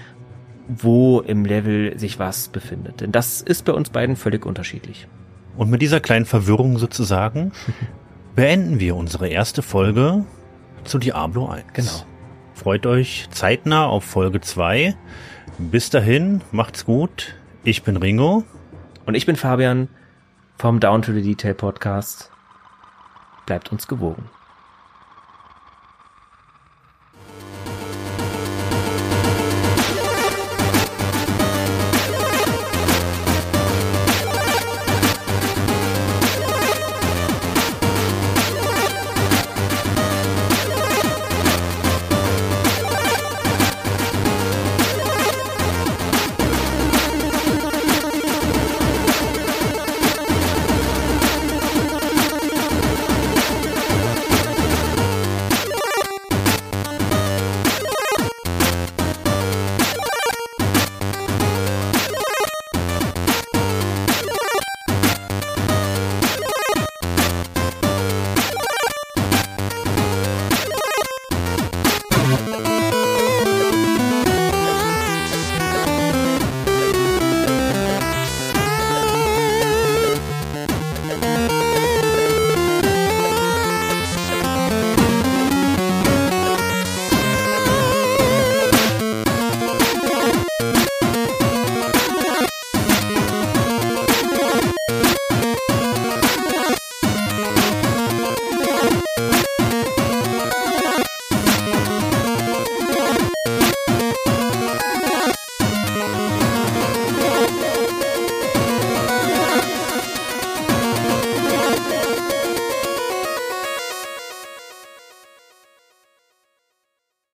[0.67, 3.01] wo im Level sich was befindet.
[3.01, 5.07] Denn das ist bei uns beiden völlig unterschiedlich.
[5.57, 7.51] Und mit dieser kleinen Verwirrung sozusagen
[8.35, 10.25] beenden wir unsere erste Folge
[10.83, 11.65] zu Diablo 1.
[11.73, 12.05] Genau.
[12.53, 14.95] Freut euch zeitnah auf Folge 2.
[15.57, 17.35] Bis dahin, macht's gut.
[17.63, 18.43] Ich bin Ringo.
[19.05, 19.87] Und ich bin Fabian
[20.57, 22.31] vom Down to the Detail Podcast.
[23.45, 24.29] Bleibt uns gewogen.